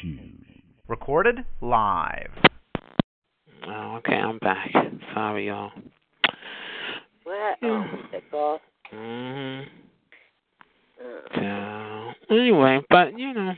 Shoes. 0.00 0.46
Recorded 0.88 1.44
live. 1.60 2.30
Oh, 3.66 3.96
okay, 3.96 4.14
I'm 4.14 4.38
back. 4.38 4.70
Sorry, 5.12 5.48
y'all. 5.48 5.72
What? 7.24 7.58
Oh, 7.62 7.84
that's 8.12 8.24
all. 8.32 8.60
Mhm. 8.92 9.66
Uh, 11.00 12.12
So 12.28 12.34
anyway, 12.34 12.80
but 12.88 13.18
you 13.18 13.34
know, 13.34 13.54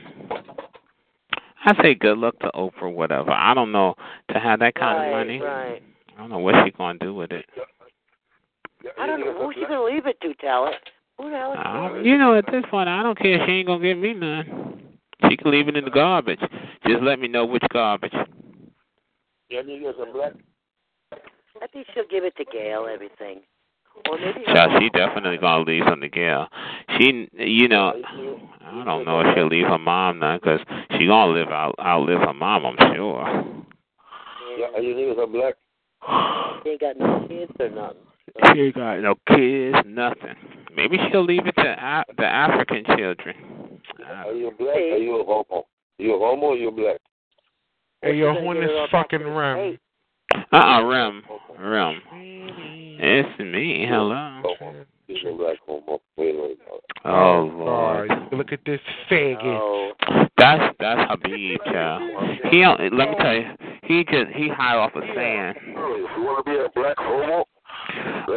I 1.65 1.83
say 1.83 1.93
good 1.93 2.17
luck 2.17 2.39
to 2.39 2.49
Oprah. 2.55 2.91
Whatever. 2.91 3.31
I 3.31 3.53
don't 3.53 3.71
know 3.71 3.95
to 4.31 4.39
have 4.39 4.59
that 4.59 4.75
kind 4.75 4.97
right, 4.97 5.07
of 5.07 5.11
money. 5.11 5.39
Right. 5.39 5.83
I 6.15 6.21
don't 6.21 6.29
know 6.29 6.39
what 6.39 6.55
she's 6.65 6.73
gonna 6.75 6.97
do 6.99 7.13
with 7.13 7.31
it. 7.31 7.45
I 8.99 9.05
don't 9.05 9.19
know 9.19 9.33
who's 9.33 9.55
she 9.55 9.61
gonna 9.61 9.83
leave 9.83 10.07
it 10.07 10.19
to. 10.21 10.33
Tell 10.35 10.67
it. 10.67 10.75
Who 11.17 11.29
the 11.29 11.37
hell 11.37 11.53
is 11.53 11.59
she 11.61 11.67
Uh, 11.67 12.01
you 12.01 12.17
know, 12.17 12.35
at 12.35 12.45
this 12.47 12.63
point, 12.71 12.89
I 12.89 13.03
don't 13.03 13.17
care. 13.17 13.45
She 13.45 13.51
ain't 13.51 13.67
gonna 13.67 13.83
give 13.83 13.97
me 13.97 14.13
none. 14.13 14.88
She 15.27 15.37
can 15.37 15.51
leave 15.51 15.67
it 15.67 15.75
in 15.75 15.85
the 15.85 15.91
garbage. 15.91 16.39
Just 16.87 17.01
let 17.01 17.19
me 17.19 17.27
know 17.27 17.45
which 17.45 17.63
garbage. 17.73 18.13
Yeah, 19.49 19.61
niggas 19.61 19.99
are 19.99 20.13
black. 20.13 20.33
I 21.61 21.67
think 21.67 21.87
she'll 21.93 22.07
give 22.09 22.23
it 22.23 22.35
to 22.37 22.45
Gail. 22.45 22.87
Everything. 22.91 23.41
Or 24.09 24.17
maybe. 24.17 24.43
her 24.45 24.55
So 24.55 24.79
she 24.79 24.89
definitely 24.89 25.37
gonna 25.37 25.63
leave 25.63 25.83
some 25.89 26.01
to 26.01 26.09
Gail. 26.09 26.47
She, 26.97 27.27
you 27.37 27.67
know, 27.67 27.93
I 28.61 28.83
don't 28.85 29.05
know 29.05 29.19
if 29.21 29.35
she'll 29.35 29.47
leave 29.47 29.67
her 29.67 29.77
mom 29.77 30.19
now 30.19 30.37
because 30.37 30.59
she 30.91 31.07
gonna 31.07 31.33
live 31.33 31.49
out 31.49 31.75
outlive 31.79 32.19
her 32.19 32.33
mom. 32.33 32.65
I'm 32.65 32.95
sure. 32.95 33.45
Yeah, 34.57 34.67
are 34.75 34.81
you 34.81 34.95
niggas 34.95 35.17
are 35.17 35.27
black. 35.27 35.55
She 36.63 36.71
ain't 36.71 36.81
got 36.81 36.97
no 36.97 37.25
kids 37.27 37.51
or 37.59 37.69
nothing. 37.69 38.01
She 38.53 38.61
ain't 38.61 38.75
got 38.75 38.99
no 38.99 39.15
kids, 39.29 39.77
nothing. 39.85 40.35
Maybe 40.75 40.97
she'll 41.09 41.23
leave 41.23 41.47
it 41.47 41.55
to 41.55 41.75
Af- 41.79 42.15
the 42.17 42.25
African 42.25 42.83
children. 42.97 43.68
Are 44.07 44.33
you 44.33 44.51
black? 44.57 44.75
Are 44.75 44.97
you 44.97 45.21
a 45.21 45.25
homo? 45.25 45.65
You 45.97 46.15
a 46.15 46.19
homo 46.19 46.47
or 46.47 46.55
you 46.55 46.71
black? 46.71 46.97
Hey, 48.01 48.15
yo, 48.15 48.33
She's 48.33 48.43
who 48.43 48.51
in 48.51 48.61
this 48.61 48.69
fucking 48.91 49.19
to 49.19 49.25
room? 49.25 49.77
state. 49.77 49.79
Uh-uh, 50.51 50.83
Rem, 50.83 51.23
Rem. 51.59 52.01
It's 53.01 53.39
me. 53.39 53.85
Hello. 53.89 54.41
Homo. 54.59 54.85
You 55.07 55.29
a 55.29 55.37
black 55.37 55.57
homo. 55.65 55.99
Wait 56.17 56.35
a 56.35 56.37
minute. 56.37 56.57
Oh 57.05 57.51
Lord. 57.53 58.11
Look 58.31 58.51
at 58.51 58.59
this 58.65 58.79
faggot. 59.09 59.39
Oh. 59.43 59.91
That's 60.37 60.75
that's 60.79 61.01
Habib, 61.09 61.59
child. 61.65 62.01
He 62.51 62.65
let 62.65 63.09
me 63.09 63.15
tell 63.19 63.33
you, 63.33 63.45
he 63.83 64.03
just 64.03 64.31
he 64.35 64.49
high 64.49 64.75
off 64.75 64.91
of 64.95 65.03
sand. 65.15 65.57
You 65.65 66.23
want 66.23 66.45
to 66.45 66.51
be 66.51 66.57
a 66.57 66.69
black 66.75 66.95
homo? 66.97 67.45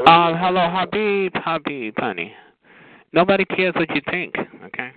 Um, 0.07 0.35
hello, 0.39 0.69
Habib, 0.70 1.33
Habib, 1.35 1.95
honey. 1.98 2.33
Nobody 3.13 3.45
cares 3.45 3.75
what 3.75 3.91
you 3.95 4.01
think, 4.11 4.35
okay? 4.65 4.91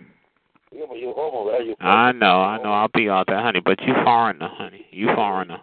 Yeah, 0.72 0.86
but 0.88 0.98
you 0.98 1.14
homo, 1.16 1.52
right? 1.52 1.66
You 1.66 1.76
I 1.80 2.12
know, 2.12 2.42
I 2.42 2.62
know. 2.62 2.72
I'll 2.72 2.90
be 2.94 3.10
all 3.10 3.24
that, 3.28 3.44
honey. 3.44 3.62
But 3.64 3.80
you 3.82 3.94
foreigner, 4.04 4.50
honey. 4.52 4.86
You 4.92 5.08
foreigner. 5.16 5.60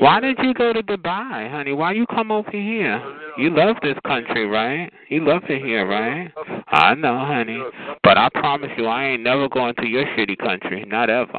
Why 0.00 0.20
did 0.20 0.38
you 0.42 0.52
go 0.54 0.72
to 0.72 0.82
Dubai, 0.82 1.50
honey? 1.50 1.72
Why 1.72 1.92
you 1.92 2.06
come 2.06 2.30
over 2.30 2.50
here? 2.50 3.00
You 3.38 3.50
love 3.50 3.76
this 3.82 3.96
country, 4.04 4.46
right? 4.46 4.90
You 5.08 5.24
love 5.24 5.42
it 5.48 5.62
here, 5.62 5.86
right? 5.86 6.32
I 6.68 6.94
know, 6.94 7.24
honey. 7.24 7.62
But 8.02 8.18
I 8.18 8.28
promise 8.30 8.70
you, 8.76 8.86
I 8.86 9.04
ain't 9.04 9.22
never 9.22 9.48
going 9.48 9.74
to 9.76 9.86
your 9.86 10.04
shitty 10.04 10.38
country. 10.38 10.84
Not 10.86 11.10
ever. 11.10 11.38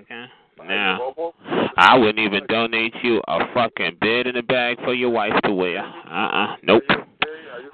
Okay? 0.00 0.24
Now, 0.66 1.32
I 1.76 1.98
wouldn't 1.98 2.18
even 2.18 2.46
donate 2.48 2.94
you 3.02 3.20
a 3.28 3.40
fucking 3.52 3.98
bed 4.00 4.26
in 4.26 4.36
a 4.36 4.42
bag 4.42 4.78
for 4.82 4.94
your 4.94 5.10
wife 5.10 5.34
to 5.44 5.52
wear. 5.52 5.80
Uh-uh. 5.80 6.56
Nope. 6.62 6.82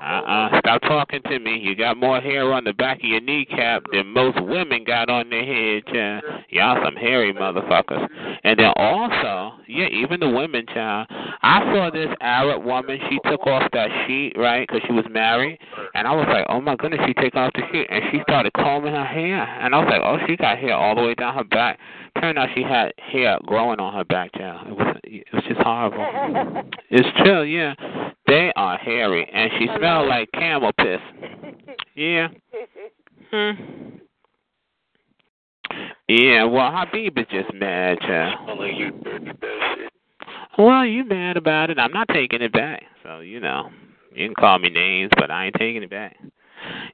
Uh-uh. 0.00 0.58
Stop 0.60 0.80
talking 0.82 1.20
to 1.24 1.38
me. 1.38 1.58
You 1.58 1.76
got 1.76 1.96
more 1.96 2.20
hair 2.20 2.52
on 2.52 2.64
the 2.64 2.72
back 2.72 2.98
of 2.98 3.04
your 3.04 3.20
kneecap 3.20 3.84
than 3.92 4.06
most 4.06 4.40
women 4.42 4.84
got 4.84 5.10
on 5.10 5.28
their 5.28 5.44
head, 5.44 5.84
child. 5.92 6.24
Y'all 6.48 6.82
some 6.82 6.96
hairy 6.96 7.34
motherfuckers. 7.34 8.08
And 8.42 8.58
then 8.58 8.72
also, 8.76 9.58
yeah, 9.68 9.88
even 9.88 10.20
the 10.20 10.28
women, 10.28 10.64
child. 10.72 11.06
I 11.42 11.60
saw 11.74 11.90
this 11.92 12.08
Arab 12.20 12.64
woman. 12.64 12.98
She 13.10 13.18
took 13.28 13.46
off 13.46 13.70
that 13.72 13.88
sheet, 14.06 14.32
right, 14.36 14.66
because 14.66 14.82
she 14.86 14.92
was 14.92 15.04
married. 15.10 15.58
And 15.94 16.08
I 16.08 16.12
was 16.12 16.26
like, 16.28 16.46
oh 16.48 16.60
my 16.60 16.76
goodness, 16.76 17.00
she 17.06 17.12
took 17.14 17.34
off 17.34 17.52
the 17.54 17.62
sheet. 17.70 17.86
And 17.90 18.02
she 18.10 18.20
started 18.22 18.52
combing 18.54 18.94
her 18.94 19.04
hair. 19.04 19.42
And 19.42 19.74
I 19.74 19.78
was 19.78 19.88
like, 19.90 20.00
oh, 20.02 20.18
she 20.26 20.36
got 20.36 20.58
hair 20.58 20.74
all 20.74 20.94
the 20.94 21.02
way 21.02 21.14
down 21.14 21.34
her 21.34 21.44
back. 21.44 21.78
Turned 22.20 22.38
out 22.38 22.48
she 22.54 22.62
had 22.62 22.92
hair 22.98 23.38
growing 23.46 23.80
on 23.80 23.94
her 23.94 24.04
back, 24.04 24.32
child. 24.34 24.66
It 24.68 24.72
was, 24.72 24.96
it 25.04 25.26
was 25.32 25.44
just 25.48 25.60
horrible. 25.60 26.04
It's 26.90 27.08
true, 27.18 27.42
yeah. 27.42 27.74
They 28.26 28.52
are 28.56 28.76
hairy, 28.76 29.28
and 29.32 29.50
she 29.58 29.68
smelled 29.76 30.08
like 30.08 30.30
camel 30.32 30.72
piss. 30.78 31.00
Yeah. 31.94 32.28
Hmm. 33.30 33.52
Yeah, 36.08 36.44
well, 36.44 36.70
Habib 36.72 37.16
is 37.18 37.26
just 37.30 37.54
mad, 37.54 37.98
child. 38.00 38.58
Well, 40.58 40.84
you 40.84 41.04
mad 41.04 41.36
about 41.36 41.70
it. 41.70 41.78
I'm 41.78 41.92
not 41.92 42.08
taking 42.12 42.42
it 42.42 42.52
back. 42.52 42.82
So, 43.02 43.20
you 43.20 43.40
know, 43.40 43.70
you 44.12 44.26
can 44.26 44.34
call 44.34 44.58
me 44.58 44.68
names, 44.68 45.10
but 45.16 45.30
I 45.30 45.46
ain't 45.46 45.54
taking 45.58 45.82
it 45.82 45.90
back. 45.90 46.16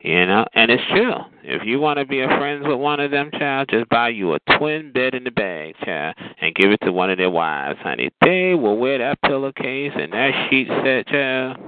You 0.01 0.27
know, 0.27 0.47
and 0.55 0.71
it's 0.71 0.83
true. 0.91 1.15
If 1.43 1.63
you 1.65 1.81
want 1.81 1.99
to 1.99 2.07
be 2.07 2.21
a 2.21 2.27
friends 2.27 2.65
with 2.67 2.79
one 2.79 3.01
of 3.01 3.11
them, 3.11 3.31
child, 3.33 3.69
just 3.71 3.89
buy 3.89 4.11
you 4.11 4.35
a 4.35 4.39
twin 4.59 4.93
bed 4.93 5.15
in 5.15 5.25
the 5.25 5.31
bag, 5.31 5.75
child, 5.85 6.15
and 6.41 6.55
give 6.55 6.71
it 6.71 6.81
to 6.83 6.93
one 6.93 7.11
of 7.11 7.19
their 7.19 7.31
wives, 7.31 7.79
honey. 7.83 8.11
They 8.25 8.55
will 8.55 8.77
wear 8.77 8.99
that 8.99 9.21
pillowcase 9.23 9.93
and 9.95 10.13
that 10.13 10.49
sheet 10.51 10.69
set, 10.85 11.07
child. 11.09 11.59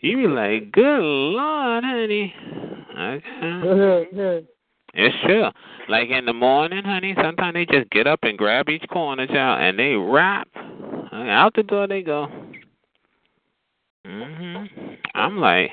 You 0.00 0.16
be 0.16 0.26
like, 0.28 0.72
good 0.72 1.00
lord, 1.00 1.84
honey. 1.84 2.34
Okay. 2.98 4.46
It's 4.94 5.14
true. 5.24 5.48
Like 5.88 6.08
in 6.08 6.24
the 6.24 6.32
morning, 6.32 6.82
honey, 6.82 7.14
sometimes 7.22 7.54
they 7.54 7.66
just 7.66 7.90
get 7.90 8.06
up 8.06 8.20
and 8.22 8.36
grab 8.36 8.68
each 8.68 8.84
corner, 8.88 9.26
child, 9.26 9.60
and 9.60 9.78
they 9.78 9.94
rap. 9.94 10.48
Out 11.12 11.52
the 11.54 11.62
door 11.62 11.86
they 11.86 12.02
go. 12.02 12.26
Mhm. 14.06 14.98
I'm 15.14 15.38
like, 15.38 15.70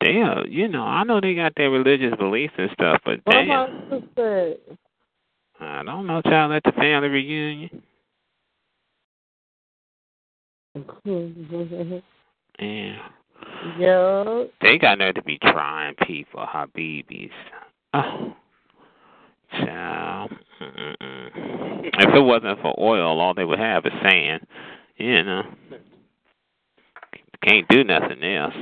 damn, 0.00 0.46
you 0.48 0.68
know, 0.68 0.82
I 0.82 1.04
know 1.04 1.20
they 1.20 1.34
got 1.34 1.52
their 1.56 1.70
religious 1.70 2.14
beliefs 2.18 2.54
and 2.58 2.70
stuff, 2.72 3.00
but 3.04 3.20
What 3.24 3.34
damn, 3.34 3.50
am 3.50 3.70
I 3.70 3.84
supposed 3.84 4.16
to 4.16 4.56
I 5.60 5.82
don't 5.82 6.06
know, 6.06 6.20
child, 6.22 6.52
at 6.52 6.62
the 6.64 6.72
family 6.72 7.08
reunion. 7.08 7.82
Yeah. 12.60 13.08
Yo, 13.78 14.48
They 14.60 14.78
got 14.78 14.98
nerve 14.98 15.16
to 15.16 15.22
be 15.22 15.38
trying 15.38 15.94
people, 16.06 16.46
Habibis. 16.46 17.30
Oh, 17.92 18.32
child. 19.50 20.30
Mm-mm. 20.60 21.84
If 21.84 22.14
it 22.14 22.20
wasn't 22.20 22.60
for 22.60 22.74
oil, 22.78 23.20
all 23.20 23.34
they 23.34 23.44
would 23.44 23.58
have 23.58 23.84
is 23.86 23.92
sand. 24.02 24.46
You 24.96 25.22
know. 25.24 25.42
Can't 27.42 27.66
do 27.68 27.84
nothing 27.84 28.22
else. 28.22 28.54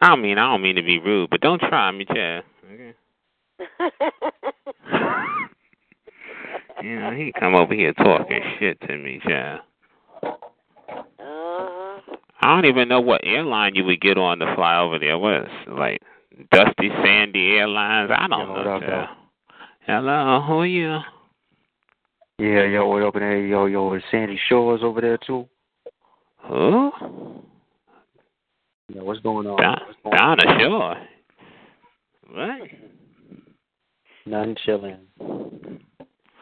I 0.00 0.08
don't 0.08 0.22
mean 0.22 0.38
I 0.38 0.50
don't 0.52 0.62
mean 0.62 0.76
to 0.76 0.82
be 0.82 0.98
rude, 0.98 1.30
but 1.30 1.40
don't 1.40 1.60
try 1.60 1.90
me, 1.92 2.04
child. 2.04 2.44
Okay. 2.72 2.94
You 6.82 7.00
know, 7.00 7.12
he 7.12 7.32
come 7.38 7.54
over 7.54 7.72
here 7.72 7.92
talking 7.94 8.40
shit 8.58 8.78
to 8.82 8.98
me, 8.98 9.20
child. 9.26 9.60
uh, 10.22 10.32
I 11.20 12.00
don't 12.42 12.66
even 12.66 12.88
know 12.88 13.00
what 13.00 13.22
airline 13.24 13.74
you 13.74 13.84
would 13.84 14.00
get 14.02 14.18
on 14.18 14.38
to 14.40 14.54
fly 14.54 14.78
over 14.80 14.98
there. 14.98 15.16
What 15.16 15.42
is 15.42 15.48
like 15.68 16.02
Dusty 16.50 16.90
Sandy 17.02 17.52
Airlines? 17.56 18.10
I 18.14 18.26
don't 18.28 18.40
Yo, 18.48 18.62
know. 18.64 18.80
child. 18.80 19.08
Hello, 19.86 20.42
who 20.46 20.52
are 20.60 20.66
you? 20.66 20.98
Yeah, 22.38 22.64
yo, 22.64 22.86
what 22.88 23.02
up 23.02 23.14
there? 23.14 23.38
Yo, 23.46 23.66
yo, 23.66 23.98
Sandy 24.10 24.38
Shores 24.48 24.80
over 24.82 25.00
there 25.00 25.18
too? 25.26 25.46
Who? 26.48 26.90
Yeah, 28.88 29.02
what's 29.02 29.20
going 29.20 29.46
on? 29.46 29.60
Down, 29.60 29.80
What's 29.86 29.98
going 30.02 30.36
the 30.36 30.60
shore. 30.60 30.96
What? 32.30 32.68
Nothing 34.26 34.56
chilling. 34.64 34.98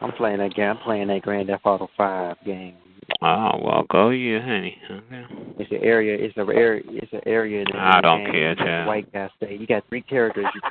I'm 0.01 0.11
playing 0.17 0.39
that 0.39 0.53
game. 0.53 0.69
I'm 0.71 0.77
playing 0.77 1.07
that 1.07 1.21
Grand 1.21 1.47
Theft 1.47 1.65
Auto 1.65 1.89
Five 1.95 2.35
game. 2.45 2.75
Oh 3.21 3.51
well, 3.63 3.85
go 3.89 4.09
you, 4.09 4.39
honey. 4.41 4.77
Okay. 4.89 5.23
It's 5.59 5.71
an 5.71 5.79
area. 5.81 6.17
It's 6.19 6.35
a 6.37 6.41
area. 6.41 6.83
It's 6.87 7.13
an 7.13 7.21
area. 7.25 7.61
In 7.61 7.67
the 7.71 7.79
I 7.79 8.01
don't 8.01 8.23
game 8.25 8.33
care, 8.33 8.55
child. 8.55 8.87
White 8.87 9.11
guy 9.13 9.29
you 9.49 9.67
got 9.67 9.83
three 9.87 10.01
characters. 10.01 10.45
You, 10.53 10.61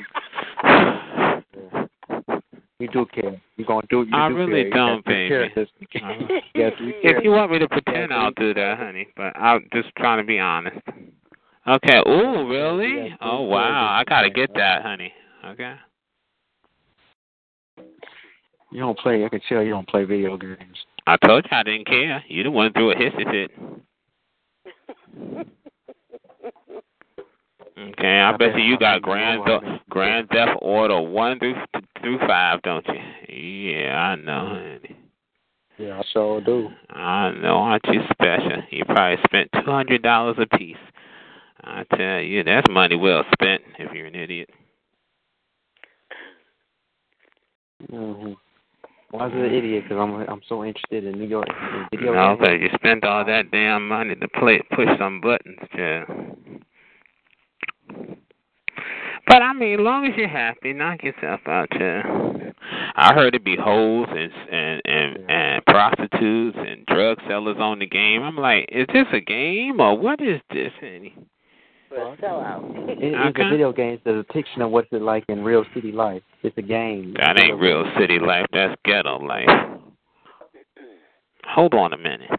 can, 0.60 1.44
you 2.78 2.88
do 2.88 3.06
care. 3.14 3.40
You 3.56 3.64
gonna 3.64 3.86
do? 3.88 4.02
You 4.02 4.14
I 4.14 4.28
do 4.28 4.36
really 4.36 4.52
care. 4.52 4.66
You 4.66 4.74
don't, 4.74 5.04
baby. 5.04 5.28
characters. 5.28 5.68
Uh-huh. 5.94 6.34
You 6.54 6.70
got 6.70 6.78
three 6.78 6.94
If 7.02 7.22
you 7.24 7.30
want 7.30 7.52
me 7.52 7.58
to 7.58 7.68
pretend, 7.68 8.12
I'll 8.12 8.32
do 8.32 8.54
that, 8.54 8.78
honey. 8.78 9.08
But 9.16 9.36
I'm 9.36 9.68
just 9.74 9.94
trying 9.96 10.18
to 10.18 10.26
be 10.26 10.38
honest. 10.38 10.78
Okay. 11.66 12.02
Ooh, 12.08 12.48
really? 12.48 13.08
Yeah, 13.08 13.16
Oh 13.20 13.38
three 13.44 13.48
wow, 13.48 13.96
I 13.98 14.04
gotta 14.04 14.30
get 14.30 14.52
that, 14.54 14.82
honey. 14.82 15.12
Okay. 15.46 15.74
You 18.72 18.80
don't 18.80 18.98
play. 18.98 19.24
I 19.24 19.28
can 19.28 19.40
tell 19.48 19.62
you 19.62 19.70
don't 19.70 19.88
play 19.88 20.04
video 20.04 20.36
games. 20.36 20.86
I 21.06 21.16
told 21.26 21.44
you 21.44 21.56
I 21.56 21.62
didn't 21.62 21.86
care. 21.86 22.24
You 22.28 22.42
the 22.42 22.50
one 22.50 22.72
threw 22.72 22.90
a 22.90 22.94
hissy 22.94 23.30
fit. 23.30 23.50
Okay, 27.78 28.06
I, 28.06 28.28
I 28.28 28.32
bet 28.32 28.52
bet- 28.52 28.56
you 28.56 28.64
you 28.64 28.78
got 28.78 29.02
bet 29.02 29.08
you 29.08 29.12
Grand 29.12 29.44
know, 29.44 29.44
I 29.44 29.60
Theft 29.60 29.82
Grand 29.88 30.28
Theft 30.30 30.58
Auto 30.60 31.02
one 31.02 31.38
through 31.38 31.54
through 32.00 32.18
five, 32.26 32.62
don't 32.62 32.86
you? 32.88 33.72
Yeah, 33.72 33.96
I 33.96 34.16
know, 34.16 34.48
honey. 34.48 34.96
Yeah, 35.78 35.98
I 35.98 36.02
sure 36.12 36.40
do. 36.40 36.68
I 36.90 37.30
know, 37.32 37.56
aren't 37.56 37.84
you 37.86 38.00
special? 38.12 38.62
You 38.70 38.84
probably 38.84 39.18
spent 39.24 39.50
two 39.54 39.70
hundred 39.70 40.02
dollars 40.02 40.36
a 40.38 40.56
piece. 40.56 40.76
I 41.64 41.84
tell 41.96 42.20
you, 42.20 42.42
that's 42.44 42.66
money 42.70 42.96
well 42.96 43.24
spent 43.32 43.62
if 43.78 43.92
you're 43.92 44.06
an 44.06 44.14
idiot. 44.16 44.50
hmm 47.90 48.32
Why 49.10 49.26
is 49.28 49.32
it 49.34 49.38
an 49.38 49.54
idiot? 49.54 49.84
Because 49.84 49.98
I'm 49.98 50.14
I'm 50.28 50.42
so 50.48 50.64
interested 50.64 51.04
in 51.04 51.18
New 51.18 51.26
York 51.26 51.48
in 51.48 51.86
video 51.90 52.14
No. 52.14 52.36
'cause 52.36 52.58
you 52.60 52.68
spent 52.74 53.04
all 53.04 53.24
that 53.24 53.50
damn 53.50 53.88
money 53.88 54.14
to 54.16 54.28
play 54.28 54.60
push 54.74 54.88
some 54.98 55.20
buttons, 55.20 55.58
yeah. 55.76 56.04
But 59.26 59.42
I 59.42 59.52
mean, 59.52 59.74
as 59.74 59.80
long 59.80 60.06
as 60.06 60.16
you're 60.16 60.28
happy, 60.28 60.72
knock 60.72 61.02
yourself 61.04 61.40
out, 61.46 61.68
yeah. 61.78 62.02
I 62.96 63.14
heard 63.14 63.34
it 63.34 63.44
be 63.44 63.56
hoes 63.56 64.08
and 64.10 64.32
and 64.50 64.82
and, 64.84 65.30
and 65.30 65.66
prostitutes 65.66 66.58
and 66.58 66.84
drug 66.86 67.18
sellers 67.28 67.56
on 67.58 67.78
the 67.78 67.86
game. 67.86 68.22
I'm 68.22 68.36
like, 68.36 68.68
is 68.70 68.86
this 68.92 69.06
a 69.12 69.20
game 69.20 69.80
or 69.80 69.96
what 69.96 70.20
is 70.20 70.40
this? 70.50 70.72
For 71.94 72.14
a 72.14 72.16
sellout. 72.16 72.88
It, 72.88 72.98
it's 73.02 73.36
Okay. 73.38 73.46
a 73.46 73.50
video 73.50 73.72
game. 73.72 73.94
It's 73.94 74.06
a 74.06 74.14
depiction 74.14 74.62
of 74.62 74.70
what's 74.70 74.88
it 74.92 75.02
like 75.02 75.24
in 75.28 75.44
real 75.44 75.64
city 75.74 75.92
life. 75.92 76.22
It's 76.42 76.56
a 76.56 76.62
game. 76.62 77.14
That 77.18 77.38
ain't 77.38 77.60
real 77.60 77.84
city 77.98 78.18
life. 78.18 78.46
That's 78.52 78.74
ghetto 78.84 79.18
life. 79.18 79.48
Hold 81.44 81.74
on 81.74 81.92
a 81.92 81.98
minute. 81.98 82.30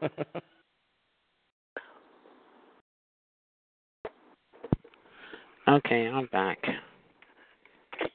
Okay, 5.68 6.06
I'm 6.08 6.26
back. 6.32 6.58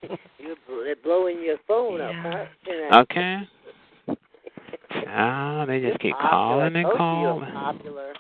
You're 0.40 0.96
blowing 1.04 1.42
your 1.42 1.58
phone 1.68 2.02
up, 2.02 2.12
huh? 2.22 3.02
Okay. 3.02 3.38
Ah, 5.08 5.66
they 5.68 5.80
just 5.82 6.00
keep 6.00 6.12
Popular. 6.12 6.70
calling 6.70 6.76
and 6.76 6.86
calling. 6.98 7.42
You're 7.42 7.54
popular. 7.54 8.14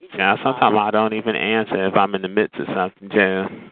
You 0.00 0.08
just 0.08 0.18
Yeah, 0.18 0.36
sometimes 0.36 0.60
popular. 0.60 0.82
I 0.82 0.90
don't 0.90 1.14
even 1.14 1.34
answer 1.34 1.86
if 1.86 1.94
I'm 1.94 2.14
in 2.14 2.22
the 2.22 2.28
midst 2.28 2.60
of 2.60 2.66
something, 2.74 3.08
Jay. 3.10 3.16
Mhm. 3.16 3.70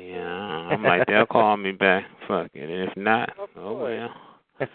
Yeah, 0.00 0.74
I'm 0.74 0.82
like, 0.82 1.06
they'll 1.06 1.26
call 1.26 1.56
me 1.56 1.72
back. 1.72 2.04
Fuck 2.28 2.50
it. 2.54 2.88
If 2.88 2.96
not, 2.96 3.30
oh 3.56 3.74
well. 4.58 4.68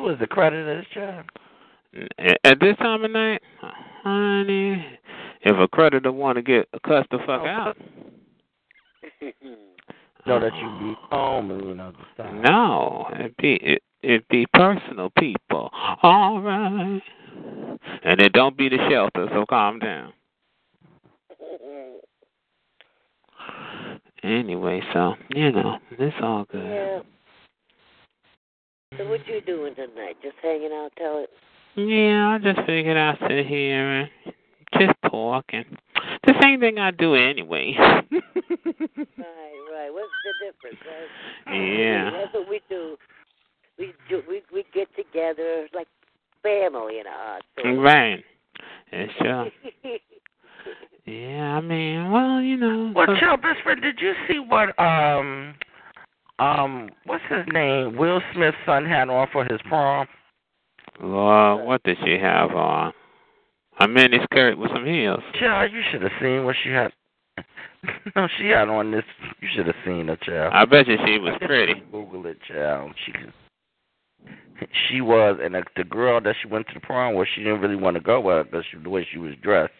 Who 0.00 0.08
is 0.08 0.18
the 0.18 0.26
creditor, 0.26 0.82
John? 0.94 1.24
At 2.18 2.38
at 2.44 2.60
this 2.60 2.74
time 2.78 3.04
of 3.04 3.10
night, 3.10 3.42
honey, 4.02 4.82
if 5.42 5.56
a 5.58 5.68
creditor 5.68 6.10
want 6.10 6.36
to 6.36 6.42
get 6.42 6.68
cussed 6.86 7.10
the 7.10 7.18
fuck 7.18 7.42
Oh, 7.42 7.46
out, 7.46 7.76
Know 10.26 10.38
that 10.40 10.54
you 10.54 10.68
be 10.78 10.94
oh. 11.12 11.16
home 11.16 11.50
and 11.50 11.64
you 11.64 11.74
know 11.74 11.92
the 11.92 12.04
stuff. 12.14 12.32
No, 12.32 13.08
it 13.12 13.36
be 13.36 13.54
it 13.56 13.82
it 14.02 14.26
be 14.28 14.46
personal 14.54 15.10
people. 15.18 15.70
All 16.02 16.40
right, 16.40 17.02
and 18.04 18.20
it 18.22 18.32
don't 18.32 18.56
be 18.56 18.70
the 18.70 18.78
shelter. 18.90 19.28
So 19.34 19.44
calm 19.46 19.78
down. 19.80 20.12
Anyway, 24.22 24.82
so 24.92 25.14
you 25.34 25.50
know 25.50 25.78
it's 25.92 26.14
all 26.22 26.44
good. 26.52 26.62
yeah. 26.62 26.98
So 28.98 29.08
what 29.08 29.24
you 29.28 29.40
doing 29.42 29.74
tonight? 29.76 30.16
Just 30.22 30.34
hanging 30.42 30.72
out, 30.72 30.90
tell 30.98 31.22
it. 31.24 31.30
Yeah, 31.76 32.28
I 32.30 32.38
just 32.42 32.66
figured 32.66 32.96
I'd 32.96 33.18
sit 33.28 33.46
here 33.46 34.00
and 34.00 34.10
just 34.78 34.94
talk 35.08 35.44
and 35.50 35.64
the 36.26 36.34
same 36.42 36.58
thing 36.60 36.78
I 36.78 36.90
do 36.90 37.14
anyway. 37.14 37.74
Right, 39.16 39.60
right. 39.72 39.90
What's 39.92 40.08
the 40.24 40.46
difference, 40.46 40.78
right? 41.46 41.56
Yeah. 41.78 42.10
That's 42.10 42.34
what 42.34 42.48
we 42.48 42.60
do. 42.68 42.96
We 43.78 43.92
do. 44.08 44.22
We 44.28 44.42
we 44.52 44.64
get 44.74 44.88
together 44.96 45.68
like 45.72 45.86
family 46.42 46.98
in 46.98 47.06
a 47.06 47.10
hospital. 47.10 47.76
right. 47.80 48.24
It's 48.92 49.12
sure. 49.22 49.46
Yeah, 51.06 51.56
I 51.56 51.60
mean, 51.60 52.10
well, 52.10 52.40
you 52.42 52.56
know. 52.56 52.92
Well, 52.94 53.06
so- 53.06 53.16
chill, 53.18 53.36
best 53.36 53.62
friend, 53.62 53.80
did 53.80 53.98
you 54.00 54.12
see 54.28 54.38
what 54.38 54.78
um 54.78 55.54
um 56.40 56.88
what's 57.04 57.24
his 57.28 57.44
name? 57.52 57.96
Will 57.96 58.20
Smith's 58.34 58.56
son 58.66 58.84
had 58.84 59.08
on 59.08 59.28
for 59.32 59.44
his 59.44 59.60
prom? 59.68 60.06
Lord, 61.00 61.66
what 61.66 61.82
did 61.84 61.98
she 62.04 62.18
have 62.20 62.50
on? 62.50 62.92
A 63.80 63.88
mini 63.88 64.18
skirt 64.24 64.58
with 64.58 64.70
some 64.74 64.84
heels. 64.84 65.22
Child, 65.38 65.72
you 65.72 65.80
should 65.90 66.02
have 66.02 66.12
seen 66.20 66.44
what 66.44 66.56
she 66.62 66.70
had. 66.70 66.92
no, 68.16 68.28
she 68.38 68.48
had 68.48 68.68
on 68.68 68.90
this. 68.90 69.04
You 69.40 69.48
should 69.54 69.66
have 69.66 69.76
seen 69.86 70.08
her, 70.08 70.16
child. 70.16 70.52
I 70.54 70.66
bet 70.66 70.86
you 70.86 70.96
she 71.06 71.18
was 71.18 71.34
pretty. 71.40 71.74
Google 71.92 72.26
it, 72.26 72.38
child. 72.46 72.92
She 73.06 73.12
she 74.88 75.00
was, 75.00 75.38
and 75.42 75.54
the, 75.54 75.62
the 75.76 75.84
girl 75.84 76.20
that 76.20 76.34
she 76.42 76.48
went 76.48 76.68
to 76.68 76.74
the 76.74 76.80
prom 76.80 77.14
with, 77.14 77.28
she 77.34 77.42
didn't 77.42 77.60
really 77.60 77.76
want 77.76 77.94
to 77.96 78.02
go 78.02 78.20
with 78.20 78.50
because 78.50 78.66
the 78.82 78.90
way 78.90 79.06
she 79.10 79.18
was 79.18 79.32
dressed. 79.42 79.72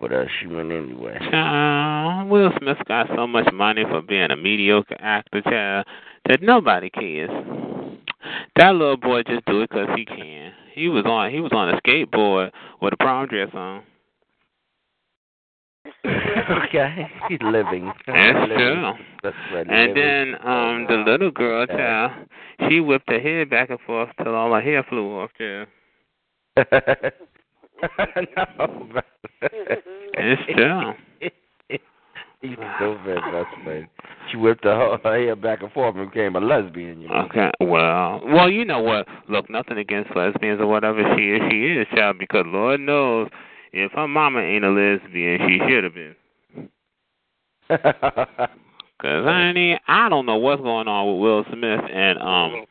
But 0.00 0.12
uh, 0.12 0.24
she 0.40 0.46
went 0.46 0.72
anyway. 0.72 1.18
Child, 1.30 2.30
Will 2.30 2.50
Smith 2.58 2.78
got 2.88 3.08
so 3.14 3.26
much 3.26 3.52
money 3.52 3.84
for 3.88 4.00
being 4.00 4.30
a 4.30 4.36
mediocre 4.36 4.96
actor, 4.98 5.42
child, 5.42 5.86
that 6.26 6.40
nobody 6.42 6.88
cares. 6.88 7.28
That 8.56 8.74
little 8.74 8.96
boy 8.96 9.22
just 9.24 9.44
do 9.46 9.60
it 9.62 9.70
'cause 9.70 9.88
he 9.96 10.04
can. 10.04 10.52
He 10.74 10.88
was 10.88 11.04
on 11.04 11.30
he 11.30 11.40
was 11.40 11.52
on 11.52 11.68
a 11.70 11.80
skateboard 11.80 12.50
with 12.80 12.92
a 12.94 12.96
prom 12.96 13.26
dress 13.28 13.50
on. 13.54 13.82
okay, 16.04 17.10
he's 17.28 17.38
living. 17.42 17.90
That's 18.06 18.38
Living. 18.38 18.56
true. 18.56 18.92
That's 19.22 19.36
right. 19.52 19.66
And 19.68 19.94
living. 19.94 19.94
then 19.94 20.34
um 20.46 20.86
the 20.88 20.96
little 21.10 21.30
girl, 21.30 21.66
child, 21.66 22.12
she 22.68 22.80
whipped 22.80 23.10
her 23.10 23.20
head 23.20 23.50
back 23.50 23.70
and 23.70 23.80
forth 23.80 24.10
till 24.22 24.34
all 24.34 24.52
her 24.54 24.60
hair 24.60 24.82
flew 24.88 25.18
off, 25.20 25.30
child. 25.36 25.68
No. 28.36 29.02
It's 29.42 30.42
true. 30.54 30.92
He's 32.40 32.56
so 32.78 32.96
bad, 33.04 33.44
friend. 33.62 33.86
She 34.30 34.38
whipped 34.38 34.64
her, 34.64 34.96
her 34.96 35.18
hair 35.18 35.36
back 35.36 35.62
and 35.62 35.70
forth 35.72 35.94
and 35.96 36.10
became 36.10 36.36
a 36.36 36.40
lesbian. 36.40 37.00
You 37.02 37.08
know. 37.08 37.26
Okay. 37.26 37.50
Well, 37.60 38.22
well, 38.24 38.50
you 38.50 38.64
know 38.64 38.80
what? 38.80 39.06
Look, 39.28 39.50
nothing 39.50 39.76
against 39.76 40.16
lesbians 40.16 40.58
or 40.58 40.66
whatever 40.66 41.02
she 41.16 41.32
is. 41.32 41.40
She 41.50 41.66
is, 41.66 41.86
child, 41.94 42.16
because 42.18 42.44
Lord 42.46 42.80
knows 42.80 43.28
if 43.72 43.92
her 43.92 44.08
mama 44.08 44.40
ain't 44.40 44.64
a 44.64 44.70
lesbian, 44.70 45.38
she 45.48 45.58
should 45.68 45.84
have 45.84 45.94
been. 45.94 46.16
Cause 49.00 49.24
honey, 49.24 49.78
I 49.88 50.08
don't 50.08 50.26
know 50.26 50.36
what's 50.36 50.60
going 50.60 50.88
on 50.88 51.12
with 51.12 51.22
Will 51.22 51.44
Smith 51.50 51.80
and 51.90 52.18
um 52.18 52.64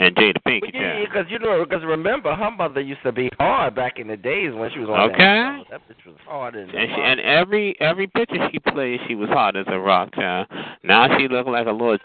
and 0.00 0.16
Jada 0.16 0.36
Pinkett. 0.46 0.72
yeah, 0.74 0.80
child. 0.80 1.08
because 1.08 1.26
you 1.30 1.38
know, 1.38 1.64
because 1.64 1.84
remember, 1.84 2.34
her 2.34 2.50
mother 2.50 2.80
used 2.80 3.02
to 3.04 3.12
be 3.12 3.30
hard 3.38 3.74
back 3.74 3.98
in 3.98 4.08
the 4.08 4.16
days 4.16 4.52
when 4.54 4.70
she 4.72 4.78
was 4.80 4.88
on 4.88 5.10
Okay. 5.10 5.16
that. 5.18 5.62
show. 5.68 5.70
That 5.70 5.82
bitch 5.88 6.06
was 6.06 6.16
hard 6.26 6.56
as 6.56 6.68
And 6.74 6.88
she, 6.94 7.00
and 7.00 7.20
every 7.20 7.78
every 7.80 8.06
picture 8.08 8.48
she 8.50 8.58
played, 8.58 9.00
she 9.06 9.14
was 9.14 9.28
hard 9.28 9.56
as 9.56 9.66
a 9.68 9.78
rock, 9.78 10.14
child. 10.14 10.48
Now 10.82 11.06
she 11.18 11.28
look 11.28 11.46
like 11.46 11.66
a 11.66 11.70
little, 11.70 11.98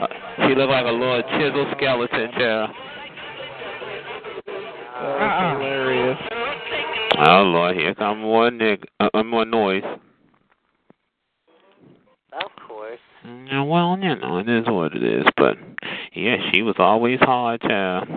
uh, 0.00 0.06
she 0.46 0.54
look 0.54 0.70
like 0.70 0.86
a 0.86 0.90
little 0.90 1.22
chisel 1.22 1.66
skeleton, 1.76 2.30
child. 2.38 2.70
uh-uh. 4.96 5.58
hilarious. 5.58 6.18
Oh 7.26 7.42
Lord, 7.42 7.76
here 7.76 7.94
come 7.94 8.20
more 8.20 8.50
nig, 8.50 8.86
uh, 9.00 9.22
more 9.24 9.44
noise. 9.44 9.82
Of 12.32 12.50
course. 12.66 12.98
Yeah, 13.19 13.19
well, 13.68 13.98
you 14.00 14.16
know, 14.16 14.38
it 14.38 14.48
is 14.48 14.66
what 14.66 14.94
it 14.94 15.02
is. 15.02 15.24
But 15.36 15.56
yeah, 16.14 16.36
she 16.52 16.62
was 16.62 16.76
always 16.78 17.18
hard, 17.20 17.60
child. 17.62 18.08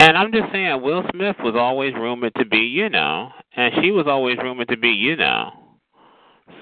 And 0.00 0.18
I'm 0.18 0.32
just 0.32 0.52
saying, 0.52 0.82
Will 0.82 1.02
Smith 1.12 1.36
was 1.42 1.54
always 1.56 1.94
rumored 1.94 2.34
to 2.36 2.44
be, 2.44 2.58
you 2.58 2.90
know, 2.90 3.30
and 3.56 3.72
she 3.80 3.90
was 3.90 4.06
always 4.06 4.36
rumored 4.38 4.68
to 4.68 4.76
be, 4.76 4.88
you 4.90 5.16
know. 5.16 5.50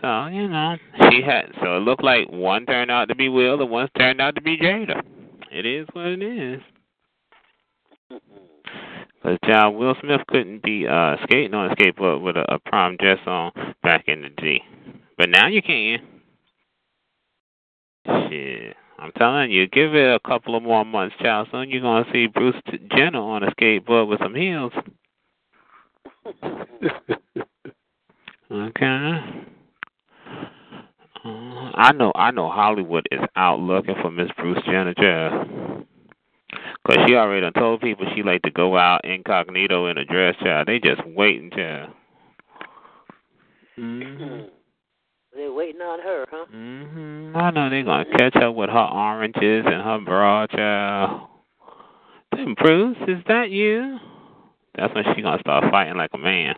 So 0.01 0.27
you 0.27 0.49
know, 0.49 0.77
she 1.11 1.23
had. 1.23 1.53
So 1.61 1.77
it 1.77 1.81
looked 1.81 2.05
like 2.05 2.29
one 2.31 2.67
turned 2.67 2.91
out 2.91 3.09
to 3.09 3.15
be 3.15 3.29
Will, 3.29 3.61
and 3.61 3.71
one 3.71 3.89
turned 3.97 4.21
out 4.21 4.35
to 4.37 4.41
be 4.41 4.57
Jada. 4.57 5.03
It 5.51 5.67
is 5.67 5.87
what 5.93 6.07
it 6.07 6.23
is. 6.23 6.61
Because 8.09 9.39
John 9.47 9.77
Will 9.77 9.95
Smith 10.01 10.21
couldn't 10.29 10.63
be 10.63 10.87
uh 10.87 11.17
skating 11.25 11.55
on 11.55 11.71
a 11.71 11.75
skateboard 11.77 12.23
with 12.23 12.37
a, 12.37 12.55
a 12.55 12.59
prom 12.59 12.97
dress 12.97 13.19
on 13.27 13.53
back 13.83 14.05
in 14.09 14.23
the 14.23 14.31
day, 14.31 14.63
but 15.17 15.29
now 15.29 15.47
you 15.49 15.63
can. 15.63 15.99
Shit, 18.07 18.77
I'm 18.99 19.13
telling 19.13 19.51
you, 19.51 19.67
give 19.69 19.95
it 19.95 20.15
a 20.15 20.21
couple 20.27 20.57
of 20.57 20.63
more 20.63 20.85
months, 20.85 21.17
child. 21.21 21.49
Soon 21.53 21.71
you're 21.71 21.83
gonna 21.83 22.07
see 22.13 22.27
Bruce 22.27 22.57
Jenner 22.97 23.21
on 23.21 23.43
a 23.43 23.51
skateboard 23.53 24.09
with 24.09 24.21
some 24.21 24.35
heels. 24.35 24.73
Okay. 28.53 29.21
Uh, 31.25 31.71
I 31.75 31.93
know, 31.95 32.13
I 32.15 32.31
know. 32.33 32.51
Hollywood 32.51 33.07
is 33.11 33.21
out 33.35 33.61
looking 33.61 33.95
for 34.03 34.11
Miss 34.11 34.29
Bruce 34.37 34.63
Jenner, 34.67 34.93
child. 34.93 35.87
Cause 36.87 36.99
she 37.07 37.15
already 37.15 37.41
done 37.41 37.55
told 37.55 37.81
people 37.81 38.07
she 38.15 38.23
like 38.23 38.43
to 38.43 38.51
go 38.51 38.77
out 38.77 39.05
incognito 39.05 39.87
in 39.87 39.97
a 39.97 40.05
dress, 40.05 40.35
child. 40.43 40.69
They 40.69 40.81
just 40.81 41.01
waiting, 41.07 41.51
child. 41.51 41.95
Mhm. 43.79 44.51
They're 45.35 45.53
waiting 45.53 45.81
on 45.81 46.01
her, 46.01 46.27
huh? 46.31 46.45
Mhm. 46.55 47.35
I 47.35 47.51
know 47.51 47.71
they're 47.71 47.83
gonna 47.83 48.05
catch 48.05 48.37
up 48.37 48.55
with 48.55 48.69
her 48.69 48.89
oranges 48.93 49.65
and 49.65 49.83
her 49.83 49.99
bra, 50.05 50.47
child. 50.47 51.29
Then 52.33 52.55
Bruce, 52.55 52.99
is 53.09 53.25
that 53.29 53.51
you? 53.51 53.99
That's 54.75 54.95
when 54.95 55.05
she 55.15 55.23
gonna 55.23 55.41
start 55.41 55.71
fighting 55.71 55.97
like 55.97 56.11
a 56.13 56.19
man. 56.19 56.57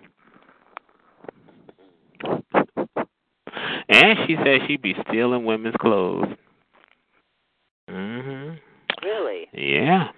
And 3.88 4.18
she 4.26 4.36
said 4.36 4.66
she'd 4.66 4.82
be 4.82 4.96
stealing 5.08 5.44
women's 5.44 5.76
clothes. 5.76 6.28
Mhm. 7.88 8.58
Really? 9.02 9.48
Yeah. 9.52 10.08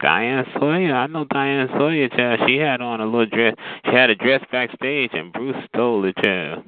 Diane 0.00 0.46
Sawyer, 0.58 0.94
I 0.94 1.06
know 1.06 1.24
Diane 1.24 1.68
Sawyer, 1.68 2.08
child. 2.08 2.40
She 2.46 2.56
had 2.56 2.80
on 2.80 3.00
a 3.00 3.04
little 3.04 3.26
dress. 3.26 3.54
She 3.84 3.92
had 3.92 4.10
a 4.10 4.16
dress 4.16 4.44
backstage, 4.50 5.14
and 5.14 5.32
Bruce 5.32 5.64
stole 5.66 6.04
it, 6.04 6.16
child. 6.16 6.64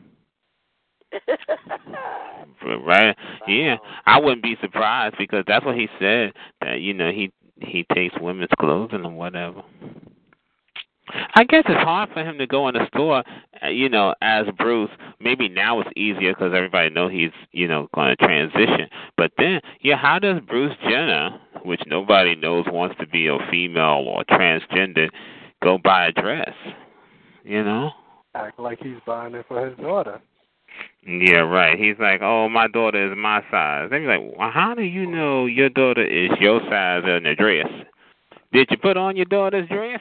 Right? 2.86 3.14
Yeah. 3.46 3.76
I 4.06 4.18
wouldn't 4.18 4.42
be 4.42 4.56
surprised 4.60 5.16
because 5.18 5.44
that's 5.46 5.64
what 5.66 5.76
he 5.76 5.88
said. 5.98 6.32
That 6.62 6.80
you 6.80 6.94
know 6.94 7.10
he 7.10 7.30
he 7.60 7.84
takes 7.94 8.14
women's 8.20 8.50
clothing 8.58 9.04
and 9.04 9.16
whatever. 9.16 9.62
I 11.34 11.44
guess 11.44 11.64
it's 11.68 11.82
hard 11.82 12.10
for 12.12 12.24
him 12.24 12.38
to 12.38 12.46
go 12.46 12.66
in 12.68 12.74
the 12.74 12.86
store, 12.88 13.22
uh, 13.62 13.68
you 13.68 13.88
know, 13.88 14.14
as 14.22 14.46
Bruce. 14.56 14.90
Maybe 15.20 15.48
now 15.48 15.80
it's 15.80 15.90
easier 15.96 16.32
because 16.32 16.52
everybody 16.54 16.90
know 16.90 17.08
he's, 17.08 17.30
you 17.52 17.68
know, 17.68 17.88
going 17.94 18.08
to 18.08 18.16
transition. 18.16 18.88
But 19.16 19.32
then, 19.36 19.60
yeah, 19.82 19.96
how 19.96 20.18
does 20.18 20.40
Bruce 20.48 20.74
Jenner, 20.82 21.38
which 21.62 21.82
nobody 21.86 22.34
knows 22.34 22.64
wants 22.68 22.96
to 23.00 23.06
be 23.06 23.28
a 23.28 23.36
female 23.50 24.04
or 24.06 24.24
transgender, 24.24 25.10
go 25.62 25.78
buy 25.78 26.06
a 26.06 26.12
dress? 26.12 26.54
You 27.44 27.62
know? 27.62 27.90
Act 28.34 28.58
like 28.58 28.78
he's 28.82 28.96
buying 29.06 29.34
it 29.34 29.44
for 29.46 29.68
his 29.68 29.76
daughter. 29.78 30.20
Yeah, 31.06 31.40
right. 31.40 31.78
He's 31.78 31.98
like, 31.98 32.20
"Oh, 32.22 32.48
my 32.48 32.66
daughter 32.66 33.10
is 33.10 33.16
my 33.16 33.42
size." 33.50 33.90
They 33.90 33.98
be 33.98 34.06
like, 34.06 34.22
well, 34.36 34.50
"How 34.50 34.74
do 34.74 34.82
you 34.82 35.06
know 35.06 35.46
your 35.46 35.68
daughter 35.68 36.02
is 36.04 36.30
your 36.40 36.60
size 36.70 37.02
in 37.04 37.26
a 37.26 37.34
dress? 37.36 37.68
Did 38.52 38.68
you 38.70 38.78
put 38.78 38.96
on 38.96 39.16
your 39.16 39.26
daughter's 39.26 39.68
dress?" 39.68 40.00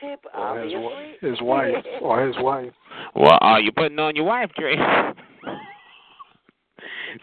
Hip, 0.00 0.24
Or 0.34 0.58
his, 0.62 0.72
obviously. 0.72 1.28
his 1.28 1.40
wife. 1.42 1.84
Or 2.00 2.26
his 2.26 2.36
wife. 2.38 2.72
Well, 3.14 3.38
are 3.40 3.60
you 3.60 3.72
putting 3.72 3.98
on 3.98 4.16
your 4.16 4.24
wife 4.24 4.50
dress? 4.56 4.78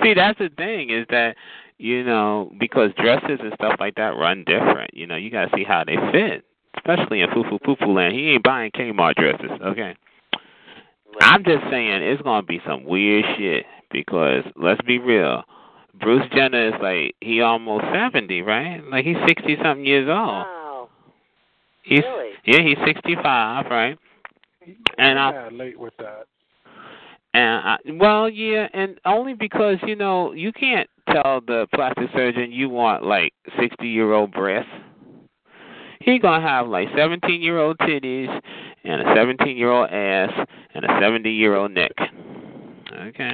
See, 0.03 0.13
that's 0.13 0.37
the 0.37 0.49
thing 0.49 0.89
is 0.89 1.05
that 1.09 1.35
you 1.77 2.03
know 2.03 2.51
because 2.59 2.91
dresses 2.97 3.39
and 3.41 3.53
stuff 3.55 3.75
like 3.79 3.95
that 3.95 4.15
run 4.17 4.43
different. 4.45 4.93
You 4.93 5.07
know, 5.07 5.15
you 5.15 5.31
gotta 5.31 5.49
see 5.55 5.63
how 5.63 5.83
they 5.85 5.95
fit, 6.11 6.43
especially 6.77 7.21
in 7.21 7.31
foo 7.31 7.43
foo 7.49 7.59
poo 7.59 7.75
poo 7.75 7.93
land. 7.93 8.13
He 8.13 8.31
ain't 8.31 8.43
buying 8.43 8.71
Kmart 8.71 9.15
dresses, 9.15 9.49
okay? 9.61 9.95
I'm 11.21 11.43
just 11.43 11.63
saying 11.71 12.03
it's 12.03 12.21
gonna 12.21 12.43
be 12.45 12.61
some 12.67 12.83
weird 12.83 13.25
shit 13.37 13.65
because 13.91 14.43
let's 14.55 14.81
be 14.81 14.99
real. 14.99 15.43
Bruce 15.99 16.25
Jenner 16.33 16.67
is 16.67 16.73
like 16.81 17.15
he 17.21 17.41
almost 17.41 17.85
seventy, 17.93 18.41
right? 18.41 18.83
Like 18.89 19.05
he's 19.05 19.17
sixty 19.27 19.55
something 19.63 19.85
years 19.85 20.07
old. 20.07 20.17
Wow. 20.17 20.89
He's 21.83 22.03
Really? 22.03 22.31
yeah, 22.45 22.61
he's 22.61 22.77
sixty 22.85 23.15
five, 23.15 23.65
right? 23.71 23.97
And 24.97 25.17
I 25.17 25.31
yeah, 25.31 25.49
late 25.51 25.79
with 25.79 25.93
that. 25.97 26.27
and 27.33 27.65
I, 27.65 27.77
well, 27.93 28.29
yeah, 28.29 28.67
and 28.73 28.99
only 29.05 29.33
because 29.33 29.77
you 29.87 29.95
know 29.95 30.33
you 30.33 30.51
can't 30.51 30.89
tell 31.11 31.41
the 31.41 31.67
plastic 31.73 32.09
surgeon 32.13 32.51
you 32.51 32.69
want 32.69 33.03
like 33.03 33.33
sixty 33.59 33.87
year 33.87 34.11
old 34.13 34.31
breasts. 34.33 34.69
He 36.01 36.19
gonna 36.19 36.45
have 36.45 36.67
like 36.67 36.89
seventeen 36.95 37.41
year 37.41 37.57
old 37.59 37.77
titties 37.79 38.39
and 38.87 39.01
a 39.01 39.15
seventeen 39.15 39.57
year 39.57 39.71
old 39.71 39.89
ass 39.89 40.31
and 40.73 40.85
a 40.85 40.99
seventy 41.01 41.31
year 41.31 41.55
old 41.55 41.71
neck. 41.71 41.91
Okay. 42.93 43.31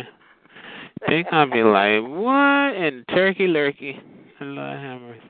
They 1.08 1.24
gonna 1.30 1.52
be 1.52 1.64
like, 1.64 2.02
what? 2.02 2.76
And 2.76 3.06
turkey 3.10 3.48
lurkey. 3.48 4.00
Lord 4.42 4.80
have 4.80 5.02
mercy. 5.02 5.22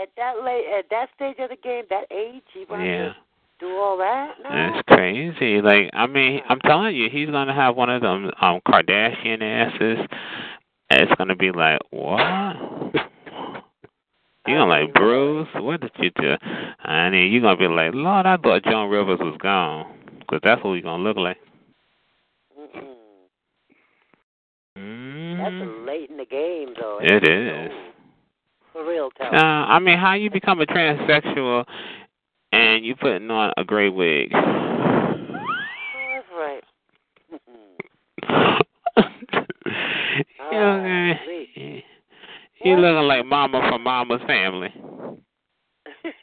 At 0.00 0.08
that 0.16 0.44
late, 0.44 0.66
at 0.78 0.84
that 0.90 1.08
stage 1.16 1.36
of 1.40 1.50
the 1.50 1.56
game, 1.56 1.82
that 1.90 2.04
age, 2.12 2.42
he 2.54 2.64
wants 2.68 2.84
Yeah. 2.84 3.08
to 3.08 3.14
do 3.58 3.76
all 3.76 3.96
that? 3.98 4.34
No. 4.42 4.50
That's 4.50 4.82
crazy. 4.88 5.60
Like, 5.60 5.90
I 5.92 6.06
mean, 6.06 6.40
I'm 6.48 6.60
telling 6.60 6.94
you, 6.94 7.08
he's 7.10 7.28
gonna 7.28 7.54
have 7.54 7.76
one 7.76 7.90
of 7.90 8.02
them 8.02 8.30
um 8.40 8.60
Kardashian 8.66 9.42
asses. 9.42 10.06
And 10.90 11.00
it's 11.02 11.14
gonna 11.18 11.36
be 11.36 11.50
like, 11.50 11.80
what? 11.90 12.56
You 14.50 14.56
gonna 14.56 14.70
like 14.70 14.92
Bruce? 14.94 15.46
What 15.54 15.80
did 15.80 15.92
you 16.00 16.10
do? 16.20 16.34
And 16.84 17.14
then 17.14 17.22
you 17.22 17.40
gonna 17.40 17.56
be 17.56 17.68
like, 17.68 17.92
Lord, 17.94 18.26
I 18.26 18.36
thought 18.36 18.64
Joan 18.64 18.90
Rivers 18.90 19.20
was 19.20 19.38
gone, 19.40 19.86
cause 20.28 20.40
that's 20.42 20.60
what 20.64 20.70
we 20.70 20.80
gonna 20.80 21.04
look 21.04 21.16
like. 21.16 21.36
Mm-mm. 22.58 22.96
mm 24.76 25.38
That's 25.38 25.86
late 25.86 26.10
in 26.10 26.16
the 26.16 26.24
game, 26.24 26.74
though. 26.80 26.98
It 27.00 27.22
is. 27.22 27.70
For 28.72 28.84
real, 28.84 29.10
tell. 29.16 29.32
Uh, 29.32 29.38
I 29.38 29.78
mean, 29.78 29.96
how 29.96 30.14
you 30.14 30.30
become 30.30 30.60
a 30.60 30.66
transsexual 30.66 31.64
and 32.50 32.84
you 32.84 32.96
putting 32.96 33.30
on 33.30 33.52
a 33.56 33.62
gray 33.62 33.88
wig? 33.88 34.32
That's 34.32 36.26
right. 36.34 36.64
you 38.96 40.58
know, 40.58 41.14
Golly. 41.56 41.84
You 42.62 42.76
looking 42.76 43.08
like 43.08 43.26
Mama 43.26 43.60
from 43.68 43.82
Mama's 43.82 44.20
Family. 44.26 44.72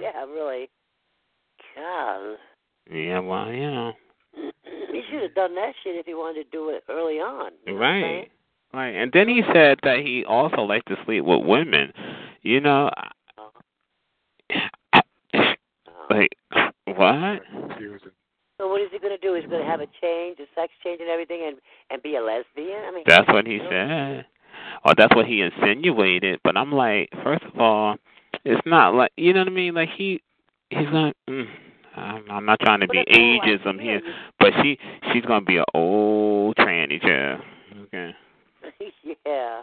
yeah, 0.00 0.24
really. 0.24 0.68
God. 1.76 2.36
Yeah, 2.90 3.20
well, 3.20 3.50
you 3.50 3.70
know, 3.70 3.92
He 4.64 5.02
should 5.10 5.22
have 5.22 5.34
done 5.34 5.54
that 5.54 5.72
shit 5.82 5.96
if 5.96 6.06
he 6.06 6.14
wanted 6.14 6.44
to 6.44 6.50
do 6.50 6.70
it 6.70 6.82
early 6.88 7.14
on. 7.18 7.52
you 7.66 7.74
know 7.74 7.78
what 7.78 7.86
I'm 7.86 8.02
right? 8.02 8.30
Right, 8.74 8.90
and 8.90 9.12
then 9.12 9.28
he 9.28 9.42
said 9.52 9.78
that 9.82 9.98
he 9.98 10.24
also 10.26 10.62
likes 10.62 10.84
to 10.88 10.96
sleep 11.04 11.24
with 11.24 11.44
women. 11.44 11.92
You 12.42 12.60
know, 12.60 12.90
saying? 14.50 14.70
Oh. 14.94 15.00
like 16.10 16.30
what? 16.86 17.42
So 18.58 18.68
what 18.68 18.80
is 18.80 18.88
he 18.92 18.98
going 18.98 19.16
to 19.16 19.18
do? 19.18 19.34
He's 19.34 19.48
going 19.48 19.62
to 19.62 19.68
have 19.68 19.80
a 19.80 19.88
change, 20.00 20.38
a 20.38 20.46
sex 20.54 20.72
change 20.82 21.00
and 21.00 21.10
everything, 21.10 21.42
and 21.46 21.56
and 21.90 22.02
be 22.02 22.16
a 22.16 22.22
lesbian? 22.22 22.82
I 22.84 22.90
mean, 22.92 23.04
That's 23.06 23.28
what 23.28 23.46
he 23.46 23.58
said. 23.70 24.24
Or 24.84 24.94
that's 24.96 25.14
what 25.14 25.26
he 25.26 25.40
insinuated. 25.42 26.40
But 26.44 26.56
I'm 26.56 26.72
like, 26.72 27.10
first 27.22 27.44
of 27.44 27.58
all, 27.58 27.96
it's 28.44 28.60
not 28.66 28.94
like 28.94 29.12
you 29.16 29.32
know 29.32 29.40
what 29.40 29.48
I 29.48 29.52
mean. 29.52 29.74
Like 29.74 29.90
he, 29.96 30.20
he's 30.70 30.88
not. 30.92 31.14
Mm, 31.28 31.46
I'm, 31.96 32.30
I'm 32.30 32.46
not 32.46 32.60
trying 32.60 32.80
to 32.80 32.88
be 32.88 32.98
that's 32.98 33.10
the 33.10 33.18
whole 33.18 33.40
ageism 33.40 33.80
idea. 33.80 33.82
here, 33.82 34.00
but 34.38 34.52
she, 34.62 34.78
she's 35.12 35.24
gonna 35.24 35.44
be 35.44 35.58
an 35.58 35.64
old 35.74 36.56
tranny 36.56 37.00
child. 37.00 37.40
Okay. 37.84 38.14
yeah. 39.26 39.62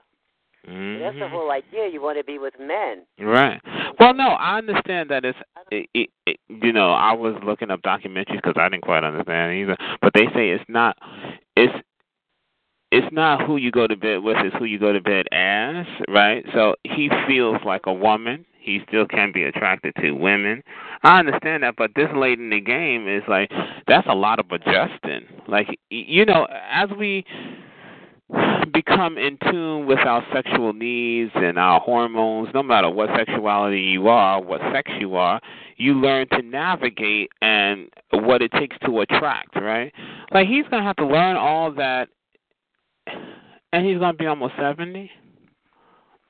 mm 0.67 0.99
That's 0.99 1.17
the 1.19 1.27
whole 1.27 1.51
idea. 1.51 1.89
You 1.91 2.01
want 2.01 2.17
to 2.17 2.23
be 2.23 2.37
with 2.37 2.53
men. 2.59 3.03
Right. 3.19 3.59
Well, 3.99 4.13
no, 4.13 4.29
I 4.29 4.57
understand 4.57 5.09
that 5.09 5.25
it's, 5.25 5.37
it, 5.71 5.89
it, 5.93 6.09
it, 6.25 6.37
you 6.47 6.71
know, 6.71 6.91
I 6.91 7.13
was 7.13 7.35
looking 7.43 7.71
up 7.71 7.81
documentaries 7.81 8.35
because 8.35 8.55
I 8.57 8.69
didn't 8.69 8.83
quite 8.83 9.03
understand 9.03 9.57
either. 9.57 9.77
But 10.01 10.13
they 10.13 10.25
say 10.33 10.49
it's 10.49 10.63
not, 10.67 10.97
it's, 11.55 11.73
it's 12.91 13.07
not 13.13 13.45
who 13.45 13.57
you 13.57 13.71
go 13.71 13.87
to 13.87 13.95
bed 13.95 14.23
with, 14.23 14.37
it's 14.39 14.55
who 14.57 14.65
you 14.65 14.79
go 14.79 14.93
to 14.93 15.01
bed 15.01 15.27
as, 15.31 15.85
right? 16.07 16.43
So 16.53 16.75
he 16.83 17.09
feels 17.27 17.57
like 17.65 17.81
a 17.85 17.93
woman. 17.93 18.45
He 18.59 18.81
still 18.87 19.07
can 19.07 19.31
be 19.31 19.43
attracted 19.43 19.95
to 20.01 20.11
women. 20.11 20.63
I 21.03 21.19
understand 21.19 21.63
that, 21.63 21.75
but 21.77 21.91
this 21.95 22.09
late 22.15 22.39
in 22.39 22.49
the 22.49 22.59
game 22.59 23.07
is 23.07 23.23
like 23.27 23.51
that's 23.87 24.07
a 24.09 24.13
lot 24.13 24.39
of 24.39 24.45
adjusting. 24.51 25.25
Like 25.47 25.79
you 25.89 26.25
know, 26.25 26.47
as 26.69 26.89
we 26.97 27.25
become 28.73 29.17
in 29.17 29.37
tune 29.49 29.87
with 29.87 29.99
our 29.99 30.23
sexual 30.33 30.73
needs 30.73 31.31
and 31.35 31.57
our 31.57 31.79
hormones, 31.79 32.49
no 32.53 32.61
matter 32.61 32.89
what 32.89 33.09
sexuality 33.17 33.79
you 33.79 34.07
are, 34.07 34.41
what 34.41 34.61
sex 34.73 34.91
you 34.99 35.15
are, 35.15 35.39
you 35.77 35.93
learn 35.93 36.27
to 36.29 36.41
navigate 36.41 37.31
and 37.41 37.89
what 38.11 38.41
it 38.41 38.51
takes 38.51 38.77
to 38.85 38.99
attract, 38.99 39.55
right? 39.55 39.91
Like 40.31 40.47
he's 40.47 40.65
gonna 40.69 40.83
have 40.83 40.97
to 40.97 41.07
learn 41.07 41.37
all 41.37 41.71
that 41.73 42.09
and 43.73 43.85
he's 43.85 43.99
gonna 43.99 44.13
be 44.13 44.25
almost 44.25 44.53
seventy. 44.59 45.11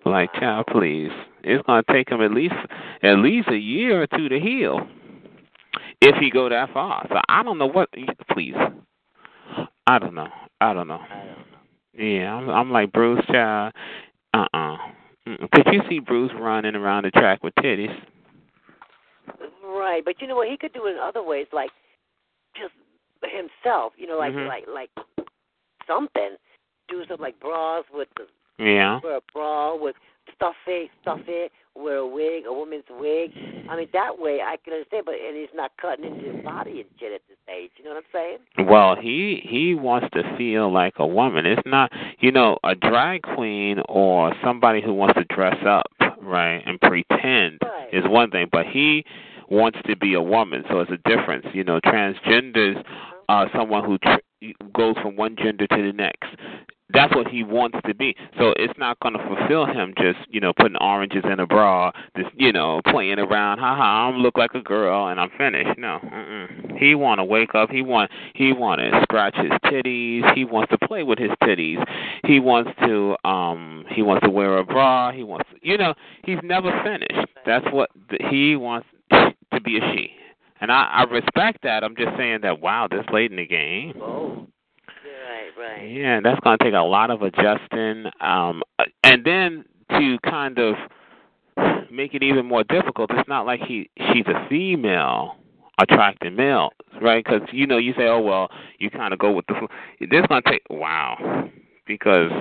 Like, 0.06 0.32
child, 0.34 0.68
please. 0.72 1.12
It's 1.44 1.66
gonna 1.68 1.84
take 1.92 2.10
him 2.10 2.22
at 2.22 2.32
least 2.32 2.56
at 3.04 3.18
least 3.20 3.50
a 3.50 3.58
year 3.58 4.02
or 4.02 4.08
two 4.08 4.30
to 4.30 4.40
heal. 4.40 4.88
If 6.02 6.16
he 6.16 6.30
go 6.30 6.48
that 6.48 6.72
far. 6.74 7.06
So 7.10 7.20
I 7.28 7.44
don't 7.44 7.58
know 7.58 7.68
what 7.68 7.90
please. 8.32 8.56
I 9.86 10.00
don't 10.00 10.16
know. 10.16 10.28
I 10.62 10.74
don't 10.74 10.88
know. 10.88 11.00
I 11.00 11.26
don't 11.26 11.52
know. 11.52 12.06
Yeah, 12.06 12.34
I'm 12.34 12.50
I'm 12.50 12.72
like 12.72 12.92
Bruce 12.92 13.26
child. 13.28 13.74
Uh 14.34 14.46
uh 14.54 14.78
Could 15.26 15.68
you 15.72 15.82
see 15.90 16.00
Bruce 16.00 16.32
running 16.40 16.76
around 16.76 17.04
the 17.04 17.12
track 17.12 17.44
with 17.44 17.54
titties? 17.56 17.94
Right, 19.64 20.04
but 20.04 20.22
you 20.22 20.28
know 20.28 20.36
what? 20.36 20.48
He 20.50 20.58
could 20.58 20.74
do 20.74 20.88
it 20.88 20.92
in 20.92 20.98
other 20.98 21.24
ways, 21.24 21.48
like 21.54 21.72
just 22.56 22.74
himself. 23.24 23.94
You 23.98 24.08
know, 24.08 24.18
like 24.18 24.34
Mhm. 24.34 24.48
like 24.48 24.66
like 24.68 24.90
something. 25.88 26.38
Do 26.90 27.00
something 27.08 27.20
like 27.22 27.40
bras 27.40 27.86
with 27.94 28.08
the 28.18 28.28
Yeah. 28.64 29.00
wear 29.04 29.18
a 29.18 29.22
bra 29.34 29.76
with 29.76 29.96
stuff 30.36 30.56
it, 30.68 30.90
stuff 31.02 31.20
it, 31.28 31.52
wear 31.76 31.98
a 31.98 32.08
wig, 32.08 32.46
a 32.46 32.54
woman's 32.54 32.84
wig. 32.90 33.32
I 33.70 33.76
mean, 33.76 33.88
that 33.94 34.20
way 34.20 34.40
I 34.42 34.58
can 34.64 34.74
understand, 34.74 35.06
but 35.06 35.16
and 35.16 35.36
he's 35.38 35.54
not 35.54 35.72
cutting 35.82 36.06
into 36.06 36.32
his 36.32 36.44
body 36.44 36.82
and 36.82 36.90
shit 37.00 37.14
at 37.14 37.22
this 37.28 37.38
age. 37.50 37.72
You 37.78 37.86
know 37.86 37.92
what 37.92 38.04
I'm 38.14 38.38
saying? 38.58 38.68
Well, 38.70 38.96
he 38.96 39.42
he 39.48 39.76
wants 39.76 40.08
to 40.14 40.24
feel 40.38 40.72
like 40.72 40.94
a 40.98 41.08
woman. 41.08 41.46
It's 41.46 41.62
not, 41.66 41.92
you 42.20 42.32
know, 42.32 42.58
a 42.64 42.76
drag 42.76 43.22
queen 43.24 43.82
or 43.88 44.34
somebody 44.44 44.82
who 44.82 44.94
wants 44.94 45.16
to 45.16 45.26
dress 45.26 45.58
up, 45.66 45.88
right, 46.22 46.62
and 46.66 46.80
pretend 46.82 47.60
Right. 47.62 47.94
is 47.94 48.04
one 48.08 48.32
thing, 48.32 48.48
but 48.52 48.66
he 48.66 49.06
wants 49.50 49.80
to 49.88 49.96
be 49.96 50.14
a 50.14 50.22
woman, 50.22 50.64
so 50.70 50.80
it's 50.80 50.92
a 50.92 51.10
difference. 51.10 51.46
You 51.54 51.64
know, 51.64 51.80
transgenders 51.80 52.80
uh-huh. 52.80 53.16
are 53.30 53.50
someone 53.56 53.84
who 53.84 53.98
tr- 53.98 54.54
goes 54.74 54.96
from 55.02 55.16
one 55.16 55.36
gender 55.36 55.68
to 55.68 55.82
the 55.82 55.94
next. 55.94 56.26
That's 56.92 57.14
what 57.16 57.28
he 57.28 57.44
wants 57.44 57.78
to 57.86 57.94
be. 57.94 58.16
So 58.38 58.54
it's 58.58 58.78
not 58.78 59.00
going 59.00 59.14
to 59.14 59.24
fulfill 59.28 59.66
him 59.66 59.94
just, 59.98 60.20
you 60.30 60.40
know, 60.40 60.54
putting 60.54 60.78
oranges 60.78 61.24
in 61.24 61.40
a 61.40 61.46
bra, 61.46 61.92
just, 62.18 62.30
you 62.36 62.52
know, 62.52 62.82
playing 62.88 63.20
around. 63.20 63.60
Ha 63.60 63.76
ha, 63.76 64.08
I'm 64.08 64.18
look 64.18 64.38
like 64.38 64.56
a 64.56 64.62
girl 64.62 65.08
and 65.08 65.20
I'm 65.20 65.30
finished. 65.38 65.78
No, 65.78 66.00
mm-mm. 66.04 66.78
he 66.78 66.96
want 66.96 67.20
to 67.20 67.24
wake 67.24 67.54
up. 67.54 67.70
He 67.70 67.82
want 67.82 68.12
he 68.34 68.54
want 68.54 68.82
to 68.82 69.00
scratch 69.04 69.36
his 69.36 69.52
titties. 69.66 70.34
He 70.34 70.46
wants 70.46 70.72
to 70.72 70.88
play 70.88 71.04
with 71.04 71.20
his 71.20 71.32
titties. 71.44 71.84
He 72.26 72.40
wants 72.40 72.72
to 72.86 73.16
um 73.24 73.86
he 73.90 74.02
wants 74.02 74.24
to 74.24 74.30
wear 74.30 74.58
a 74.58 74.66
bra. 74.66 75.12
He 75.12 75.24
wants, 75.24 75.48
you 75.62 75.78
know, 75.78 75.94
he's 76.24 76.40
never 76.44 76.72
finished. 76.84 77.30
That's 77.46 77.66
what 77.72 77.90
the, 78.10 78.18
he 78.30 78.56
wants 78.56 78.88
to 79.12 79.62
be 79.64 79.78
a 79.78 79.82
she. 79.94 80.12
And 80.62 80.72
I, 80.72 80.86
I 80.86 81.04
respect 81.04 81.60
that. 81.64 81.84
I'm 81.84 81.96
just 81.96 82.18
saying 82.18 82.40
that 82.44 82.60
wow, 82.60 82.88
this 82.90 83.06
late 83.14 83.32
in 83.32 83.38
the 83.38 83.46
game. 83.46 83.94
Right, 85.30 85.52
right. 85.60 85.86
Yeah, 85.88 86.22
that's 86.24 86.40
going 86.40 86.58
to 86.58 86.64
take 86.64 86.74
a 86.74 86.78
lot 86.78 87.12
of 87.12 87.22
adjusting, 87.22 88.06
um, 88.20 88.64
and 89.04 89.24
then 89.24 89.64
to 89.92 90.18
kind 90.28 90.58
of 90.58 90.76
make 91.92 92.16
it 92.16 92.24
even 92.24 92.48
more 92.48 92.64
difficult. 92.64 93.12
It's 93.14 93.30
not 93.30 93.46
like 93.46 93.60
he 93.62 93.92
she's 94.12 94.26
a 94.26 94.48
female 94.50 95.36
attracting 95.80 96.36
males, 96.36 96.72
right? 97.00 97.24
Because 97.24 97.48
you 97.52 97.68
know 97.68 97.78
you 97.78 97.94
say, 97.94 98.08
oh 98.08 98.22
well, 98.22 98.50
you 98.80 98.90
kind 98.90 99.14
of 99.14 99.20
go 99.20 99.32
with 99.32 99.46
the. 99.48 99.68
This 100.00 100.26
going 100.28 100.42
to 100.42 100.50
take 100.50 100.64
wow, 100.72 101.48
because 101.86 102.32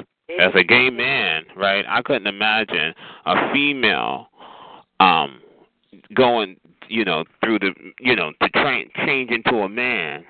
as 0.41 0.53
a 0.55 0.65
gay 0.65 0.89
man, 0.89 1.45
right, 1.57 1.85
I 1.87 2.01
couldn't 2.01 2.27
imagine 2.27 2.95
a 3.27 3.53
female 3.53 4.29
um 5.01 5.41
going, 6.15 6.57
you 6.89 7.05
know, 7.05 7.25
through 7.45 7.59
the, 7.59 7.75
you 8.01 8.17
know, 8.17 8.33
to 8.43 8.49
train 8.49 8.89
change 9.05 9.31
into 9.31 9.59
a 9.59 9.69
man, 9.69 10.25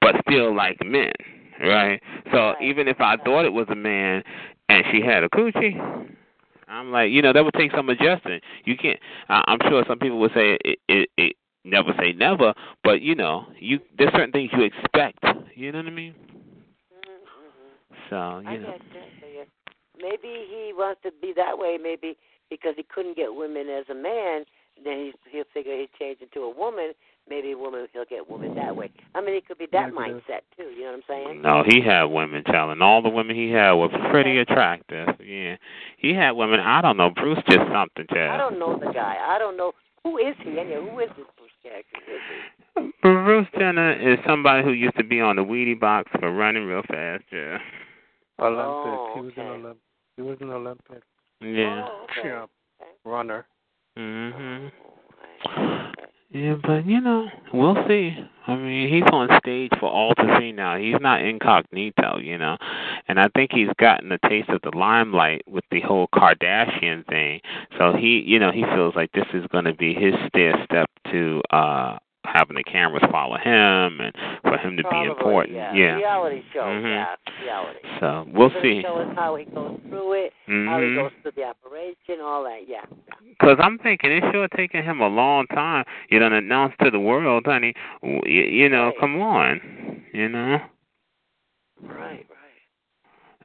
but 0.00 0.14
still 0.28 0.54
like 0.54 0.78
men, 0.84 1.12
right? 1.60 2.00
So 2.32 2.38
Right. 2.38 2.62
even 2.62 2.88
if 2.88 3.00
I 3.00 3.16
thought 3.16 3.44
it 3.44 3.52
was 3.52 3.66
a 3.70 3.74
man 3.76 4.22
and 4.68 4.84
she 4.90 5.00
had 5.00 5.22
a 5.24 5.28
coochie, 5.28 6.08
I'm 6.68 6.92
like, 6.92 7.10
you 7.10 7.22
know, 7.22 7.32
that 7.32 7.44
would 7.44 7.54
take 7.54 7.72
some 7.72 7.88
adjusting. 7.88 8.40
You 8.64 8.76
can't. 8.76 8.98
I, 9.28 9.42
I'm 9.48 9.58
sure 9.68 9.84
some 9.88 9.98
people 9.98 10.20
would 10.20 10.32
say 10.34 10.56
it, 10.64 10.78
it, 10.88 11.08
it 11.16 11.36
never 11.64 11.92
say 11.98 12.12
never, 12.12 12.54
but 12.84 13.02
you 13.02 13.14
know, 13.14 13.46
you 13.58 13.80
there's 13.98 14.12
certain 14.12 14.32
things 14.32 14.50
you 14.56 14.62
expect. 14.64 15.24
You 15.54 15.72
know 15.72 15.78
what 15.78 15.86
I 15.88 15.90
mean? 15.90 16.14
Mm-hmm. 16.94 17.94
So 18.08 18.16
I 18.16 18.52
you 18.52 18.60
know. 18.60 18.66
get 18.70 18.80
you. 19.22 19.44
Maybe 20.00 20.46
he 20.48 20.72
wants 20.74 21.00
to 21.02 21.10
be 21.20 21.32
that 21.36 21.58
way. 21.58 21.76
Maybe 21.82 22.16
because 22.48 22.74
he 22.76 22.82
couldn't 22.82 23.16
get 23.16 23.34
women 23.34 23.68
as 23.68 23.84
a 23.90 23.94
man, 23.94 24.44
then 24.84 24.98
he 24.98 25.12
he'll 25.30 25.44
figure 25.52 25.76
he'd 25.76 25.90
change 25.98 26.18
into 26.20 26.40
a 26.40 26.50
woman. 26.50 26.92
Maybe 27.28 27.52
a 27.52 27.58
woman 27.58 27.86
he'll 27.92 28.04
get 28.04 28.28
women 28.28 28.54
that 28.56 28.74
way. 28.74 28.90
I 29.14 29.20
mean, 29.20 29.34
it 29.34 29.46
could 29.46 29.58
be 29.58 29.66
that 29.72 29.94
Negative. 29.94 30.22
mindset 30.28 30.40
too. 30.56 30.70
You 30.70 30.84
know 30.84 30.86
what 30.86 30.94
I'm 30.94 31.02
saying? 31.08 31.42
No, 31.42 31.62
he 31.66 31.80
had 31.80 32.04
women, 32.04 32.42
child, 32.44 32.72
and 32.72 32.82
all 32.82 33.02
the 33.02 33.08
women 33.08 33.36
he 33.36 33.50
had 33.50 33.72
were 33.72 33.88
pretty 34.10 34.38
attractive. 34.38 35.08
Yeah, 35.24 35.56
he 35.98 36.12
had 36.14 36.32
women. 36.32 36.60
I 36.60 36.80
don't 36.80 36.96
know. 36.96 37.10
Bruce 37.10 37.38
just 37.48 37.70
something, 37.72 38.06
Chad. 38.10 38.30
I 38.30 38.36
don't 38.36 38.58
know 38.58 38.78
the 38.78 38.92
guy. 38.92 39.16
I 39.20 39.38
don't 39.38 39.56
know 39.56 39.72
who 40.02 40.18
is 40.18 40.34
he. 40.42 40.58
Anyway, 40.58 40.88
who 40.90 40.98
is 41.00 41.10
this 41.16 41.26
Bruce 41.36 41.50
character? 41.62 41.98
Who 42.06 42.14
is 42.14 42.20
he? 42.28 42.92
Bruce 43.02 43.46
Jenner 43.58 43.92
is 43.92 44.18
somebody 44.26 44.64
who 44.64 44.72
used 44.72 44.96
to 44.96 45.04
be 45.04 45.20
on 45.20 45.36
the 45.36 45.42
Wheatie 45.42 45.78
box 45.78 46.10
for 46.18 46.32
running 46.32 46.66
real 46.66 46.82
fast. 46.88 47.24
Yeah. 47.30 47.58
Olympic. 48.40 48.64
Oh, 48.66 49.12
oh 49.12 49.14
he 49.14 49.20
was 49.20 49.32
an 49.36 49.42
okay. 49.42 49.62
Olymp. 49.62 49.76
He 50.16 50.22
was 50.22 50.38
an 50.40 50.50
Olympic 50.50 51.02
Yeah. 51.40 51.86
Oh, 51.86 52.04
okay. 52.04 52.28
yeah, 52.28 52.46
runner. 53.04 53.46
Mhm. 53.96 54.72
Yeah, 56.30 56.54
but 56.62 56.86
you 56.86 57.00
know, 57.00 57.28
we'll 57.52 57.76
see. 57.88 58.16
I 58.46 58.54
mean, 58.56 58.88
he's 58.88 59.08
on 59.12 59.28
stage 59.40 59.70
for 59.80 59.90
all 59.90 60.14
to 60.14 60.36
see 60.38 60.52
now. 60.52 60.76
He's 60.76 61.00
not 61.00 61.22
incognito, 61.24 62.18
you 62.18 62.38
know. 62.38 62.56
And 63.08 63.18
I 63.20 63.28
think 63.34 63.50
he's 63.52 63.68
gotten 63.78 64.12
a 64.12 64.18
taste 64.28 64.48
of 64.48 64.60
the 64.62 64.76
limelight 64.76 65.42
with 65.48 65.64
the 65.70 65.80
whole 65.80 66.08
Kardashian 66.14 67.06
thing. 67.08 67.40
So 67.78 67.94
he, 67.96 68.20
you 68.24 68.38
know, 68.38 68.52
he 68.52 68.62
feels 68.74 68.94
like 68.94 69.10
this 69.12 69.26
is 69.34 69.44
going 69.48 69.64
to 69.64 69.74
be 69.74 69.92
his 69.92 70.14
stair 70.28 70.54
step 70.64 70.88
to 71.10 71.42
uh 71.50 71.98
having 72.32 72.56
the 72.56 72.64
cameras 72.64 73.02
follow 73.10 73.36
him 73.36 74.00
and 74.00 74.14
for 74.42 74.56
him 74.58 74.76
to 74.76 74.82
Probably, 74.82 75.08
be 75.08 75.10
important. 75.10 75.56
Yeah. 75.56 75.96
Reality 75.96 76.42
show. 76.52 76.62
Mhm. 76.62 76.84
Yeah. 76.84 77.16
Reality. 77.42 77.78
So, 78.00 78.26
we'll 78.32 78.52
see. 78.62 78.82
Show 78.82 78.96
us 78.96 79.14
how 79.16 79.36
he 79.36 79.44
goes 79.46 79.78
through 79.88 80.12
it, 80.24 80.32
Mhm. 80.48 80.66
how 80.66 80.78
he 80.80 80.86
Mhm. 80.86 80.94
goes 80.96 81.12
through 81.22 81.32
the 81.32 81.44
operation, 81.44 82.20
all 82.22 82.44
that. 82.44 82.68
Yeah. 82.68 82.84
Because 83.28 83.58
I'm 83.60 83.78
thinking 83.78 84.12
it's 84.12 84.30
sure 84.32 84.48
taking 84.48 84.82
him 84.82 85.00
a 85.00 85.08
long 85.08 85.46
time. 85.48 85.84
You 86.10 86.18
done 86.18 86.32
announced 86.32 86.78
to 86.80 86.90
the 86.90 87.00
world, 87.00 87.46
honey. 87.46 87.74
You, 88.02 88.20
you 88.24 88.68
know, 88.68 88.86
Right. 88.86 88.98
come 88.98 89.20
on. 89.20 90.02
You 90.12 90.28
know, 90.28 90.60
Right. 91.82 91.98
Right. 91.98 92.26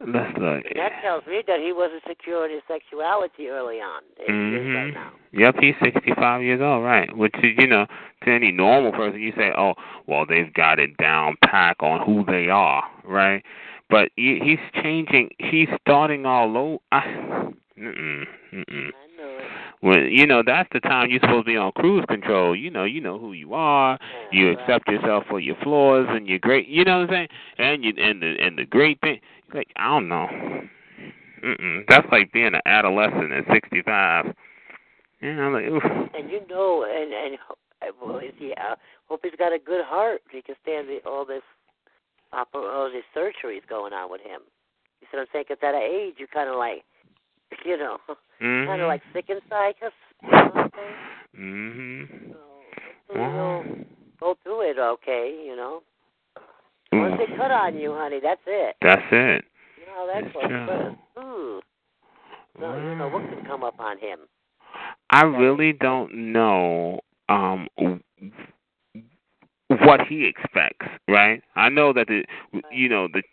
Look. 0.02 0.66
And 0.70 0.78
that 0.80 1.02
tells 1.02 1.26
me 1.26 1.42
that 1.48 1.60
he 1.60 1.72
wasn't 1.74 2.02
secure 2.08 2.46
in 2.46 2.52
his 2.52 2.62
sexuality 2.68 3.48
early 3.50 3.80
on. 3.82 4.02
Mhm. 4.28 4.76
right 4.76 4.94
now. 4.94 5.12
Yep, 5.32 5.56
he's 5.60 5.76
65 5.82 6.42
years 6.44 6.62
old, 6.62 6.84
right? 6.84 7.16
Which 7.16 7.36
is, 7.44 7.58
you 7.58 7.68
know, 7.68 7.86
to 8.24 8.32
any 8.32 8.52
normal 8.52 8.92
person, 8.92 9.20
you 9.22 9.32
say, 9.38 9.52
oh, 9.58 9.76
well, 10.08 10.26
they've 10.26 10.54
got 10.54 10.80
it 10.80 10.98
down 10.98 11.36
pack 11.44 11.78
on 11.82 12.02
who 12.06 12.24
they 12.26 12.50
are, 12.50 12.84
right? 13.04 13.44
But 13.90 14.10
he, 14.16 14.40
he's 14.44 14.82
changing. 14.82 15.30
He's 15.40 15.70
starting 15.82 16.26
all 16.26 16.58
over. 16.58 16.78
I, 16.92 17.02
mm-mm, 17.78 18.26
mm-mm. 18.54 18.88
I 18.88 19.22
know 19.22 19.38
it. 19.38 19.46
When 19.82 20.10
you 20.12 20.26
know 20.26 20.42
that's 20.44 20.70
the 20.74 20.80
time 20.80 21.10
you're 21.12 21.20
supposed 21.20 21.46
to 21.46 21.52
be 21.52 21.58
on 21.58 21.72
cruise 21.74 22.04
control. 22.08 22.56
You 22.56 22.72
know, 22.72 22.86
you 22.86 23.00
know 23.02 23.20
who 23.20 23.34
you 23.34 23.54
are. 23.54 24.00
Yeah, 24.32 24.40
You 24.40 24.50
right. 24.50 24.60
accept 24.60 24.88
yourself 24.88 25.26
for 25.30 25.40
your 25.40 25.56
flaws 25.62 26.08
and 26.10 26.28
your 26.28 26.40
great. 26.40 26.68
You 26.68 26.84
know 26.86 27.02
what 27.02 27.10
I'm 27.12 27.16
saying? 27.16 27.28
And 27.60 27.84
you 27.84 27.94
and 27.98 28.22
the 28.24 28.36
and 28.42 28.58
the 28.58 28.66
great 28.66 29.00
thing. 29.02 29.20
Like 29.54 29.68
I 29.76 29.88
don't 29.90 30.08
know. 30.08 30.28
Mm-mm. 31.44 31.84
That's 31.88 32.08
like 32.12 32.32
being 32.34 32.48
an 32.54 32.62
adolescent 32.66 33.32
at 33.32 33.46
65. 33.52 34.34
You 35.22 35.34
know, 35.36 35.50
like 35.50 35.66
oof. 35.66 35.84
And 36.14 36.30
you 36.30 36.42
know, 36.50 36.84
and 36.84 37.14
and 37.14 37.38
well? 38.02 38.18
Uh, 38.18 38.76
hope 39.08 39.20
he's 39.24 39.36
got 39.38 39.54
a 39.54 39.60
good 39.60 39.84
heart. 39.86 40.22
He 40.32 40.42
can 40.42 40.56
stand 40.62 40.88
the, 40.88 41.00
all 41.06 41.26
this, 41.26 41.44
oper- 42.34 42.74
all 42.74 42.90
these 42.92 43.04
surgeries 43.16 43.68
going 43.70 43.94
on 43.94 44.10
with 44.10 44.22
him. 44.22 44.42
You 45.02 45.08
see 45.12 45.18
what 45.18 45.22
I'm 45.22 45.28
saying? 45.34 45.46
at 45.52 45.62
that 45.62 45.76
age, 45.76 46.16
you 46.18 46.26
kind 46.28 46.50
of 46.50 46.56
like, 46.56 46.84
you 47.66 47.78
know, 47.78 47.98
Mhm. 48.42 48.66
kind 48.66 48.82
of 48.82 48.88
like 48.88 49.02
sick 49.14 49.30
inside. 49.30 49.76
'cause- 49.80 49.92
You 50.24 50.30
know 50.32 50.38
what 50.46 50.56
I'm 50.58 50.72
saying? 50.76 50.96
Mhm. 51.38 52.34
So 52.34 52.40
hopefully 53.08 53.32
he'll 53.34 53.86
go 54.20 54.38
through 54.44 54.62
it 54.72 54.80
okay. 54.80 55.44
You 55.46 55.56
know, 55.56 55.84
once 57.00 57.16
they 57.18 57.36
cut 57.36 57.52
on 57.52 57.78
you, 57.78 57.94
honey, 57.94 58.20
that's 58.22 58.42
it. 58.46 58.76
That's 58.82 59.02
it. 59.12 59.46
You 59.80 59.86
know 59.86 59.94
how 59.96 60.22
that 60.22 60.34
goes. 60.34 61.24
Ooh, 61.24 61.62
so 62.60 62.78
you 62.78 62.96
know 62.96 63.10
what 63.10 63.30
can 63.30 63.46
come 63.46 63.64
up 63.64 63.80
on 63.80 63.98
him. 63.98 64.20
I 65.10 65.24
really 65.24 65.74
don't 65.74 66.32
know 66.34 67.00
um 67.30 67.68
what 69.68 70.02
he 70.08 70.26
expects, 70.26 70.88
right? 71.08 71.42
I 71.56 71.70
know 71.70 71.94
that 71.94 72.08
the 72.08 72.24
you 72.72 72.90
know 72.90 73.08
the 73.12 73.24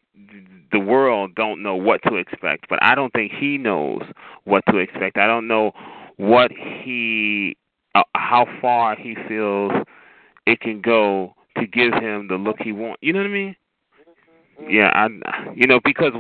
the 0.73 0.79
world 0.79 1.35
don't 1.35 1.63
know 1.63 1.75
what 1.75 2.01
to 2.09 2.17
expect, 2.17 2.67
but 2.69 2.79
I 2.83 2.95
don't 2.95 3.13
think 3.13 3.33
he 3.33 3.59
knows 3.59 4.03
what 4.45 4.65
to 4.71 4.79
expect. 4.79 5.17
I 5.17 5.27
don't 5.27 5.47
know 5.49 5.73
what 6.17 6.51
he 6.53 7.57
uh, 7.95 8.03
how 8.15 8.47
far 8.61 8.97
he 8.97 9.17
feels 9.29 9.73
it 10.47 10.61
can 10.61 10.81
go 10.81 11.35
to 11.59 11.67
give 11.67 11.93
him 11.95 12.29
the 12.29 12.37
look 12.37 12.57
he 12.61 12.73
wants. 12.73 12.99
You 13.03 13.13
know 13.13 13.21
what 13.21 13.27
I 13.27 13.31
mean? 13.31 13.57
Mm-hmm. 14.61 14.71
Yeah, 14.71 14.91
I 14.95 15.53
you 15.55 15.67
know 15.67 15.81
because 15.85 16.13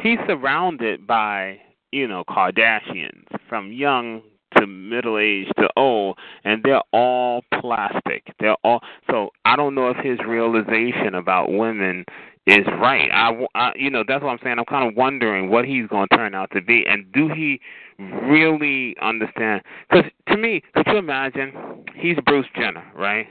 he's 0.00 0.18
surrounded 0.26 1.06
by 1.06 1.58
you 1.92 2.06
know 2.08 2.24
Kardashians 2.28 3.24
from 3.48 3.72
young 3.72 4.22
to 4.56 4.66
middle 4.66 5.18
age 5.18 5.48
to 5.58 5.68
old, 5.76 6.18
and 6.44 6.62
they're 6.62 6.82
all 6.92 7.42
plastic. 7.60 8.32
They're 8.40 8.56
all 8.64 8.80
so. 9.10 9.30
I 9.44 9.56
don't 9.56 9.74
know 9.74 9.90
if 9.90 9.96
his 9.98 10.18
realization 10.26 11.14
about 11.14 11.52
women 11.52 12.04
is 12.46 12.66
right. 12.80 13.10
I, 13.12 13.46
I 13.54 13.72
you 13.76 13.90
know 13.90 14.04
that's 14.06 14.22
what 14.22 14.30
I'm 14.30 14.38
saying. 14.42 14.58
I'm 14.58 14.64
kind 14.64 14.88
of 14.88 14.96
wondering 14.96 15.50
what 15.50 15.64
he's 15.64 15.86
going 15.88 16.08
to 16.10 16.16
turn 16.16 16.34
out 16.34 16.50
to 16.52 16.60
be, 16.60 16.84
and 16.86 17.10
do 17.12 17.28
he 17.28 17.60
really 17.98 18.96
understand? 19.00 19.62
Because 19.88 20.10
to 20.28 20.36
me, 20.36 20.62
could 20.74 20.86
you 20.86 20.96
imagine? 20.98 21.52
He's 21.94 22.16
Bruce 22.26 22.46
Jenner, 22.56 22.84
right? 22.94 23.26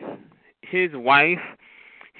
His 0.73 0.89
wife 0.93 1.39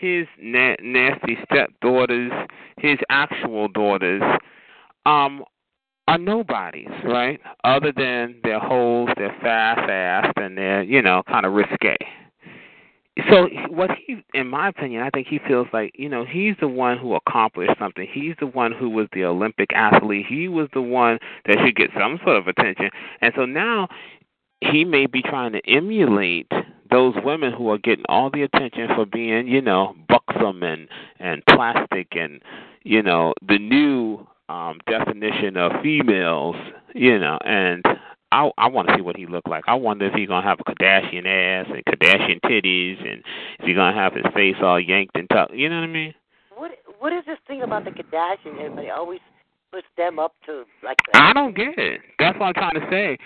his 0.04 0.28
na- 0.40 0.76
nasty 0.82 1.38
stepdaughters, 1.46 2.32
his 2.78 2.98
actual 3.10 3.70
daughters, 3.70 4.22
um, 5.06 5.44
are 6.10 6.18
nobodies, 6.18 6.90
right? 7.06 7.40
Other 7.64 7.94
than 7.96 8.36
they're 8.44 8.60
hoes, 8.60 9.08
they're 9.16 9.36
fast 9.42 9.90
assed, 9.90 10.44
and 10.44 10.58
they're, 10.58 10.84
you 10.84 11.02
know, 11.02 11.24
kind 11.28 11.46
of 11.46 11.54
risque. 11.54 11.96
So 13.30 13.48
what 13.70 13.92
he, 14.06 14.18
in 14.34 14.48
my 14.48 14.68
opinion, 14.68 15.04
I 15.04 15.10
think 15.12 15.28
he 15.28 15.40
feels 15.48 15.68
like 15.72 15.92
you 15.96 16.10
know 16.10 16.26
he's 16.26 16.56
the 16.60 16.68
one 16.68 16.98
who 16.98 17.14
accomplished 17.14 17.74
something. 17.80 18.08
He's 18.12 18.34
the 18.40 18.48
one 18.48 18.72
who 18.72 18.90
was 18.90 19.08
the 19.14 19.24
Olympic 19.24 19.72
athlete. 19.74 20.26
He 20.28 20.48
was 20.48 20.68
the 20.74 20.82
one 20.82 21.20
that 21.46 21.58
should 21.64 21.76
get 21.76 21.92
some 21.98 22.20
sort 22.26 22.38
of 22.38 22.48
attention. 22.48 22.90
And 23.22 23.32
so 23.36 23.46
now 23.46 23.88
he 24.62 24.84
may 24.84 25.06
be 25.06 25.22
trying 25.22 25.54
to 25.54 25.62
emulate 25.68 26.52
those 26.94 27.16
women 27.26 27.52
who 27.52 27.70
are 27.72 27.80
getting 27.80 28.06
all 28.08 28.30
the 28.30 28.44
attention 28.44 28.88
for 28.96 29.06
being, 29.06 29.48
you 29.48 29.62
know, 29.62 29.96
buxom 30.08 30.62
and 30.62 30.88
and 31.20 31.44
plastic 31.50 32.10
and 32.12 32.40
you 32.84 33.02
know 33.02 33.34
the 33.46 33.58
new 33.58 34.26
um 34.48 34.80
definition 34.88 35.58
of 35.58 35.72
females, 35.82 36.56
you 36.94 37.18
know, 37.18 37.40
and 37.44 37.84
I 38.32 38.52
I 38.60 38.68
want 38.68 38.90
to 38.90 38.96
see 38.96 39.02
what 39.02 39.18
he 39.18 39.26
look 39.26 39.48
like. 39.48 39.64
I 39.68 39.74
wonder 39.74 40.06
if 40.06 40.14
he's 40.14 40.28
gonna 40.28 40.48
have 40.48 40.60
a 40.60 40.64
Kardashian 40.64 41.26
ass 41.26 41.66
and 41.74 41.84
Kardashian 41.86 42.40
titties, 42.42 43.00
and 43.00 43.24
if 43.60 43.66
he's 43.66 43.76
gonna 43.76 43.96
have 43.96 44.14
his 44.14 44.26
face 44.34 44.56
all 44.62 44.80
yanked 44.80 45.16
and 45.16 45.28
tucked? 45.30 45.56
You 45.56 45.70
know 45.70 45.78
what 45.78 45.86
I 45.86 45.88
mean? 45.88 46.14
What 46.56 46.72
What 47.00 47.12
is 47.12 47.26
this 47.26 47.40
thing 47.48 47.64
about 47.64 47.86
the 47.86 47.92
Kardashians? 47.92 48.60
Everybody 48.60 48.92
always 48.92 49.20
puts 49.72 49.88
them 49.98 50.20
up 50.20 50.36
to 50.46 50.64
like. 50.84 50.98
I 51.16 51.34
don't 51.34 51.56
get 51.56 51.78
it. 51.78 52.02
That's 52.20 52.38
what 52.38 52.48
I'm 52.48 52.54
trying 52.54 52.76
to 52.76 52.88
say. 52.92 53.18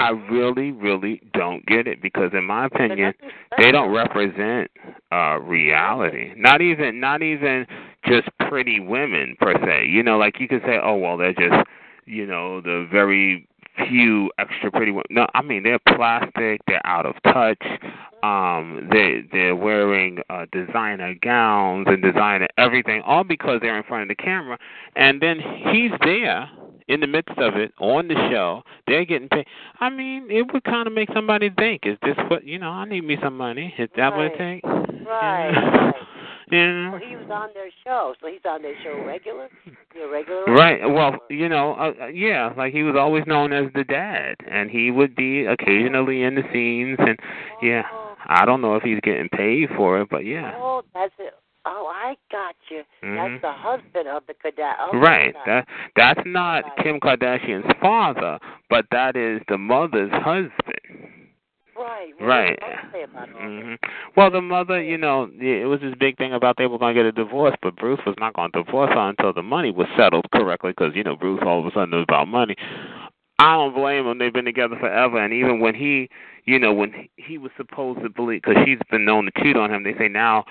I 0.00 0.10
really, 0.10 0.70
really 0.70 1.20
don't 1.32 1.66
get 1.66 1.88
it 1.88 2.00
because, 2.00 2.30
in 2.32 2.44
my 2.44 2.66
opinion, 2.66 3.14
they 3.56 3.72
don't 3.72 3.92
represent 3.92 4.70
uh 5.10 5.38
reality. 5.40 6.32
Not 6.36 6.60
even, 6.60 7.00
not 7.00 7.22
even 7.22 7.66
just 8.06 8.28
pretty 8.48 8.80
women 8.80 9.36
per 9.40 9.54
se. 9.54 9.86
You 9.88 10.02
know, 10.02 10.16
like 10.18 10.38
you 10.40 10.48
could 10.48 10.62
say, 10.62 10.78
oh 10.82 10.96
well, 10.96 11.16
they're 11.16 11.32
just, 11.32 11.66
you 12.06 12.26
know, 12.26 12.60
the 12.60 12.86
very 12.90 13.48
few 13.88 14.30
extra 14.38 14.70
pretty 14.70 14.92
women. 14.92 15.06
No, 15.10 15.26
I 15.34 15.42
mean 15.42 15.62
they're 15.62 15.78
plastic. 15.78 16.60
They're 16.66 16.84
out 16.84 17.06
of 17.06 17.14
touch. 17.24 17.62
Um, 18.22 18.88
they 18.90 19.22
they're 19.30 19.56
wearing 19.56 20.18
uh, 20.28 20.46
designer 20.52 21.14
gowns 21.22 21.86
and 21.88 22.02
designer 22.02 22.48
everything, 22.58 23.02
all 23.02 23.24
because 23.24 23.60
they're 23.62 23.76
in 23.76 23.84
front 23.84 24.02
of 24.02 24.08
the 24.08 24.22
camera. 24.22 24.58
And 24.96 25.20
then 25.20 25.38
he's 25.72 25.92
there 26.02 26.50
in 26.88 27.00
the 27.00 27.06
midst 27.06 27.38
of 27.38 27.54
it 27.56 27.72
on 27.78 28.08
the 28.08 28.14
show. 28.30 28.62
They're 28.86 29.04
getting 29.04 29.28
paid. 29.28 29.46
I 29.80 29.90
mean, 29.90 30.28
it 30.30 30.52
would 30.52 30.64
kind 30.64 30.86
of 30.86 30.92
make 30.92 31.08
somebody 31.14 31.50
think: 31.50 31.82
Is 31.84 31.98
this 32.02 32.16
what 32.28 32.44
you 32.44 32.58
know? 32.58 32.70
I 32.70 32.84
need 32.86 33.04
me 33.04 33.16
some 33.22 33.36
money. 33.36 33.74
Is 33.78 33.88
that 33.96 34.08
right. 34.08 34.16
what 34.16 34.26
it 34.26 34.38
takes? 34.38 34.68
Right. 35.06 35.94
Yeah. 36.50 36.90
Well, 36.90 37.00
he 37.00 37.16
was 37.16 37.30
on 37.30 37.48
their 37.54 37.70
show, 37.84 38.14
so 38.20 38.26
he's 38.26 38.40
on 38.44 38.62
their 38.62 38.74
show 38.82 39.04
regular. 39.04 39.48
You 39.94 40.10
regular. 40.12 40.44
Right. 40.46 40.80
Well, 40.88 41.16
you 41.30 41.48
know, 41.48 41.74
uh, 41.74 42.06
yeah, 42.06 42.52
like 42.56 42.72
he 42.72 42.82
was 42.82 42.96
always 42.96 43.24
known 43.26 43.52
as 43.52 43.72
the 43.74 43.84
dad, 43.84 44.36
and 44.50 44.70
he 44.70 44.90
would 44.90 45.14
be 45.16 45.44
occasionally 45.46 46.22
in 46.22 46.34
the 46.34 46.42
scenes, 46.52 46.96
and 47.00 47.18
yeah, 47.62 47.82
I 48.26 48.44
don't 48.44 48.60
know 48.60 48.76
if 48.76 48.82
he's 48.82 49.00
getting 49.02 49.28
paid 49.28 49.68
for 49.76 50.00
it, 50.00 50.08
but 50.10 50.24
yeah. 50.24 50.52
Oh, 50.56 50.82
that's 50.94 51.12
it. 51.18 51.34
Oh, 51.66 51.92
I 51.94 52.16
got 52.32 52.54
you. 52.70 52.82
Mhm. 53.02 53.16
That's 53.16 53.42
the 53.42 53.52
husband 53.52 54.08
of 54.08 54.22
the 54.26 54.32
Kardashian. 54.34 54.74
Oh, 54.92 54.98
Right. 54.98 55.34
That 55.44 55.66
that's 55.96 56.20
not 56.24 56.64
Kim 56.82 56.98
Kardashian's 56.98 57.70
father, 57.80 58.38
but 58.70 58.86
that 58.90 59.16
is 59.16 59.42
the 59.48 59.58
mother's 59.58 60.12
husband. 60.12 60.97
Right. 61.78 62.12
Right. 62.20 62.48
did 62.48 62.58
the 62.60 62.66
mother 62.66 62.88
say 62.92 63.02
about 63.04 63.28
all 63.34 63.50
this? 63.50 63.62
hmm 63.64 63.74
Well, 64.16 64.30
the 64.30 64.40
mother, 64.40 64.82
you 64.82 64.98
know, 64.98 65.30
it 65.32 65.66
was 65.68 65.80
this 65.80 65.94
big 65.98 66.16
thing 66.18 66.32
about 66.32 66.56
they 66.58 66.66
were 66.66 66.78
going 66.78 66.94
to 66.94 67.00
get 67.02 67.06
a 67.06 67.12
divorce, 67.12 67.54
but 67.62 67.76
Bruce 67.76 68.00
was 68.06 68.16
not 68.18 68.34
going 68.34 68.50
to 68.52 68.62
divorce 68.64 68.90
her 68.92 69.08
until 69.08 69.32
the 69.32 69.42
money 69.42 69.70
was 69.70 69.86
settled 69.96 70.26
correctly, 70.32 70.72
because 70.76 70.94
you 70.94 71.04
know 71.04 71.16
Bruce 71.16 71.40
all 71.44 71.60
of 71.60 71.66
a 71.66 71.70
sudden 71.70 71.90
was 71.94 72.04
about 72.08 72.28
money. 72.28 72.56
I 73.38 73.54
don't 73.54 73.74
blame 73.74 74.04
them. 74.04 74.18
They've 74.18 74.32
been 74.32 74.44
together 74.44 74.76
forever, 74.78 75.22
and 75.22 75.32
even 75.32 75.60
when 75.60 75.74
he, 75.74 76.08
you 76.44 76.58
know, 76.58 76.72
when 76.72 77.08
he- 77.16 77.38
was 77.38 77.52
supposed 77.56 78.02
to 78.02 78.08
believe, 78.08 78.42
because 78.42 78.60
she's 78.66 78.78
been 78.90 79.04
known 79.04 79.26
to 79.26 79.42
cheat 79.42 79.56
on 79.56 79.72
him, 79.72 79.84
they 79.84 79.94
say 79.96 80.08
now 80.08 80.44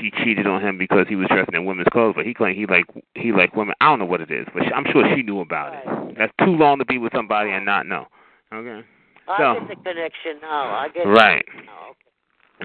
she 0.00 0.10
cheated 0.10 0.46
on 0.46 0.62
him 0.62 0.78
because 0.78 1.06
he 1.06 1.16
was 1.16 1.28
dressing 1.28 1.54
in 1.54 1.66
women's 1.66 1.88
clothes, 1.92 2.14
but 2.16 2.24
he 2.24 2.32
claimed 2.32 2.56
he 2.56 2.64
like 2.64 2.86
he 3.14 3.32
like 3.32 3.54
women. 3.54 3.74
I 3.82 3.86
don't 3.90 3.98
know 3.98 4.06
what 4.06 4.22
it 4.22 4.30
is, 4.30 4.46
but 4.54 4.62
she, 4.64 4.72
I'm 4.72 4.86
sure 4.90 5.04
she 5.14 5.22
knew 5.22 5.40
about 5.40 5.74
it. 5.74 6.16
That's 6.16 6.32
too 6.42 6.56
long 6.56 6.78
to 6.78 6.86
be 6.86 6.96
with 6.96 7.12
somebody 7.14 7.50
and 7.50 7.66
not 7.66 7.86
know. 7.86 8.06
Okay. 8.52 8.86
I 9.28 9.36
So- 9.38 9.60
get 9.60 9.68
the 9.68 9.76
connection 9.90 10.38
now. 10.42 10.74
I 10.74 10.88
get 10.88 11.06
Right. 11.06 11.38
It. 11.46 11.64
now. 11.66 11.90
Okay. 11.90 12.00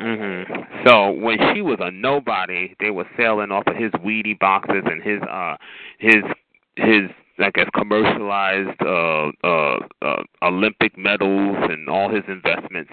Mhm. 0.10 0.86
So 0.88 1.12
when 1.12 1.54
she 1.54 1.62
was 1.62 1.80
a 1.80 1.92
nobody, 1.92 2.74
they 2.80 2.92
were 2.92 3.08
selling 3.18 3.52
off 3.52 3.66
of 3.68 3.76
his 3.76 3.92
Wheatie 4.04 4.38
boxes 4.40 4.84
and 4.86 5.02
his 5.02 5.22
uh 5.24 5.58
his 5.98 6.24
his 6.76 7.10
I 7.40 7.50
guess 7.52 7.70
commercialized 7.74 8.82
uh 8.84 9.32
uh 9.44 9.80
uh 10.02 10.24
Olympic 10.44 10.98
medals 10.98 11.58
and 11.70 11.90
all 11.90 12.10
his 12.10 12.24
investments. 12.28 12.92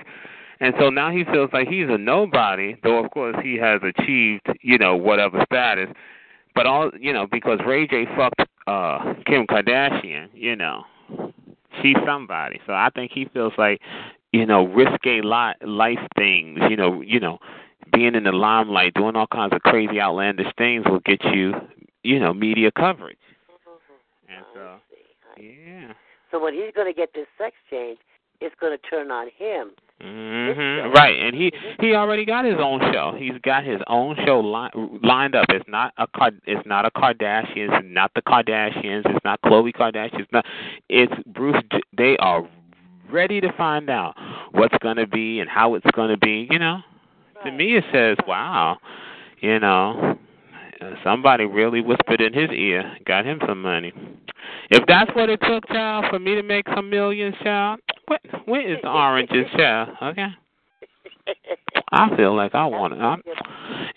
And 0.60 0.74
so 0.78 0.88
now 0.88 1.10
he 1.10 1.24
feels 1.24 1.52
like 1.52 1.68
he's 1.68 1.88
a 1.90 1.98
nobody, 1.98 2.76
though 2.82 3.04
of 3.04 3.10
course 3.10 3.36
he 3.42 3.56
has 3.56 3.82
achieved, 3.82 4.46
you 4.62 4.78
know, 4.78 4.96
whatever 4.96 5.44
status. 5.44 5.90
But 6.54 6.66
all 6.66 6.90
you 6.98 7.12
know, 7.12 7.26
because 7.26 7.60
Ray 7.66 7.86
J 7.86 8.06
fucked 8.16 8.40
uh 8.66 9.14
Kim 9.26 9.46
Kardashian, 9.46 10.28
you 10.32 10.56
know. 10.56 10.86
She's 11.82 11.96
somebody. 12.06 12.60
So 12.66 12.72
I 12.72 12.90
think 12.94 13.12
he 13.12 13.26
feels 13.32 13.52
like 13.58 13.80
you 14.36 14.44
know, 14.44 14.66
risque 14.66 15.22
li- 15.22 15.66
life 15.66 16.06
things, 16.16 16.58
you 16.68 16.76
know, 16.76 17.00
you 17.00 17.18
know, 17.18 17.38
being 17.92 18.14
in 18.14 18.24
the 18.24 18.32
limelight, 18.32 18.92
doing 18.94 19.16
all 19.16 19.26
kinds 19.26 19.54
of 19.54 19.62
crazy, 19.62 20.00
outlandish 20.00 20.52
things 20.58 20.84
will 20.86 21.00
get 21.00 21.24
you, 21.24 21.54
you 22.02 22.20
know, 22.20 22.34
media 22.34 22.70
coverage. 22.70 23.18
Mm-hmm. 23.50 24.36
And 24.36 24.44
so, 24.52 24.76
see. 24.90 25.40
See. 25.40 25.58
yeah. 25.66 25.92
So 26.30 26.42
when 26.42 26.52
he's 26.52 26.72
going 26.74 26.92
to 26.92 26.96
get 26.96 27.14
this 27.14 27.26
sex 27.38 27.56
change, 27.70 27.98
it's 28.40 28.54
going 28.60 28.76
to 28.76 28.90
turn 28.90 29.10
on 29.10 29.28
him. 29.38 29.70
Mhm. 30.02 30.94
Right, 30.94 31.18
and 31.20 31.34
he 31.34 31.52
he 31.80 31.94
already 31.94 32.24
got 32.26 32.44
his 32.44 32.58
own 32.58 32.80
show. 32.92 33.14
He's 33.18 33.38
got 33.42 33.64
his 33.64 33.80
own 33.86 34.14
show 34.26 34.40
li- 34.40 34.98
lined 35.02 35.34
up. 35.34 35.46
It's 35.48 35.66
not 35.68 35.94
a 35.96 36.06
Card- 36.06 36.40
it's 36.44 36.66
not 36.66 36.84
a 36.84 36.90
Kardashians, 36.90 37.82
not 37.90 38.10
the 38.14 38.20
Kardashians, 38.22 39.02
it's 39.06 39.24
not 39.24 39.40
Khloe 39.40 39.72
Kardashian. 39.74 40.20
It's 40.20 40.32
not. 40.32 40.44
It's 40.90 41.14
Bruce. 41.26 41.62
J- 41.72 41.80
They 41.96 42.16
are 42.18 42.46
ready 43.10 43.40
to 43.40 43.50
find 43.52 43.88
out 43.88 44.14
what's 44.52 44.76
going 44.78 44.96
to 44.96 45.06
be 45.06 45.40
and 45.40 45.48
how 45.48 45.74
it's 45.76 45.90
going 45.92 46.10
to 46.10 46.18
be. 46.18 46.46
You 46.50 46.58
know, 46.58 46.80
to 47.44 47.50
me 47.50 47.76
it 47.76 47.84
says, 47.90 48.18
"Wow," 48.26 48.76
you 49.40 49.58
know, 49.60 50.18
Uh, 50.80 50.90
somebody 51.02 51.44
really 51.44 51.80
whispered 51.80 52.20
in 52.20 52.32
his 52.32 52.50
ear, 52.50 52.96
got 53.06 53.24
him 53.24 53.40
some 53.46 53.62
money. 53.62 53.92
If 54.70 54.84
that's 54.86 55.10
what 55.14 55.30
it 55.30 55.40
took, 55.42 55.66
child, 55.68 56.06
for 56.10 56.18
me 56.18 56.34
to 56.34 56.42
make 56.42 56.66
some 56.74 56.90
millions, 56.90 57.34
child, 57.42 57.80
what 58.06 58.20
where 58.44 58.72
is 58.72 58.78
the 58.82 58.88
oranges, 58.88 59.46
child? 59.56 59.90
Okay. 60.02 60.26
I 61.92 62.16
feel 62.16 62.36
like 62.36 62.54
I 62.54 62.66
want 62.66 62.94
to. 62.94 63.00
I'm, 63.00 63.22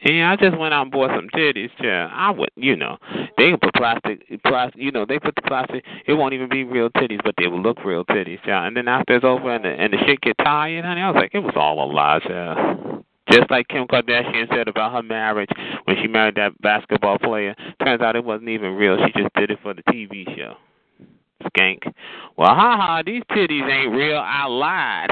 yeah, 0.06 0.32
I 0.32 0.36
just 0.36 0.58
went 0.58 0.74
out 0.74 0.84
and 0.84 0.92
bought 0.92 1.10
some 1.10 1.28
titties, 1.36 1.70
child. 1.82 2.12
I 2.14 2.32
would, 2.32 2.50
you 2.56 2.76
know, 2.76 2.98
they 3.38 3.52
put 3.62 3.74
plastic, 3.76 4.24
plastic, 4.44 4.82
you 4.82 4.92
know, 4.92 5.06
they 5.08 5.20
put 5.20 5.36
the 5.36 5.42
plastic. 5.42 5.84
It 6.08 6.14
won't 6.14 6.34
even 6.34 6.50
be 6.50 6.64
real 6.64 6.90
titties, 6.92 7.20
but 7.24 7.36
they 7.38 7.48
will 7.48 7.62
look 7.62 7.84
real 7.84 8.06
titties, 8.06 8.44
child. 8.46 8.68
And 8.68 8.78
then 8.78 8.88
after 8.88 9.16
it's 9.16 9.26
over 9.26 9.54
and 9.54 9.66
the 9.66 9.70
and 9.70 9.92
the 9.92 9.98
shit 10.06 10.22
get 10.22 10.38
tired, 10.38 10.86
honey, 10.86 11.02
I 11.02 11.10
was 11.10 11.20
like, 11.20 11.32
it 11.34 11.40
was 11.40 11.54
all 11.56 11.84
a 11.84 11.88
lie, 11.92 12.20
child. 12.20 13.04
Just 13.32 13.52
like 13.52 13.68
Kim 13.68 13.86
Kardashian 13.88 14.48
said 14.54 14.68
about 14.68 14.94
her 14.94 15.04
marriage 15.04 15.50
when 15.86 15.98
she 16.02 16.08
married 16.08 16.36
that 16.36 16.60
basketball 16.62 17.18
player. 17.20 17.56
Turns 17.84 18.02
out 18.02 18.16
it 18.16 18.24
wasn't 18.24 18.50
even 18.50 18.74
real. 18.76 18.98
She 19.06 19.22
just 19.22 19.34
did 19.36 19.52
it 19.52 19.60
for 19.62 19.74
the 19.74 19.84
TV 19.84 20.26
show. 20.36 20.56
Skank. 21.44 21.80
Well, 22.38 22.54
haha, 22.54 23.04
these 23.06 23.24
titties 23.32 23.70
ain't 23.70 23.96
real. 23.96 24.18
I 24.18 24.46
lied. 24.46 25.10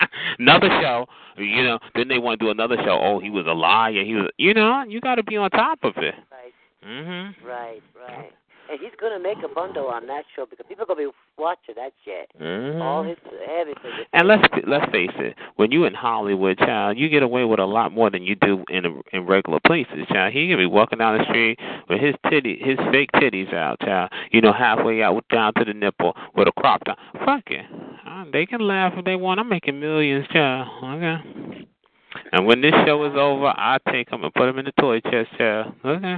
another 0.38 0.68
show, 0.80 1.06
you 1.36 1.62
know, 1.62 1.78
then 1.94 2.08
they 2.08 2.18
want 2.18 2.40
to 2.40 2.46
do 2.46 2.50
another 2.50 2.76
show. 2.84 2.98
Oh, 3.00 3.20
he 3.20 3.30
was 3.30 3.46
a 3.46 3.52
liar. 3.52 4.04
He 4.04 4.14
was, 4.14 4.28
you 4.38 4.54
know, 4.54 4.84
you 4.88 5.00
got 5.00 5.16
to 5.16 5.22
be 5.22 5.36
on 5.36 5.50
top 5.50 5.80
of 5.82 5.96
it. 5.98 6.14
Right. 6.30 6.54
Mhm. 6.86 7.34
Right, 7.44 7.82
right. 8.08 8.32
And 8.70 8.80
he's 8.80 8.92
gonna 8.98 9.18
make 9.18 9.38
a 9.44 9.48
bundle 9.48 9.88
on 9.88 10.06
that 10.06 10.24
show 10.34 10.46
because 10.48 10.64
people 10.66 10.84
are 10.84 10.86
gonna 10.86 11.08
be 11.08 11.12
watching 11.36 11.74
that 11.76 11.92
shit. 12.04 12.30
Mhm. 12.40 12.80
All 12.80 13.02
his 13.02 13.18
everything. 13.46 13.92
And 14.12 14.26
let's 14.26 14.42
let's 14.66 14.90
face 14.90 15.10
it, 15.18 15.36
when 15.56 15.70
you 15.70 15.84
in 15.84 15.92
Hollywood, 15.92 16.58
child, 16.58 16.96
you 16.96 17.08
get 17.08 17.22
away 17.22 17.44
with 17.44 17.60
a 17.60 17.66
lot 17.66 17.92
more 17.92 18.08
than 18.10 18.22
you 18.22 18.34
do 18.36 18.64
in 18.70 18.86
a, 18.86 18.92
in 19.12 19.26
regular 19.26 19.60
places, 19.66 20.06
child. 20.10 20.32
He 20.32 20.48
could 20.48 20.56
be 20.56 20.66
walking 20.66 20.98
down 20.98 21.18
the 21.18 21.24
street 21.24 21.58
with 21.88 22.00
his 22.00 22.14
titty, 22.30 22.56
his 22.56 22.78
fake 22.90 23.10
titties 23.12 23.52
out, 23.52 23.80
child. 23.80 24.10
You 24.30 24.40
know, 24.40 24.52
halfway 24.52 25.02
out 25.02 25.24
down 25.28 25.52
to 25.54 25.64
the 25.64 25.74
nipple 25.74 26.16
with 26.34 26.48
a 26.48 26.52
crop 26.52 26.84
top. 26.84 26.98
Fuck 27.24 27.50
it, 27.50 27.66
uh, 28.06 28.24
they 28.32 28.46
can 28.46 28.60
laugh 28.60 28.94
if 28.96 29.04
they 29.04 29.16
want. 29.16 29.40
I'm 29.40 29.48
making 29.48 29.78
millions, 29.78 30.26
child. 30.28 30.68
Okay. 30.82 31.66
And 32.32 32.46
when 32.46 32.60
this 32.60 32.74
show 32.86 33.04
is 33.04 33.12
over, 33.14 33.46
I 33.46 33.78
take 33.90 34.10
them 34.10 34.24
and 34.24 34.32
put 34.32 34.46
them 34.46 34.58
in 34.58 34.64
the 34.64 34.72
toy 34.80 35.00
chest, 35.00 35.30
child. 35.36 35.74
Okay. 35.84 36.16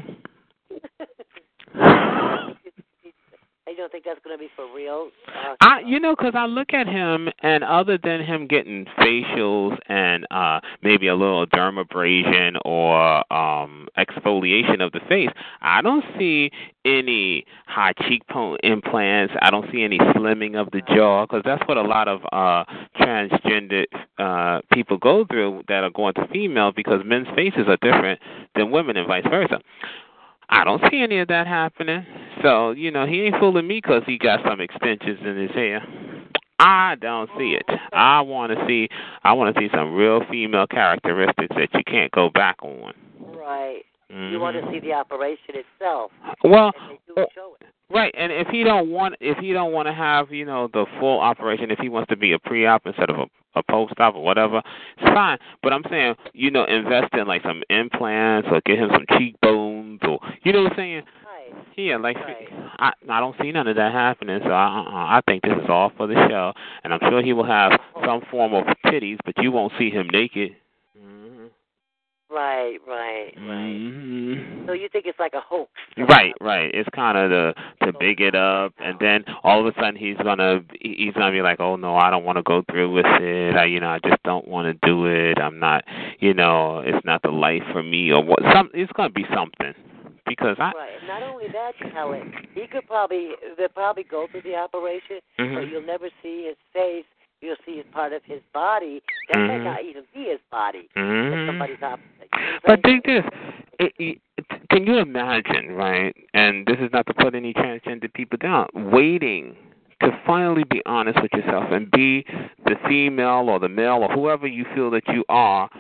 I 4.07 4.11
don't 4.11 4.23
think 4.23 4.25
that's 4.25 4.25
gonna 4.25 4.39
be 4.39 4.49
for 4.55 4.67
real. 4.75 5.11
Uh, 5.29 5.57
I, 5.61 5.81
you 5.81 5.99
know, 5.99 6.15
'cause 6.15 6.35
I 6.35 6.47
look 6.47 6.73
at 6.73 6.87
him, 6.87 7.29
and 7.41 7.65
other 7.65 7.99
than 7.99 8.21
him 8.23 8.47
getting 8.47 8.85
facials 8.99 9.79
and 9.89 10.27
uh 10.31 10.61
maybe 10.83 11.09
a 11.09 11.15
little 11.15 11.47
dermabrasion 11.47 12.57
or 12.65 13.33
um 13.33 13.89
exfoliation 13.99 14.81
of 14.81 14.93
the 14.93 15.01
face, 15.09 15.31
I 15.61 15.83
don't 15.83 16.05
see 16.19 16.51
any 16.85 17.45
high 17.67 17.93
cheekbone 18.07 18.59
implants. 18.63 19.35
I 19.43 19.51
don't 19.51 19.71
see 19.73 19.83
any 19.83 19.99
slimming 19.99 20.55
of 20.55 20.71
the 20.71 20.83
jaw 20.95 21.27
'cause 21.27 21.43
that's 21.45 21.67
what 21.67 21.77
a 21.77 21.83
lot 21.83 22.07
of 22.09 22.25
uh 22.33 22.65
transgender 22.99 23.87
uh 24.19 24.61
people 24.73 24.99
go 24.99 25.25
through 25.25 25.65
that 25.69 25.83
are 25.85 25.91
going 25.91 26.15
to 26.15 26.27
female 26.29 26.71
because 26.73 27.05
men's 27.05 27.29
faces 27.35 27.67
are 27.67 27.79
different 27.83 28.21
than 28.55 28.71
women 28.71 28.97
and 28.97 29.07
vice 29.09 29.27
versa. 29.29 29.61
I 30.49 30.65
don't 30.65 30.83
see 30.91 31.03
any 31.03 31.19
of 31.19 31.29
that 31.29 31.47
happening. 31.47 32.07
So, 32.43 32.71
you 32.71 32.91
know, 32.91 33.07
he 33.07 33.23
ain't 33.23 33.37
fooling 33.39 33.67
me 33.67 33.81
'cause 33.81 34.03
he 34.07 34.19
got 34.19 34.45
some 34.45 34.61
extensions 34.61 35.21
in 35.25 35.37
his 35.37 35.51
hair. 35.53 35.83
I 36.59 36.95
don't 37.01 37.29
see 37.37 37.55
it. 37.55 37.67
I 37.93 38.21
want 38.23 38.57
to 38.57 38.67
see 38.67 38.89
I 39.25 39.33
want 39.33 39.55
to 39.55 39.61
see 39.61 39.69
some 39.75 39.95
real 39.95 40.25
female 40.31 40.67
characteristics 40.67 41.55
that 41.57 41.69
you 41.75 41.85
can't 41.85 42.11
go 42.13 42.31
back 42.31 42.57
on. 42.63 42.93
right. 43.19 43.83
Mhm. 44.13 44.31
You 44.31 44.41
want 44.41 44.57
to 44.57 44.71
see 44.71 44.79
the 44.79 44.93
operation 44.93 45.57
itself. 45.57 46.13
Well, 46.45 46.73
and 47.17 47.27
show 47.35 47.57
it. 47.61 47.67
Right, 47.89 48.13
and 48.17 48.33
if 48.33 48.49
he 48.49 48.65
don't 48.65 48.91
want 48.91 49.17
if 49.21 49.39
he 49.39 49.53
don't 49.53 49.73
want 49.73 49.87
to 49.87 49.93
have 49.93 50.33
you 50.33 50.45
know 50.45 50.69
the 50.69 50.87
full 50.99 51.21
operation, 51.21 51.71
if 51.71 51.79
he 51.79 51.89
wants 51.89 52.09
to 52.11 52.17
be 52.17 52.33
a 52.33 52.39
pre-op 52.39 52.87
instead 52.87 53.11
of 53.11 53.19
a, 53.19 53.27
a 53.55 53.63
post-op 53.63 54.15
or 54.17 54.23
whatever, 54.25 54.63
it's 54.99 55.09
fine. 55.15 55.39
But 55.63 55.73
I'm 55.73 55.85
saying 55.91 56.17
you 56.33 56.51
know 56.51 56.65
invest 56.65 57.15
in 57.15 57.27
like 57.27 57.43
some 57.43 57.63
implants 57.71 58.49
or 58.51 58.61
get 58.65 58.79
him 58.79 58.91
some 58.93 59.05
cheekbones 59.19 59.76
you 60.45 60.53
know 60.53 60.63
what 60.63 60.73
I'm 60.73 60.77
saying. 60.77 61.03
Right. 61.25 61.65
Yeah, 61.77 61.97
like 61.97 62.17
Right. 62.17 62.49
I 62.79 62.93
I 63.09 63.21
don't 63.21 63.37
see 63.41 63.53
none 63.53 63.69
of 63.69 63.77
that 63.77 63.93
happening. 63.93 64.41
So 64.43 64.51
I 64.51 64.65
uh, 64.67 65.19
I 65.19 65.21
think 65.27 65.43
this 65.43 65.53
is 65.53 65.69
all 65.69 65.93
for 65.97 66.07
the 66.07 66.15
show, 66.29 66.53
and 66.85 66.93
I'm 66.93 67.01
sure 67.09 67.23
he 67.23 67.33
will 67.33 67.47
have 67.47 67.73
some 68.05 68.23
form 68.31 68.55
of 68.55 68.65
titties, 68.87 69.19
but 69.25 69.35
you 69.39 69.53
won't 69.53 69.73
see 69.79 69.91
him 69.91 70.09
naked. 70.13 70.57
Right, 72.29 72.79
right, 72.89 73.33
right. 73.37 73.77
Mhm. 73.77 74.67
So 74.67 74.73
you 74.73 74.89
think 74.89 75.07
it's 75.07 75.19
like 75.19 75.35
a 75.35 75.41
hoax? 75.41 75.71
Right, 75.97 76.35
right. 76.41 76.71
It's 76.75 76.89
kind 76.91 77.17
of 77.17 77.31
to 77.31 77.87
to 77.87 77.93
big 77.99 78.21
it 78.21 78.35
up, 78.35 78.73
and 78.79 78.99
then 78.99 79.25
all 79.45 79.61
of 79.61 79.67
a 79.67 79.73
sudden 79.81 79.95
he's 79.95 80.17
gonna 80.17 80.63
he's 80.81 81.15
gonna 81.15 81.31
be 81.31 81.41
like, 81.43 81.61
oh 81.61 81.77
no, 81.77 81.97
I 81.97 82.11
don't 82.11 82.25
want 82.25 82.37
to 82.39 82.43
go 82.43 82.65
through 82.71 82.93
with 82.93 83.07
it. 83.07 83.57
I, 83.57 83.65
you 83.65 83.79
know, 83.79 83.91
I 83.91 84.01
just 84.01 84.21
don't 84.25 84.49
want 84.49 84.67
to 84.67 84.87
do 84.87 85.07
it. 85.07 85.39
I'm 85.39 85.61
not, 85.61 85.85
you 86.19 86.35
know, 86.35 86.81
it's 86.81 87.05
not 87.05 87.23
the 87.23 87.31
life 87.31 87.63
for 87.73 87.83
me, 87.83 88.11
or 88.11 88.23
what? 88.25 88.41
Some 88.53 88.71
it's 88.75 88.93
gonna 88.93 89.11
be 89.11 89.25
something 89.33 89.75
because 90.27 90.57
I. 90.59 90.73
Right. 90.73 90.99
And 90.99 91.07
not 91.07 91.23
only 91.23 91.47
that, 91.53 91.75
Helen, 91.93 92.33
he 92.55 92.67
could 92.67 92.87
probably 92.89 93.31
they'll 93.57 93.69
probably 93.69 94.03
go 94.03 94.27
through 94.31 94.43
the 94.43 94.57
operation, 94.57 95.21
but 95.37 95.45
Mhm. 95.45 95.71
you'll 95.71 95.83
never 95.83 96.09
see 96.23 96.47
his 96.47 96.57
face. 96.73 97.05
You'll 97.47 97.57
see 97.65 97.77
his 97.77 97.87
part 97.93 98.13
of 98.13 98.23
his 98.25 98.41
body. 98.53 99.01
That 99.29 99.39
might 99.39 99.61
Mhm. 99.61 99.65
not 99.65 99.85
even 99.85 100.03
be 100.13 100.25
his 100.25 100.41
body. 100.51 100.89
Mhm. 100.97 101.47
somebody's 101.47 101.81
opposite. 101.81 102.29
You 102.33 102.41
know 102.41 102.47
what 102.47 102.55
I'm 102.55 102.61
But 102.67 102.83
think 102.83 103.05
this: 103.05 103.25
it, 103.79 103.93
it, 103.99 104.19
can 104.69 104.85
you 104.85 104.99
imagine, 104.99 105.71
right? 105.77 106.13
And 106.35 106.67
this 106.67 106.79
is 106.81 106.93
not 106.93 107.07
to 107.07 107.15
put 107.15 107.37
any 107.37 107.55
transgender 107.55 108.13
people 108.13 108.37
down. 108.37 108.69
Waiting 108.75 109.57
to 110.03 110.11
finally 110.27 110.65
be 110.65 110.83
honest 110.87 111.23
with 111.23 111.33
yourself 111.33 111.71
and 111.71 111.89
be 111.93 112.25
the 112.65 112.75
female 112.89 113.49
or 113.49 113.61
the 113.61 113.69
male 113.69 114.03
or 114.03 114.09
whoever 114.09 114.49
you 114.49 114.65
feel 114.75 114.91
that 114.91 115.07
you 115.09 115.25
are. 115.29 115.71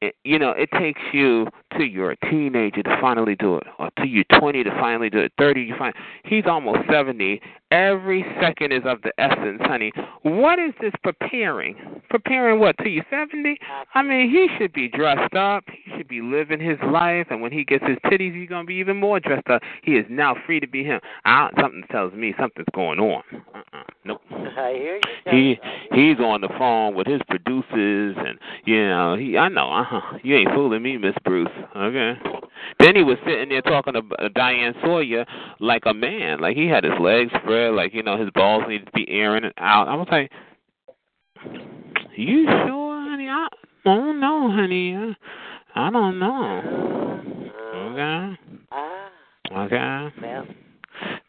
It, 0.00 0.14
you 0.22 0.38
know, 0.38 0.50
it 0.50 0.70
takes 0.70 1.00
you 1.12 1.48
to 1.76 1.82
you're 1.84 2.12
a 2.12 2.16
teenager 2.30 2.84
to 2.84 2.98
finally 3.00 3.34
do 3.34 3.56
it, 3.56 3.64
or 3.80 3.90
to 3.98 4.06
you 4.06 4.22
20 4.38 4.62
to 4.62 4.70
finally 4.70 5.10
do 5.10 5.18
it, 5.18 5.32
30 5.38 5.62
you 5.62 5.74
find. 5.76 5.92
He's 6.24 6.46
almost 6.46 6.88
70. 6.88 7.40
Every 7.70 8.24
second 8.40 8.72
is 8.72 8.82
of 8.86 9.02
the 9.02 9.12
essence, 9.18 9.60
honey. 9.60 9.92
What 10.22 10.58
is 10.58 10.72
this 10.80 10.92
preparing? 11.02 11.76
Preparing 12.08 12.60
what? 12.60 12.76
To 12.78 12.88
you 12.88 13.02
70? 13.10 13.58
I 13.94 14.02
mean, 14.02 14.30
he 14.30 14.48
should 14.56 14.72
be 14.72 14.88
dressed 14.88 15.34
up. 15.34 15.64
He 15.68 15.92
should 15.96 16.08
be 16.08 16.22
living 16.22 16.60
his 16.60 16.78
life, 16.90 17.26
and 17.28 17.42
when 17.42 17.52
he 17.52 17.64
gets 17.64 17.84
his 17.86 17.98
titties, 18.06 18.34
he's 18.34 18.48
gonna 18.48 18.64
be 18.64 18.76
even 18.76 18.96
more 18.96 19.20
dressed 19.20 19.48
up. 19.48 19.60
He 19.82 19.92
is 19.92 20.06
now 20.08 20.34
free 20.46 20.60
to 20.60 20.66
be 20.66 20.82
him. 20.82 21.00
I, 21.26 21.50
something 21.60 21.84
tells 21.90 22.14
me 22.14 22.34
something's 22.40 22.66
going 22.74 23.00
on. 23.00 23.22
Uh-uh. 23.54 23.82
Nope. 24.04 24.22
I 24.30 24.72
hear 24.72 24.96
you. 24.96 25.00
He 25.26 25.60
he's 25.92 26.18
on 26.20 26.40
the 26.40 26.48
phone 26.58 26.94
with 26.94 27.06
his 27.06 27.20
producers, 27.28 28.16
and 28.16 28.38
you 28.64 28.88
know 28.88 29.16
he. 29.16 29.36
I 29.36 29.48
know. 29.48 29.70
Uh 29.70 29.84
huh. 29.84 30.18
You 30.22 30.36
ain't 30.36 30.50
fooling 30.54 30.82
me, 30.82 30.96
Miss 30.96 31.14
Bruce. 31.22 31.48
Okay. 31.76 32.14
Then 32.80 32.96
he 32.96 33.02
was 33.02 33.18
sitting 33.26 33.48
there 33.48 33.62
talking 33.62 33.94
to 33.94 34.28
Diane 34.30 34.74
Sawyer 34.82 35.24
like 35.60 35.82
a 35.86 35.94
man, 35.94 36.40
like 36.40 36.56
he 36.56 36.66
had 36.66 36.84
his 36.84 36.98
legs 37.00 37.30
spread, 37.42 37.57
like 37.66 37.94
you 37.94 38.02
know 38.02 38.18
his 38.18 38.30
balls 38.30 38.64
needed 38.68 38.86
to 38.86 38.92
be 38.92 39.08
airing 39.08 39.44
it 39.44 39.54
out. 39.58 39.88
I 39.88 39.94
was 39.94 40.08
like, 40.10 40.30
"You 42.16 42.44
sure, 42.46 43.00
honey? 43.10 43.28
I 43.28 43.48
don't 43.84 44.20
know, 44.20 44.50
honey. 44.50 44.94
I, 44.96 45.14
I 45.74 45.90
don't 45.90 46.18
know." 46.18 46.88
Okay. 47.92 48.38
Ah, 48.72 49.10
Okay. 49.64 50.08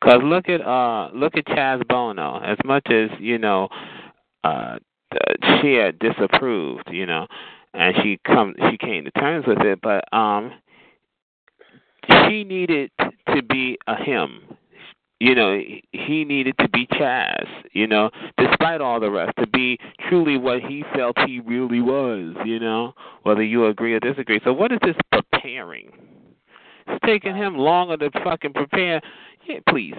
Cause 0.03 0.21
look 0.23 0.49
at 0.49 0.61
uh 0.61 1.09
look 1.13 1.35
at 1.35 1.45
Chaz 1.45 1.85
Bono. 1.87 2.39
As 2.43 2.57
much 2.65 2.87
as 2.89 3.09
you 3.19 3.37
know, 3.37 3.67
uh, 4.43 4.77
uh, 5.11 5.59
she 5.61 5.73
had 5.73 5.99
disapproved, 5.99 6.89
you 6.91 7.05
know, 7.05 7.27
and 7.73 7.95
she 8.01 8.19
come 8.25 8.55
she 8.69 8.77
came 8.77 9.05
to 9.05 9.11
terms 9.11 9.45
with 9.47 9.59
it, 9.59 9.79
but 9.81 10.11
um, 10.13 10.51
she 12.27 12.43
needed 12.43 12.91
to 12.99 13.43
be 13.43 13.77
a 13.87 13.95
him. 13.95 14.41
You 15.19 15.35
know, 15.35 15.59
he- 15.91 16.25
needed 16.25 16.55
to 16.59 16.69
be 16.69 16.85
Chaz. 16.87 17.47
You 17.73 17.87
know, 17.87 18.09
despite 18.37 18.81
all 18.81 18.99
the 18.99 19.11
rest, 19.11 19.33
to 19.39 19.47
be 19.47 19.77
truly 20.07 20.37
what 20.37 20.61
he 20.61 20.83
felt 20.95 21.17
he 21.27 21.39
really 21.39 21.81
was. 21.81 22.35
You 22.45 22.59
know, 22.59 22.93
whether 23.23 23.43
you 23.43 23.65
agree 23.65 23.93
or 23.93 23.99
disagree. 23.99 24.39
So, 24.43 24.53
what 24.53 24.71
is 24.71 24.79
this 24.81 24.95
preparing? 25.11 25.91
It's 26.87 27.05
taking 27.05 27.35
him 27.35 27.57
longer 27.57 27.97
to 27.97 28.09
fucking 28.23 28.53
prepare. 28.53 29.01
Yeah, 29.47 29.59
please. 29.67 29.95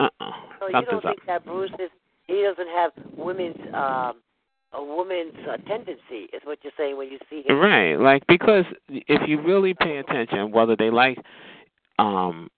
Uh 0.00 0.08
uh 0.20 0.30
so 0.60 0.66
you 0.66 0.84
don't 0.84 0.94
up. 0.96 1.02
think 1.02 1.26
that 1.26 1.44
Bruce 1.44 1.70
is 1.78 1.90
he 2.26 2.42
doesn't 2.42 2.68
have 2.68 2.92
women's 3.16 3.56
um 3.74 4.16
a 4.72 4.84
woman's 4.84 5.34
uh, 5.48 5.56
tendency 5.66 6.28
is 6.32 6.42
what 6.44 6.58
you're 6.62 6.72
saying 6.76 6.96
when 6.96 7.08
you 7.10 7.18
see 7.30 7.42
him. 7.46 7.56
Right, 7.56 7.96
like 7.96 8.22
because 8.28 8.64
if 8.90 9.26
you 9.26 9.40
really 9.40 9.74
pay 9.74 9.96
attention, 9.96 10.50
whether 10.50 10.76
they 10.76 10.90
like, 10.90 11.18
um, 11.98 12.50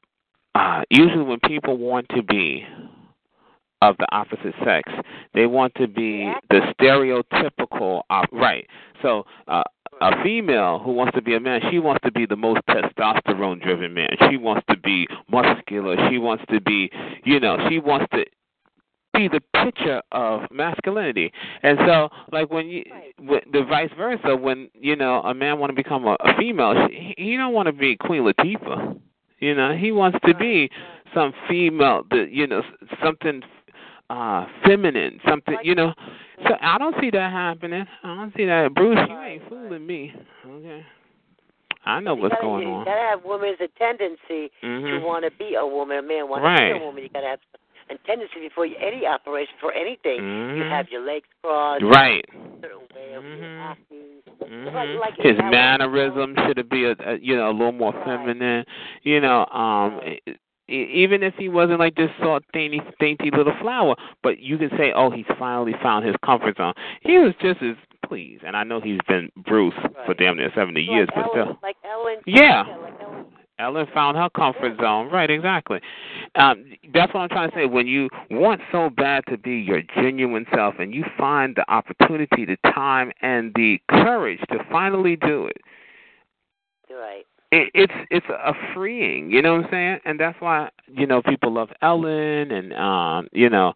uh, 0.55 0.83
usually 0.91 1.23
when 1.23 1.41
people 1.41 1.77
want 1.77 2.07
to 2.15 2.23
be 2.23 2.65
of 3.83 3.97
the 3.99 4.07
opposite 4.13 4.55
sex, 4.65 4.93
they 5.33 5.47
want 5.47 5.75
to 5.77 5.89
be 5.89 6.31
the 6.51 6.61
stereotypical. 6.79 8.03
Op- 8.11 8.33
right. 8.33 8.67
So 9.03 9.25
uh, 9.49 9.63
a 10.01 10.23
female 10.23 10.79
who 10.79 10.93
wants 10.93 11.15
to 11.15 11.23
be 11.23 11.35
a 11.35 11.41
man, 11.41 11.61
she 11.71 11.79
wants 11.79 12.03
to 12.05 12.13
be 12.13 12.27
the 12.27 12.37
most 12.37 12.61
testosterone-driven 12.69 13.93
man. 13.95 14.11
She 14.29 14.37
wants 14.37 14.65
to 14.71 14.77
be 14.77 15.07
muscular. 15.31 15.97
She 16.11 16.19
wants 16.19 16.45
to 16.51 16.61
be, 16.61 16.91
you 17.25 17.41
know, 17.41 17.57
she 17.69 17.79
wants 17.79 18.07
to 18.13 18.25
be 19.15 19.29
the 19.29 19.41
picture 19.55 20.03
of 20.13 20.43
masculinity. 20.51 21.33
And 21.63 21.79
so, 21.87 22.09
like 22.33 22.51
when 22.51 22.69
you, 22.69 22.85
when, 23.19 23.41
the 23.53 23.65
vice 23.65 23.91
versa, 23.97 24.37
when 24.37 24.71
you 24.75 24.97
know 24.97 25.21
a 25.23 25.35
man 25.35 25.59
want 25.59 25.71
to 25.71 25.75
become 25.75 26.07
a, 26.07 26.17
a 26.21 26.37
female, 26.39 26.89
he, 26.89 27.15
he 27.17 27.37
don't 27.37 27.53
want 27.53 27.67
to 27.67 27.73
be 27.73 27.97
Queen 27.97 28.23
Latifah. 28.23 28.99
You 29.41 29.55
know, 29.55 29.75
he 29.75 29.91
wants 29.91 30.19
to 30.27 30.35
be 30.35 30.71
some 31.15 31.33
female, 31.49 32.05
the 32.11 32.27
you 32.31 32.47
know, 32.47 32.63
something 33.03 33.43
uh 34.11 34.47
feminine, 34.65 35.21
something 35.29 35.57
you 35.63 35.75
know. 35.75 35.93
So 36.47 36.55
I 36.61 36.79
don't 36.79 36.95
see 37.01 37.11
that 37.11 37.33
happening. 37.33 37.85
I 38.03 38.15
don't 38.17 38.33
see 38.37 38.45
that. 38.47 38.75
Bruce, 38.75 38.99
you 39.09 39.21
ain't 39.21 39.49
fooling 39.49 39.87
me. 39.87 40.15
Okay. 40.47 40.85
I 41.87 42.01
know 42.01 42.15
You 42.15 42.23
what's 42.23 42.35
gotta, 42.35 42.47
going 42.47 42.69
you 42.69 42.75
on. 42.75 42.85
gotta 42.85 43.01
have 43.01 43.21
women's 43.25 43.59
a 43.61 43.69
tendency 43.79 44.51
to 44.61 44.67
Mhm. 44.67 45.03
want 45.03 45.25
to 45.25 45.31
be 45.39 45.55
a 45.55 45.67
woman. 45.67 45.99
A 45.99 46.03
man 46.03 46.29
wants 46.29 46.45
to 46.45 46.75
be 46.75 46.79
a 46.79 46.85
woman. 46.85 47.03
You 47.03 47.09
gotta 47.09 47.27
have 47.29 47.41
a 47.91 47.99
tendency 48.07 48.41
before 48.41 48.67
you, 48.67 48.77
any 48.81 49.07
operation 49.07 49.55
for 49.61 49.73
anything. 49.73 50.17
You 50.19 50.65
Mhm. 50.65 50.71
have 50.71 50.89
your 50.91 51.03
legs 51.03 51.27
crossed. 51.43 51.83
Right. 51.83 52.25
a 52.33 52.63
certain 52.63 52.79
way 52.95 53.13
of 53.15 53.25
Mhm. 53.25 53.69
like, 53.69 54.51
Mhm. 54.51 55.01
like 55.01 55.17
His 55.17 55.39
mannerism 55.39 56.35
should 56.37 56.69
be 56.69 56.85
a, 56.85 56.95
a 57.05 57.17
you 57.19 57.37
know 57.37 57.49
a 57.51 57.53
little 57.53 57.73
more 57.73 57.93
Right. 57.93 58.05
feminine. 58.05 58.65
You 59.03 59.21
know, 59.21 59.47
um, 59.47 60.01
even 60.69 61.23
if 61.23 61.35
he 61.37 61.49
wasn't 61.49 61.81
like 61.81 61.95
this 61.97 62.11
soft, 62.23 62.45
dainty, 62.53 62.81
dainty 63.01 63.31
little 63.31 63.55
flower, 63.61 63.97
but 64.23 64.39
you 64.39 64.57
can 64.57 64.71
say, 64.77 64.93
oh, 64.93 65.11
he's 65.11 65.27
finally 65.39 65.73
found 65.83 66.05
his 66.07 66.15
comfort 66.25 66.57
zone. 66.59 66.75
He 67.01 67.19
was 67.19 67.35
just 67.37 67.61
as 67.63 67.77
pleased, 68.07 68.45
and 68.45 68.57
I 68.57 68.63
know 68.65 68.81
he's 68.81 69.01
been 69.09 69.31
Bruce 69.37 69.75
for 70.05 70.15
damn 70.15 70.37
near 70.37 70.53
seventy 70.55 70.83
Like 70.83 70.91
years, 70.97 71.09
but 71.15 71.31
still. 71.31 71.59
like 71.63 71.77
Ellen. 71.85 72.19
Yeah. 72.27 72.63
like 72.83 72.93
Ellen. 73.03 73.20
Ellen 73.61 73.87
found 73.93 74.17
her 74.17 74.31
comfort 74.31 74.77
zone. 74.81 75.11
Right, 75.11 75.31
exactly. 75.31 75.81
Um, 76.35 76.65
that's 76.95 77.13
what 77.13 77.21
I'm 77.21 77.29
trying 77.29 77.51
to 77.51 77.57
say. 77.57 77.67
When 77.67 77.87
you 77.87 78.09
want 78.31 78.61
so 78.73 78.91
bad 78.91 79.25
to 79.29 79.37
be 79.37 79.57
your 79.57 79.83
genuine 79.95 80.47
self 80.55 80.75
and 80.79 80.95
you 80.95 81.05
find 81.19 81.55
the 81.55 81.71
opportunity, 81.71 82.45
the 82.45 82.57
time, 82.73 83.13
and 83.23 83.53
the 83.55 83.79
courage 83.91 84.41
to 84.51 84.59
finally 84.71 85.17
do 85.17 85.47
it, 85.47 85.59
Right. 86.91 87.25
it 87.53 87.71
it's 87.75 87.93
it's 88.11 88.27
a 88.29 88.53
freeing, 88.75 89.31
you 89.31 89.43
know 89.43 89.57
what 89.57 89.65
I'm 89.67 89.71
saying? 89.71 89.99
And 90.05 90.19
that's 90.19 90.41
why, 90.41 90.71
you 90.89 91.07
know, 91.07 91.23
people 91.23 91.53
love 91.53 91.69
Ellen 91.83 92.51
and 92.51 92.73
um, 92.75 93.29
you 93.33 93.49
know, 93.49 93.73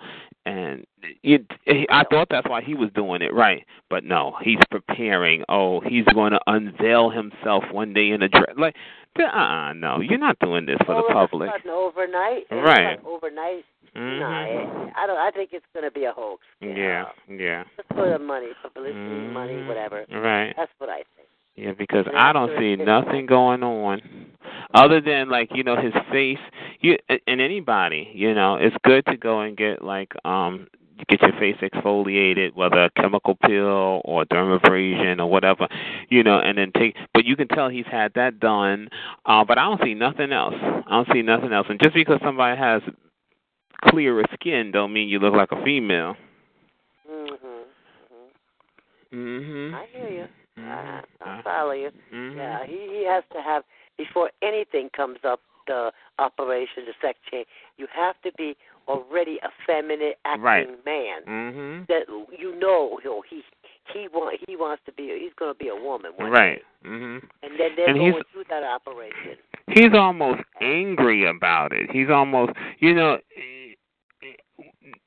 and 0.46 0.86
it, 1.22 1.46
I 1.90 2.04
thought 2.10 2.28
that's 2.30 2.48
why 2.48 2.60
he 2.62 2.74
was 2.74 2.90
doing 2.94 3.22
it, 3.22 3.32
right? 3.32 3.64
But 3.90 4.04
no, 4.04 4.34
he's 4.42 4.58
preparing. 4.70 5.42
Oh, 5.48 5.80
he's 5.80 6.04
going 6.14 6.32
to 6.32 6.40
unveil 6.46 7.10
himself 7.10 7.64
one 7.70 7.92
day 7.94 8.10
in 8.10 8.22
a 8.22 8.28
dress. 8.28 8.54
Like, 8.58 8.74
uh-uh, 9.18 9.72
no, 9.74 10.00
you're 10.00 10.18
not 10.18 10.38
doing 10.40 10.66
this 10.66 10.76
for 10.86 10.94
the 10.94 11.04
a 11.08 11.12
public. 11.12 11.50
sudden, 11.50 11.70
overnight. 11.70 12.44
it's 12.50 12.66
Right. 12.66 12.98
Overnight. 13.04 13.64
No, 13.94 14.00
Mhm. 14.00 14.88
it, 14.88 14.92
I 14.96 15.06
don't. 15.06 15.18
I 15.18 15.30
think 15.30 15.50
it's 15.52 15.64
going 15.72 15.84
to 15.84 15.90
be 15.92 16.04
a 16.04 16.10
hoax. 16.12 16.42
Yeah, 16.60 17.04
yeah. 17.28 17.62
Just 17.76 17.88
for 17.94 18.08
the 18.10 18.18
money, 18.18 18.48
for 18.60 18.68
publicity, 18.70 18.98
Mhm. 18.98 19.32
money, 19.32 19.62
whatever. 19.68 20.04
Right. 20.10 20.52
That's 20.56 20.72
what 20.78 20.90
I 20.90 21.04
think. 21.14 21.28
Yeah, 21.56 21.72
because 21.72 22.06
I 22.14 22.32
don't 22.32 22.50
see 22.58 22.74
nothing 22.76 23.26
going 23.26 23.62
on 23.62 24.00
other 24.74 25.00
than 25.00 25.28
like 25.28 25.50
you 25.54 25.62
know 25.62 25.76
his 25.80 25.92
face. 26.10 26.38
You 26.80 26.98
and 27.08 27.40
anybody, 27.40 28.10
you 28.12 28.34
know, 28.34 28.56
it's 28.56 28.76
good 28.84 29.06
to 29.06 29.16
go 29.16 29.40
and 29.40 29.56
get 29.56 29.82
like 29.82 30.12
um 30.24 30.66
get 31.08 31.22
your 31.22 31.32
face 31.38 31.56
exfoliated, 31.62 32.54
whether 32.54 32.84
a 32.84 32.90
chemical 32.90 33.36
peel 33.46 34.00
or 34.04 34.24
dermabrasion 34.24 35.18
or 35.18 35.26
whatever, 35.26 35.68
you 36.08 36.22
know, 36.22 36.38
and 36.38 36.58
then 36.58 36.72
take. 36.76 36.96
But 37.12 37.24
you 37.24 37.36
can 37.36 37.48
tell 37.48 37.68
he's 37.68 37.86
had 37.90 38.12
that 38.14 38.40
done. 38.40 38.88
Uh, 39.26 39.44
but 39.44 39.58
I 39.58 39.64
don't 39.64 39.82
see 39.82 39.94
nothing 39.94 40.32
else. 40.32 40.54
I 40.60 40.90
don't 40.90 41.08
see 41.12 41.22
nothing 41.22 41.52
else. 41.52 41.66
And 41.68 41.80
just 41.80 41.94
because 41.94 42.20
somebody 42.24 42.58
has 42.58 42.82
clearer 43.82 44.24
skin, 44.34 44.70
don't 44.72 44.92
mean 44.92 45.08
you 45.08 45.18
look 45.18 45.34
like 45.34 45.52
a 45.52 45.62
female. 45.62 46.16
Mhm. 47.08 47.64
Mhm. 49.12 49.74
I 49.74 49.86
hear 49.86 50.08
you. 50.10 50.28
I, 50.56 50.60
Mhm. 50.60 51.04
I 51.20 51.42
follow 51.42 51.72
you. 51.72 51.90
Mhm. 52.12 52.36
Yeah, 52.36 52.64
he 52.64 52.88
he 52.88 53.04
has 53.04 53.24
to 53.32 53.42
have 53.42 53.64
before 53.96 54.30
anything 54.42 54.90
comes 54.90 55.18
up. 55.24 55.40
The 55.66 55.90
operation, 56.18 56.84
the 56.84 56.92
sex 57.00 57.18
change. 57.30 57.46
You 57.78 57.86
have 57.90 58.20
to 58.20 58.30
be 58.36 58.54
already 58.86 59.38
a 59.42 59.48
feminine 59.66 60.12
acting 60.26 60.42
Right. 60.42 60.84
man. 60.84 61.22
Mhm. 61.24 61.86
That 61.86 62.04
you 62.38 62.54
know 62.56 62.98
he'll 63.02 63.22
he 63.22 63.42
he 63.86 64.08
want 64.08 64.38
he 64.46 64.56
wants 64.56 64.84
to 64.84 64.92
be 64.92 65.18
he's 65.18 65.32
going 65.32 65.54
to 65.54 65.58
be 65.58 65.68
a 65.68 65.74
woman. 65.74 66.12
Right. 66.18 66.62
Mhm. 66.84 67.26
And 67.42 67.58
then 67.58 67.76
they're 67.76 67.88
And 67.88 67.98
going 67.98 68.22
through 68.24 68.44
that 68.50 68.62
operation. 68.62 69.38
he's 69.68 69.94
almost 69.94 70.42
angry 70.60 71.24
about 71.24 71.72
it. 71.72 71.90
He's 71.90 72.10
almost, 72.10 72.52
you 72.80 72.92
know, 72.94 73.18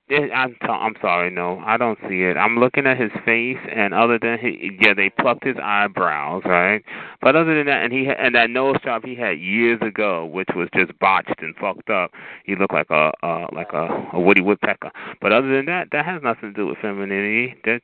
I'm 0.10 0.54
t- 0.54 0.68
I'm 0.68 0.96
sorry, 1.02 1.30
no, 1.30 1.62
I 1.66 1.76
don't 1.76 2.00
see 2.08 2.22
it. 2.24 2.38
I'm 2.38 2.58
looking 2.60 2.86
at 2.88 2.98
his 2.98 3.12
face, 3.26 3.58
and 3.76 3.94
other 3.94 4.18
than 4.18 4.38
he, 4.40 4.72
yeah, 4.80 4.94
they 4.94 5.10
plucked 5.10 5.44
his 5.44 5.58
eyebrows, 5.62 6.44
right? 6.46 6.82
But 7.22 7.36
other 7.36 7.54
than 7.56 7.66
that, 7.68 7.84
and 7.84 7.92
he 7.92 8.08
and 8.08 8.34
that 8.34 8.50
nose 8.50 8.78
job 8.86 9.04
he 9.04 9.16
had 9.16 9.38
years 9.40 9.80
ago, 9.82 10.26
which 10.26 10.48
was 10.56 10.70
just 10.74 10.98
botched 11.00 11.42
and 11.42 11.54
fucked 11.58 11.90
up. 11.90 12.12
He 12.46 12.56
looked 12.56 12.74
like 12.74 12.90
a 12.90 13.12
uh 13.22 13.48
like 13.52 13.74
a, 13.74 13.88
a 14.14 14.20
Woody 14.20 14.40
Woodpecker. 14.42 14.92
But 15.22 15.34
other 15.34 15.54
than 15.54 15.66
that, 15.66 15.90
that 15.92 16.06
has 16.06 16.22
nothing 16.24 16.54
to 16.54 16.56
do 16.56 16.68
with 16.68 16.78
femininity. 16.82 17.56
That 17.66 17.82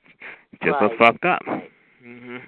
just 0.63 0.81
looks 0.81 0.95
Right. 0.99 1.13
fucked 1.13 1.25
up. 1.25 1.41
Right. 1.45 1.69
Mhm. 2.05 2.41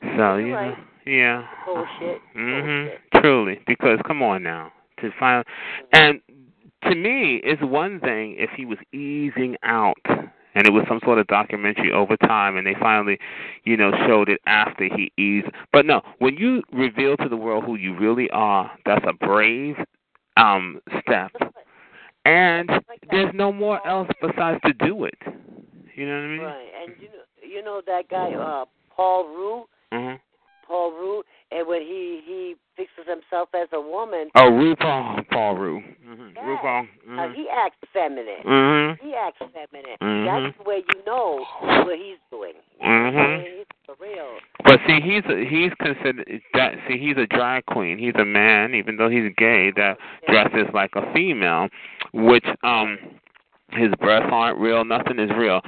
So 0.00 0.36
You're 0.36 0.54
right. 0.56 0.78
know, 0.78 0.84
yeah. 1.06 1.46
Bullshit. 1.66 2.20
Mhm. 2.36 2.90
Truly, 3.20 3.60
because 3.66 3.98
come 4.06 4.22
on 4.22 4.42
now, 4.44 4.72
to 5.00 5.10
find 5.18 5.44
and 5.92 6.20
to 6.84 6.94
me, 6.94 7.40
it's 7.44 7.62
one 7.62 8.00
thing 8.00 8.36
if 8.38 8.50
he 8.56 8.64
was 8.64 8.78
easing 8.92 9.56
out 9.62 9.98
and 10.54 10.66
it 10.66 10.72
was 10.72 10.84
some 10.88 11.00
sort 11.04 11.18
of 11.18 11.26
documentary 11.26 11.92
over 11.92 12.16
time 12.16 12.56
and 12.56 12.66
they 12.66 12.74
finally, 12.80 13.18
you 13.64 13.76
know, 13.76 13.90
showed 14.06 14.28
it 14.28 14.40
after 14.46 14.84
he 14.84 15.12
eased. 15.16 15.48
But 15.72 15.86
no, 15.86 16.02
when 16.18 16.36
you 16.36 16.62
reveal 16.72 17.16
to 17.18 17.28
the 17.28 17.36
world 17.36 17.64
who 17.64 17.76
you 17.76 17.96
really 17.96 18.30
are, 18.30 18.70
that's 18.84 19.04
a 19.06 19.12
brave 19.12 19.76
um 20.36 20.80
step. 21.02 21.32
And 22.24 22.68
there's 23.10 23.32
no 23.34 23.52
more 23.52 23.84
else 23.86 24.08
besides 24.20 24.60
to 24.64 24.72
do 24.72 25.04
it. 25.04 25.14
You 25.94 26.06
know 26.06 26.14
what 26.14 26.24
I 26.24 26.28
mean? 26.28 26.40
Right. 26.40 26.68
And 26.82 26.92
you 27.00 27.08
know 27.08 27.24
you 27.42 27.64
know 27.64 27.82
that 27.86 28.08
guy 28.08 28.32
uh 28.32 28.64
Paul 28.94 29.28
Rue, 29.28 29.64
Mhm. 29.92 30.20
Paul 30.66 30.92
Rue, 30.92 31.22
and 31.50 31.66
when 31.66 31.82
he 31.82 32.20
he 32.24 32.54
fixes 32.76 33.04
himself 33.06 33.48
as 33.54 33.68
a 33.72 33.80
woman, 33.80 34.30
Oh, 34.36 34.50
RuPaul, 34.50 35.28
Paul 35.30 35.56
Ru. 35.56 35.82
Mhm. 36.06 36.34
Yeah. 36.34 36.42
RuPaul. 36.42 36.80
uh, 36.82 37.10
Mhm. 37.10 37.34
he 37.34 37.48
acts 37.48 37.76
feminine. 37.92 38.42
Mm-hmm. 38.44 39.06
He 39.06 39.14
acts 39.14 39.38
feminine. 39.38 39.96
Mhm. 40.00 40.24
That's 40.44 40.56
the 40.58 40.64
way 40.64 40.76
you 40.94 41.02
know 41.06 41.44
what 41.58 41.98
he's 41.98 42.18
doing. 42.30 42.54
Mm-hmm. 42.82 43.42
He's 43.42 43.66
for 43.84 43.94
real. 44.00 44.38
But 44.64 44.80
see, 44.86 45.00
he's 45.00 45.24
a, 45.26 45.44
he's 45.44 45.72
considered 45.74 46.40
that. 46.54 46.74
See, 46.88 46.96
he's 46.98 47.16
a 47.16 47.26
drag 47.26 47.66
queen. 47.66 47.98
He's 47.98 48.14
a 48.14 48.24
man, 48.24 48.74
even 48.74 48.96
though 48.96 49.08
he's 49.10 49.32
gay, 49.36 49.70
that 49.76 49.98
dresses 50.28 50.72
like 50.72 50.94
a 50.96 51.12
female, 51.12 51.68
which 52.12 52.46
um, 52.62 52.98
his 53.72 53.90
breasts 54.00 54.28
aren't 54.32 54.58
real. 54.58 54.84
Nothing 54.84 55.18
is 55.18 55.30
real. 55.36 55.60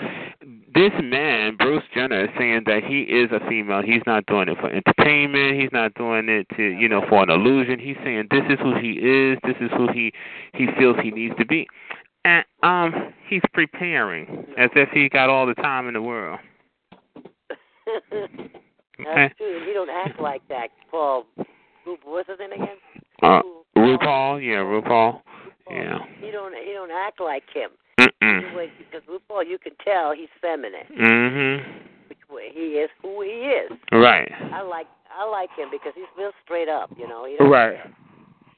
This 0.75 0.93
man, 1.03 1.57
Bruce 1.57 1.83
Jenner, 1.95 2.25
is 2.25 2.31
saying 2.39 2.63
that 2.67 2.83
he 2.83 3.03
is 3.03 3.31
a 3.31 3.41
female. 3.49 3.83
He's 3.83 4.03
not 4.07 4.25
doing 4.27 4.49
it 4.49 4.59
for 4.59 4.71
entertainment. 4.71 5.61
He's 5.61 5.73
not 5.73 5.93
doing 5.95 6.29
it 6.29 6.47
to, 6.57 6.63
you 6.63 6.89
know, 6.89 7.05
for 7.09 7.23
an 7.23 7.31
illusion. 7.31 7.79
He's 7.79 7.97
saying 8.03 8.29
this 8.31 8.45
is 8.49 8.59
who 8.61 8.79
he 8.79 8.93
is. 8.93 9.39
This 9.45 9.57
is 9.61 9.71
who 9.77 9.93
he 9.93 10.13
he 10.55 10.67
feels 10.79 10.97
he 11.03 11.11
needs 11.11 11.37
to 11.39 11.45
be, 11.45 11.67
and 12.25 12.45
um, 12.63 13.13
he's 13.29 13.43
preparing 13.53 14.47
as 14.57 14.71
if 14.75 14.89
he 14.91 15.09
got 15.09 15.29
all 15.29 15.47
the 15.47 15.55
time 15.55 15.89
in 15.89 15.95
the 15.95 16.03
world. 16.03 16.39
Okay. 19.01 19.11
That's 19.15 19.37
true. 19.37 19.65
He 19.67 19.73
don't 19.73 19.91
act 19.91 20.21
like 20.21 20.47
that. 20.49 20.69
Paul, 20.91 21.27
what's 22.05 22.29
his 22.29 22.39
name 22.39 22.53
again? 22.53 22.77
Uh, 23.23 23.41
RuPaul, 23.77 24.45
yeah, 24.45 24.63
RuPaul. 24.63 25.21
Yeah. 25.71 25.99
He 26.21 26.31
don't 26.31 26.55
he 26.55 26.73
don't 26.73 26.91
act 26.91 27.21
like 27.21 27.45
him. 27.53 27.71
Mm-mm. 28.01 28.69
Because 28.79 29.03
RuPaul, 29.09 29.49
you 29.49 29.59
can 29.59 29.73
tell 29.85 30.13
he's 30.13 30.29
feminine. 30.41 30.87
Mm 30.99 31.33
Mhm. 31.33 31.65
Which 32.09 32.19
way 32.31 32.51
he 32.53 32.79
is, 32.79 32.91
who 33.01 33.23
he 33.23 33.29
is. 33.31 33.73
Right. 33.93 34.31
I 34.53 34.63
like 34.63 34.87
I 35.15 35.25
like 35.29 35.51
him 35.57 35.69
because 35.71 35.93
he's 35.95 36.07
real 36.17 36.33
straight 36.45 36.69
up. 36.69 36.91
You 36.97 37.07
know. 37.09 37.25
He 37.27 37.37
Right. 37.39 37.79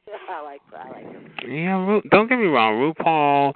I 0.30 0.42
like 0.42 0.60
I 0.76 0.90
like 0.90 1.10
him. 1.12 1.30
Yeah. 1.46 1.84
Ru- 1.86 2.02
don't 2.10 2.28
get 2.28 2.38
me 2.38 2.46
wrong. 2.46 2.74
RuPaul 2.94 3.54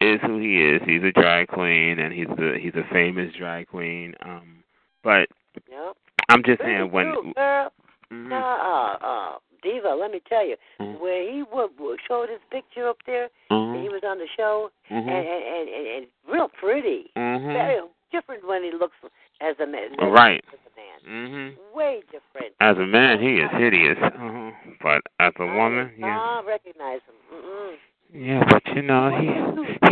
is 0.00 0.20
who 0.22 0.38
he 0.38 0.62
is. 0.62 0.80
He's 0.86 1.02
a 1.02 1.12
drag 1.12 1.48
queen, 1.48 1.98
and 1.98 2.12
he's 2.12 2.28
a 2.28 2.58
he's 2.58 2.74
a 2.74 2.84
famous 2.92 3.32
drag 3.36 3.68
queen. 3.68 4.14
Um, 4.24 4.62
but 5.02 5.28
Yep. 5.70 5.96
I'm 6.28 6.42
just 6.44 6.60
saying 6.62 6.90
when. 6.90 7.06
true, 7.12 7.32
girl. 7.34 7.72
Mhm. 8.12 8.28
Nah, 8.28 8.54
uh, 8.54 9.06
uh, 9.06 9.38
Diva, 9.62 9.94
let 9.94 10.10
me 10.10 10.20
tell 10.28 10.44
you, 10.46 10.56
Mhm. 10.80 11.00
where 11.00 11.22
he 11.30 11.42
would, 11.42 11.70
showed 12.06 12.28
his 12.28 12.40
picture 12.50 12.88
up 12.88 12.98
there, 13.06 13.28
and 13.50 13.76
he 13.82 13.88
was 13.88 14.02
on 14.04 14.18
the 14.18 14.26
show, 14.36 14.70
and, 14.88 15.04
Mhm. 15.06 15.12
and, 15.12 15.26
and, 15.26 15.68
and, 15.68 15.86
and 15.86 16.06
real 16.26 16.48
pretty. 16.48 17.10
Mhm. 17.16 17.52
Very 17.52 17.80
different 18.12 18.44
when 18.46 18.62
he 18.64 18.70
looks 18.70 18.96
as 19.40 19.58
a 19.60 19.66
man. 19.66 19.94
Right. 19.98 20.44
As 20.52 20.58
a 20.66 21.06
man. 21.06 21.28
Mhm. 21.28 21.74
Way 21.74 22.02
different. 22.10 22.54
As 22.60 22.76
a 22.78 22.86
man, 22.86 23.20
he 23.20 23.40
is 23.40 23.50
hideous. 23.52 23.98
Uh-huh. 24.02 24.50
But 24.80 25.02
as 25.20 25.32
a 25.38 25.46
woman, 25.46 25.92
yeah. 25.96 26.18
I 26.18 26.42
recognize 26.46 27.00
him. 27.02 27.14
Mm-mm. 27.32 27.76
Yeah, 28.10 28.42
but 28.48 28.66
you 28.74 28.82
know, 28.82 29.10
he 29.10 29.26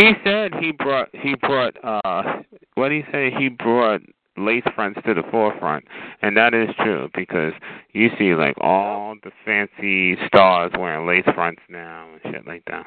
he 0.05 0.15
said 0.25 0.55
he 0.55 0.73
brought 0.73 1.09
he 1.15 1.35
brought 1.35 1.77
uh 1.85 2.43
what 2.75 2.89
did 2.89 3.05
he 3.05 3.13
say? 3.13 3.31
He 3.31 3.49
brought 3.51 4.01
lace 4.39 4.65
fronts 4.75 5.01
to 5.07 5.15
the 5.15 5.23
forefront, 5.31 5.85
and 6.23 6.37
that 6.37 6.55
is 6.55 6.69
true 6.83 7.09
because 7.15 7.53
you 7.93 8.11
see 8.19 8.35
like 8.35 8.57
all 8.61 9.15
the 9.23 9.31
fancy 9.45 10.17
stars 10.27 10.73
wearing 10.79 11.07
lace 11.07 11.29
fronts 11.35 11.63
now 11.69 12.09
and 12.13 12.35
shit 12.35 12.47
like 12.47 12.65
that. 12.67 12.87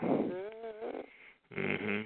Mhm. 1.58 2.06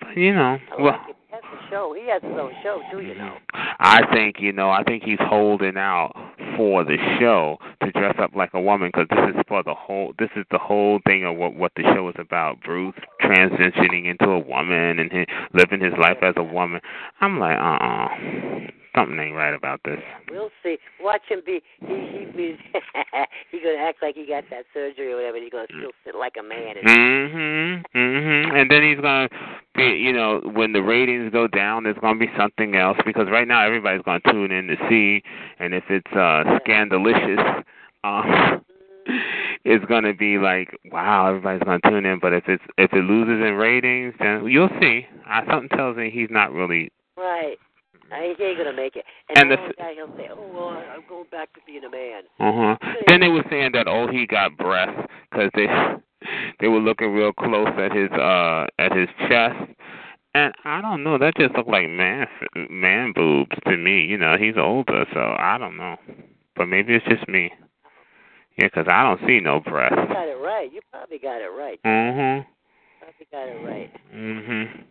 But 0.00 0.16
you 0.16 0.34
know, 0.34 0.58
well. 0.78 0.92
like 0.92 1.10
it. 1.10 1.16
That's 1.34 1.46
a 1.46 1.68
show. 1.68 1.96
He 1.98 2.08
has 2.08 2.22
his 2.22 2.38
own 2.38 2.52
show 2.62 2.80
too, 2.92 3.00
you 3.00 3.16
know. 3.16 3.36
I 3.52 4.02
think 4.12 4.36
you 4.38 4.52
know. 4.52 4.70
I 4.70 4.84
think 4.84 5.02
he's 5.02 5.18
holding 5.18 5.76
out 5.76 6.12
for 6.56 6.84
the 6.84 6.96
show 7.18 7.58
to 7.82 7.90
dress 7.90 8.14
up 8.20 8.36
like 8.36 8.50
a 8.54 8.60
woman 8.60 8.92
because 8.94 9.08
this 9.10 9.34
is 9.34 9.42
for 9.48 9.64
the 9.64 9.74
whole. 9.74 10.12
This 10.16 10.30
is 10.36 10.44
the 10.52 10.58
whole 10.58 11.00
thing 11.04 11.24
of 11.24 11.34
what 11.36 11.56
what 11.56 11.72
the 11.74 11.82
show 11.82 12.08
is 12.08 12.14
about. 12.18 12.60
Bruce 12.62 12.94
transitioning 13.20 14.08
into 14.08 14.30
a 14.30 14.38
woman 14.38 15.00
and 15.00 15.10
he, 15.10 15.26
living 15.52 15.80
his 15.80 15.94
life 15.98 16.18
as 16.22 16.34
a 16.36 16.44
woman. 16.44 16.80
I'm 17.20 17.40
like, 17.40 17.58
uh, 17.58 17.84
uh 17.84 18.70
something 18.94 19.18
ain't 19.18 19.34
right 19.34 19.54
about 19.54 19.80
this. 19.84 20.00
We'll 20.30 20.50
see. 20.62 20.78
Watch 21.00 21.22
him 21.28 21.42
be. 21.44 21.60
He 21.80 21.86
he 21.86 22.24
be. 22.36 22.58
he 23.50 23.60
gonna 23.60 23.78
act 23.78 23.98
like 24.02 24.14
he 24.14 24.26
got 24.26 24.44
that 24.50 24.64
surgery 24.72 25.12
or 25.12 25.16
whatever. 25.16 25.36
and 25.36 25.44
He's 25.44 25.52
gonna 25.52 25.66
still 25.78 25.92
sit 26.04 26.14
like 26.14 26.34
a 26.38 26.42
man. 26.42 26.76
And, 26.78 26.88
Mhm. 26.88 27.84
Mhm. 27.94 28.60
And 28.60 28.70
then 28.70 28.82
he's 28.82 29.00
gonna 29.00 29.28
be, 29.74 29.84
you 29.84 30.12
know, 30.12 30.40
when 30.40 30.72
the 30.72 30.82
ratings 30.82 31.32
go 31.32 31.46
down, 31.46 31.84
there's 31.84 31.98
gonna 31.98 32.18
be 32.18 32.30
something 32.36 32.76
else 32.76 32.98
because 33.04 33.28
right 33.30 33.48
now 33.48 33.62
everybody's 33.64 34.02
gonna 34.02 34.20
tune 34.30 34.50
in 34.52 34.66
to 34.68 34.76
see, 34.88 35.22
and 35.58 35.74
if 35.74 35.84
it's 35.90 36.12
uh 36.12 36.58
scandalicious, 36.64 37.64
um, 38.04 38.64
it's 39.64 39.84
gonna 39.86 40.14
be 40.14 40.38
like, 40.38 40.76
wow, 40.92 41.28
everybody's 41.28 41.62
gonna 41.62 41.80
tune 41.88 42.06
in. 42.06 42.18
But 42.20 42.32
if 42.32 42.48
it's 42.48 42.62
if 42.78 42.92
it 42.92 43.04
loses 43.04 43.44
in 43.44 43.54
ratings, 43.54 44.14
then 44.18 44.46
you'll 44.46 44.70
see. 44.80 45.06
Uh, 45.28 45.40
something 45.50 45.68
tells 45.76 45.96
me 45.96 46.10
he's 46.10 46.30
not 46.30 46.52
really. 46.52 46.90
right. 47.16 47.58
I, 48.12 48.34
he 48.36 48.44
ain't 48.44 48.58
gonna 48.58 48.72
make 48.72 48.96
it. 48.96 49.04
And, 49.28 49.50
And 49.50 49.52
the 49.52 49.74
guy, 49.76 49.94
he'll 49.94 50.14
say, 50.16 50.28
"Oh 50.30 50.50
well, 50.52 50.68
I'm 50.68 51.02
going 51.08 51.26
back 51.30 51.52
to 51.54 51.60
being 51.66 51.84
a 51.84 51.90
man." 51.90 52.22
Uh 52.38 52.76
huh. 52.80 52.90
Then 53.08 53.20
they 53.20 53.28
were 53.28 53.44
saying 53.50 53.72
that 53.72 53.88
oh 53.88 54.08
he 54.08 54.26
got 54.26 54.56
breasts 54.56 55.08
because 55.30 55.50
they 55.54 55.66
they 56.60 56.68
were 56.68 56.80
looking 56.80 57.12
real 57.12 57.32
close 57.32 57.68
at 57.78 57.92
his 57.92 58.10
uh 58.12 58.66
at 58.78 58.96
his 58.96 59.08
chest, 59.28 59.56
and 60.34 60.54
I 60.64 60.80
don't 60.80 61.02
know 61.02 61.18
that 61.18 61.36
just 61.36 61.54
looked 61.54 61.68
like 61.68 61.88
man 61.88 62.26
man 62.70 63.12
boobs 63.14 63.56
to 63.66 63.76
me. 63.76 64.02
You 64.02 64.18
know 64.18 64.36
he's 64.38 64.56
older, 64.56 65.06
so 65.12 65.20
I 65.20 65.56
don't 65.58 65.76
know, 65.76 65.96
but 66.56 66.66
maybe 66.66 66.94
it's 66.94 67.06
just 67.06 67.28
me. 67.28 67.52
Yeah, 68.58 68.68
because 68.68 68.86
I 68.88 69.02
don't 69.02 69.20
see 69.26 69.40
no 69.40 69.60
breasts. 69.60 69.96
You 69.98 70.14
got 70.14 70.28
it 70.28 70.38
right. 70.40 70.72
You 70.72 70.80
probably 70.92 71.18
got 71.18 71.40
it 71.42 71.50
right. 71.50 71.80
Mhm. 71.84 72.46
Probably 73.00 73.26
got 73.32 73.48
it 73.48 73.66
right. 73.66 73.90
Mhm. 74.14 74.84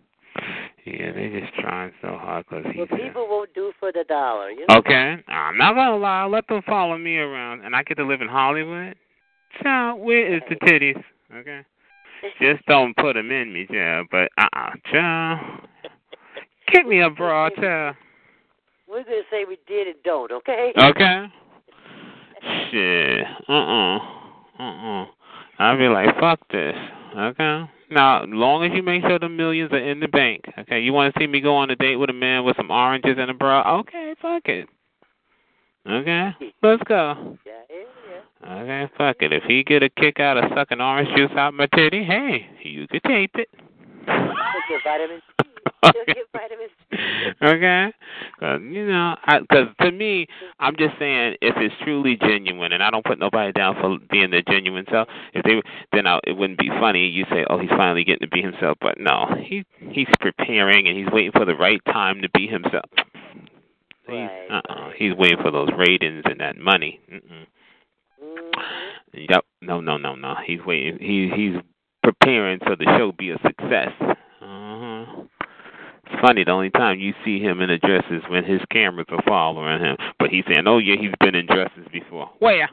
Yeah, 0.86 1.12
they 1.14 1.30
just 1.30 1.54
trying 1.60 1.94
so 2.02 2.18
hard 2.18 2.46
'cause 2.48 2.66
he's. 2.66 2.78
What 2.78 2.90
people 2.90 3.28
won't 3.30 3.54
do 3.54 3.72
for 3.80 3.92
the 3.92 4.04
dollar, 4.04 4.50
you 4.50 4.66
know. 4.68 4.78
Okay, 4.78 5.24
I'm 5.28 5.58
not 5.58 5.76
gonna 5.76 5.98
lie. 5.98 6.26
Let 6.26 6.48
them 6.48 6.62
follow 6.64 6.98
me 6.98 7.18
around, 7.18 7.62
and 7.62 7.76
I 7.76 7.84
get 7.84 7.96
to 7.98 8.04
live 8.04 8.22
in 8.22 8.28
Hollywood. 8.28 8.96
Child, 9.62 10.02
where 10.02 10.26
is 10.26 10.42
the 10.50 10.56
titties? 10.56 11.02
Okay, 11.34 11.62
just 12.42 12.66
don't 12.66 12.96
put 12.98 13.14
them 13.14 13.32
in 13.32 13.54
me, 13.54 13.68
child. 13.68 14.08
But 14.12 14.30
uh, 14.38 14.48
uh 14.54 14.72
child, 14.92 15.40
get 16.72 16.86
me 16.86 17.02
a 17.02 17.10
bra, 17.10 17.50
child. 17.50 17.96
We're 18.88 19.04
gonna 19.04 19.22
say 19.32 19.46
we 19.46 19.58
did 19.68 19.88
and 19.88 19.96
don't, 20.04 20.32
okay? 20.32 20.74
Okay. 20.78 21.26
Shit. 22.72 23.26
Uh 23.48 23.54
uh. 23.54 23.98
Uh 24.60 25.02
uh. 25.02 25.06
I'll 25.60 25.78
be 25.78 25.88
like, 25.88 26.20
fuck 26.20 26.40
this. 26.50 26.76
Okay. 27.18 27.64
Now, 27.94 28.24
as 28.24 28.30
long 28.30 28.64
as 28.64 28.72
you 28.74 28.84
make 28.84 29.04
sure 29.04 29.20
the 29.20 29.30
millions 29.30 29.72
are 29.72 29.78
in 29.78 30.00
the 30.00 30.08
bank. 30.08 30.46
Okay. 30.60 30.80
You 30.80 30.94
want 30.94 31.14
to 31.14 31.20
see 31.20 31.28
me 31.28 31.42
go 31.42 31.56
on 31.56 31.70
a 31.70 31.76
date 31.76 31.96
with 31.96 32.10
a 32.10 32.14
man 32.14 32.44
with 32.44 32.58
some 32.58 32.72
oranges 32.72 33.16
and 33.18 33.30
a 33.30 33.34
bra? 33.34 33.80
Okay. 33.80 34.16
Fuck 34.22 34.48
it. 34.48 34.68
Okay. 35.90 36.32
Let's 36.62 36.84
go. 36.84 37.38
Okay, 38.46 38.90
fuck 38.98 39.18
it. 39.22 39.32
If 39.32 39.44
he 39.44 39.64
get 39.64 39.84
a 39.84 39.90
kick 39.90 40.20
out 40.20 40.38
of 40.38 40.52
sucking 40.54 40.82
orange 40.82 41.10
juice 41.16 41.32
out 41.38 41.54
my 41.54 41.68
titty, 41.68 42.04
hey, 42.04 42.46
you 42.64 42.88
could 42.88 43.04
tape 43.04 43.32
it. 43.36 43.50
He'll 44.08 44.64
get 44.70 44.84
vitamin 44.84 45.22
C. 45.22 45.50
Get 46.08 46.18
vitamin 46.32 46.68
C. 46.92 46.98
okay, 47.44 47.92
cause 48.40 48.62
you 48.64 48.88
know, 48.88 49.16
because 49.42 49.68
to 49.82 49.92
me, 49.92 50.28
I'm 50.60 50.76
just 50.78 50.98
saying 50.98 51.36
if 51.42 51.56
it's 51.58 51.76
truly 51.84 52.16
genuine, 52.16 52.72
and 52.72 52.82
I 52.82 52.90
don't 52.90 53.04
put 53.06 53.20
nobody 53.20 53.52
down 53.52 53.76
for 53.82 53.98
being 54.10 54.32
their 54.32 54.44
genuine 54.48 54.86
self. 54.90 55.10
If 55.34 55.44
they, 55.44 55.62
then 55.92 56.08
I, 56.08 56.20
it 56.26 56.38
wouldn't 56.38 56.60
be 56.60 56.70
funny. 56.70 57.08
You 57.08 57.26
say, 57.30 57.46
oh, 57.50 57.60
he's 57.60 57.70
finally 57.72 58.06
getting 58.06 58.28
to 58.28 58.34
be 58.34 58.42
himself, 58.42 58.78
but 58.80 58.98
no, 58.98 59.28
he 59.46 59.66
he's 59.92 60.08
preparing 60.22 60.88
and 60.88 60.98
he's 60.98 61.08
waiting 61.12 61.32
for 61.34 61.46
the 61.46 61.56
right 61.56 61.82
time 61.86 62.22
to 62.22 62.30
be 62.30 62.48
himself. 62.48 62.86
He's 62.96 64.16
Right, 64.16 64.48
uh-uh. 64.50 64.90
He's 64.98 65.14
waiting 65.16 65.38
for 65.42 65.52
those 65.52 65.70
ratings 65.78 66.24
and 66.26 66.40
that 66.40 66.58
money. 66.58 67.00
Mm-mm. 67.12 67.46
Mhm. 68.24 69.28
Yep. 69.30 69.46
No, 69.62 69.82
no, 69.82 69.98
no, 69.98 70.16
no. 70.16 70.36
He's 70.46 70.60
waiting. 70.66 70.98
He 71.00 71.30
he's 71.36 71.56
preparing 72.04 72.60
so 72.68 72.76
the 72.76 72.86
show 72.98 73.12
be 73.18 73.32
a 73.32 73.38
success. 73.46 73.92
Uh-huh. 74.02 75.24
It's 76.06 76.22
funny. 76.22 76.44
The 76.44 76.52
only 76.52 76.70
time 76.70 77.00
you 77.00 77.14
see 77.24 77.40
him 77.40 77.62
in 77.62 77.70
a 77.70 77.80
dress 77.80 78.04
is 78.12 78.22
when 78.30 78.44
his 78.44 78.62
cameras 78.72 79.08
are 79.10 79.24
following 79.28 79.80
him. 79.82 79.96
But 80.20 80.30
he's 80.30 80.44
saying, 80.48 80.68
"Oh 80.68 80.78
yeah, 80.78 80.96
he's 81.00 81.14
been 81.20 81.36
in 81.36 81.46
dresses 81.48 81.88
before." 81.92 82.30
Where? 82.40 82.70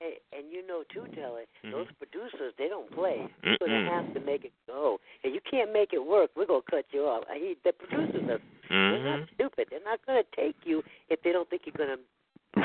Hey, 0.00 0.18
and 0.36 0.50
you 0.50 0.66
know 0.66 0.82
too, 0.92 1.06
Telly, 1.14 1.44
Mhm. 1.64 1.70
those 1.70 1.86
producers 1.98 2.52
they 2.58 2.68
don't 2.68 2.90
play. 2.90 3.28
You're 3.44 3.56
gonna 3.58 3.88
have 3.90 4.12
to 4.14 4.20
make 4.20 4.44
it 4.44 4.52
go. 4.66 4.98
And 5.22 5.32
you 5.32 5.40
can't 5.48 5.72
make 5.72 5.92
it 5.92 6.04
work. 6.04 6.30
We're 6.34 6.46
gonna 6.46 6.62
cut 6.68 6.84
you 6.92 7.06
off. 7.06 7.24
He, 7.32 7.56
the 7.64 7.72
producers 7.72 8.28
are 8.28 8.40
they're 8.68 8.98
Mhm. 8.98 9.04
not 9.20 9.28
stupid. 9.34 9.68
They're 9.70 9.84
not 9.84 10.04
gonna 10.04 10.24
take 10.34 10.56
you 10.64 10.82
if 11.08 11.22
they 11.22 11.30
don't 11.30 11.48
think 11.48 11.62
you're 11.66 11.78
gonna 11.78 11.98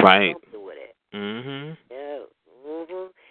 Right. 0.04 0.34
do 0.34 0.40
something 0.42 0.66
with 0.66 0.78
it. 0.78 0.96
Mm-hmm. 1.14 1.74
Yeah. 1.92 2.20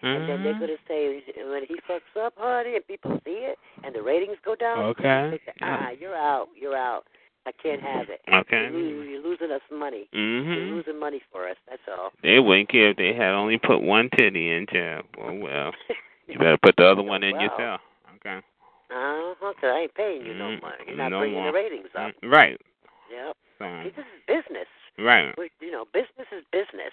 Mhm. 0.02 0.16
And 0.16 0.28
then 0.28 0.42
they're 0.42 0.54
Mhm. 0.54 0.60
gonna 0.60 0.78
say 0.88 1.22
when 1.50 1.64
he 1.64 1.76
fucks 1.88 2.16
up, 2.20 2.34
honey, 2.36 2.76
and 2.76 2.86
people 2.86 3.20
see 3.24 3.44
it, 3.44 3.58
and 3.82 3.94
the 3.94 4.02
ratings 4.02 4.38
go 4.44 4.54
down. 4.54 4.78
Okay. 4.96 5.30
They 5.30 5.38
say, 5.38 5.52
ah, 5.62 5.90
you're 5.90 6.14
out. 6.16 6.48
You're 6.54 6.76
out. 6.76 7.06
I 7.46 7.52
can't 7.52 7.80
have 7.80 8.10
it. 8.10 8.20
Okay. 8.28 8.68
You're, 8.72 9.04
you're 9.04 9.22
losing 9.22 9.52
us 9.52 9.62
money. 9.70 10.08
You're 10.12 10.22
Mhm. 10.44 10.70
losing 10.70 10.98
money 10.98 11.20
for 11.30 11.48
us. 11.48 11.56
That's 11.68 11.86
all. 11.88 12.12
They 12.22 12.40
wouldn't 12.40 12.68
care 12.68 12.88
if 12.90 12.96
they 12.96 13.12
had 13.12 13.32
only 13.34 13.56
put 13.58 13.80
one 13.80 14.10
titty 14.10 14.50
in 14.50 14.66
jail. 14.66 15.02
Oh 15.18 15.32
well. 15.32 15.72
You 16.28 16.38
better 16.40 16.58
put 16.58 16.74
the 16.76 16.84
other 16.84 17.02
one 17.04 17.22
in 17.22 17.34
Well. 17.36 17.42
yourself. 17.42 17.80
Okay. 18.16 18.38
Uh 18.38 18.42
huh. 18.90 19.34
Cause 19.38 19.54
I 19.62 19.78
ain't 19.82 19.94
paying 19.94 20.26
you 20.26 20.34
no 20.34 20.56
money. 20.60 20.82
You're 20.88 20.96
not 20.96 21.10
no 21.12 21.20
bringing 21.20 21.38
more. 21.38 21.46
the 21.46 21.52
ratings 21.52 21.88
up. 21.94 22.12
Right. 22.24 22.60
Yep. 23.08 23.36
So, 23.60 23.64
See, 23.84 23.90
this 23.90 24.04
is 24.06 24.22
business. 24.26 24.66
right. 24.98 25.32
We, 25.38 25.50
you 25.60 25.70
know, 25.70 25.84
business 25.92 26.26
is 26.32 26.42
business. 26.50 26.92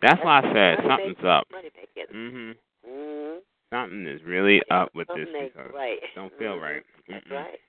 That's 0.00 0.22
why 0.22 0.40
I 0.40 0.52
said 0.52 0.78
something's 0.86 1.24
up. 1.24 1.46
Mhm. 2.14 2.54
Mhm. 2.88 3.38
Something 3.72 4.06
is 4.06 4.22
really 4.22 4.62
up 4.70 4.94
with 4.94 5.08
this 5.08 5.26
Something 5.28 5.50
because 5.54 5.72
right. 5.74 6.00
don't 6.14 6.32
feel 6.38 6.56
Mhm. 6.56 6.62
right. 6.62 6.82
That's 7.08 7.26
Mm-mm. 7.26 7.32
right. 7.36 7.60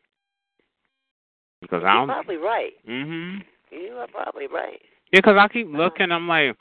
Because 1.61 1.81
You're 1.81 1.89
I 1.89 1.93
don't. 1.95 2.07
probably 2.07 2.37
right. 2.37 2.73
Mhm. 2.87 3.43
You 3.71 3.97
are 3.97 4.07
probably 4.07 4.47
right. 4.47 4.81
Yeah, 5.11 5.21
'cause 5.21 5.37
I 5.37 5.47
keep 5.49 5.67
looking. 5.69 6.11
I'm 6.11 6.27
like, 6.27 6.55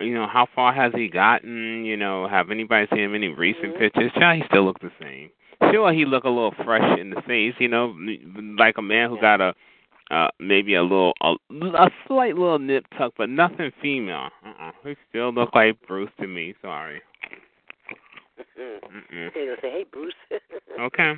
you 0.00 0.12
know, 0.14 0.26
how 0.26 0.46
far 0.46 0.72
has 0.72 0.92
he 0.94 1.08
gotten? 1.08 1.84
You 1.84 1.96
know, 1.96 2.26
have 2.28 2.50
anybody 2.50 2.86
seen 2.88 3.00
him 3.00 3.14
any 3.14 3.28
recent 3.28 3.74
Mhm. 3.74 3.78
pictures? 3.78 4.12
Child, 4.12 4.36
he 4.42 4.44
still 4.44 4.62
looks 4.64 4.82
the 4.82 4.92
same. 5.00 5.30
Sure, 5.72 5.90
he 5.92 6.04
look 6.04 6.24
a 6.24 6.28
little 6.28 6.52
fresh 6.52 6.98
in 6.98 7.10
the 7.10 7.22
face. 7.22 7.54
You 7.58 7.68
know, 7.68 7.96
like 8.58 8.76
a 8.78 8.82
man 8.82 9.08
who 9.08 9.16
Yeah. 9.16 9.20
got 9.22 9.40
a. 9.40 9.54
Uh, 10.10 10.28
maybe 10.38 10.74
a 10.74 10.82
little, 10.82 11.12
a, 11.20 11.34
a 11.52 11.90
slight 12.06 12.36
little 12.36 12.60
nip 12.60 12.86
tuck, 12.96 13.12
but 13.18 13.28
nothing 13.28 13.72
female. 13.82 14.28
Uh-uh. 14.44 14.70
He 14.84 14.94
still 15.08 15.32
look 15.32 15.52
like 15.54 15.74
Bruce 15.86 16.10
to 16.20 16.26
me. 16.28 16.54
Sorry. 16.62 17.00
Mm-mm. 18.58 19.34
Gonna 19.34 19.56
say, 19.60 19.70
"Hey, 19.70 19.84
Bruce." 19.90 20.14
Okay. 20.78 21.14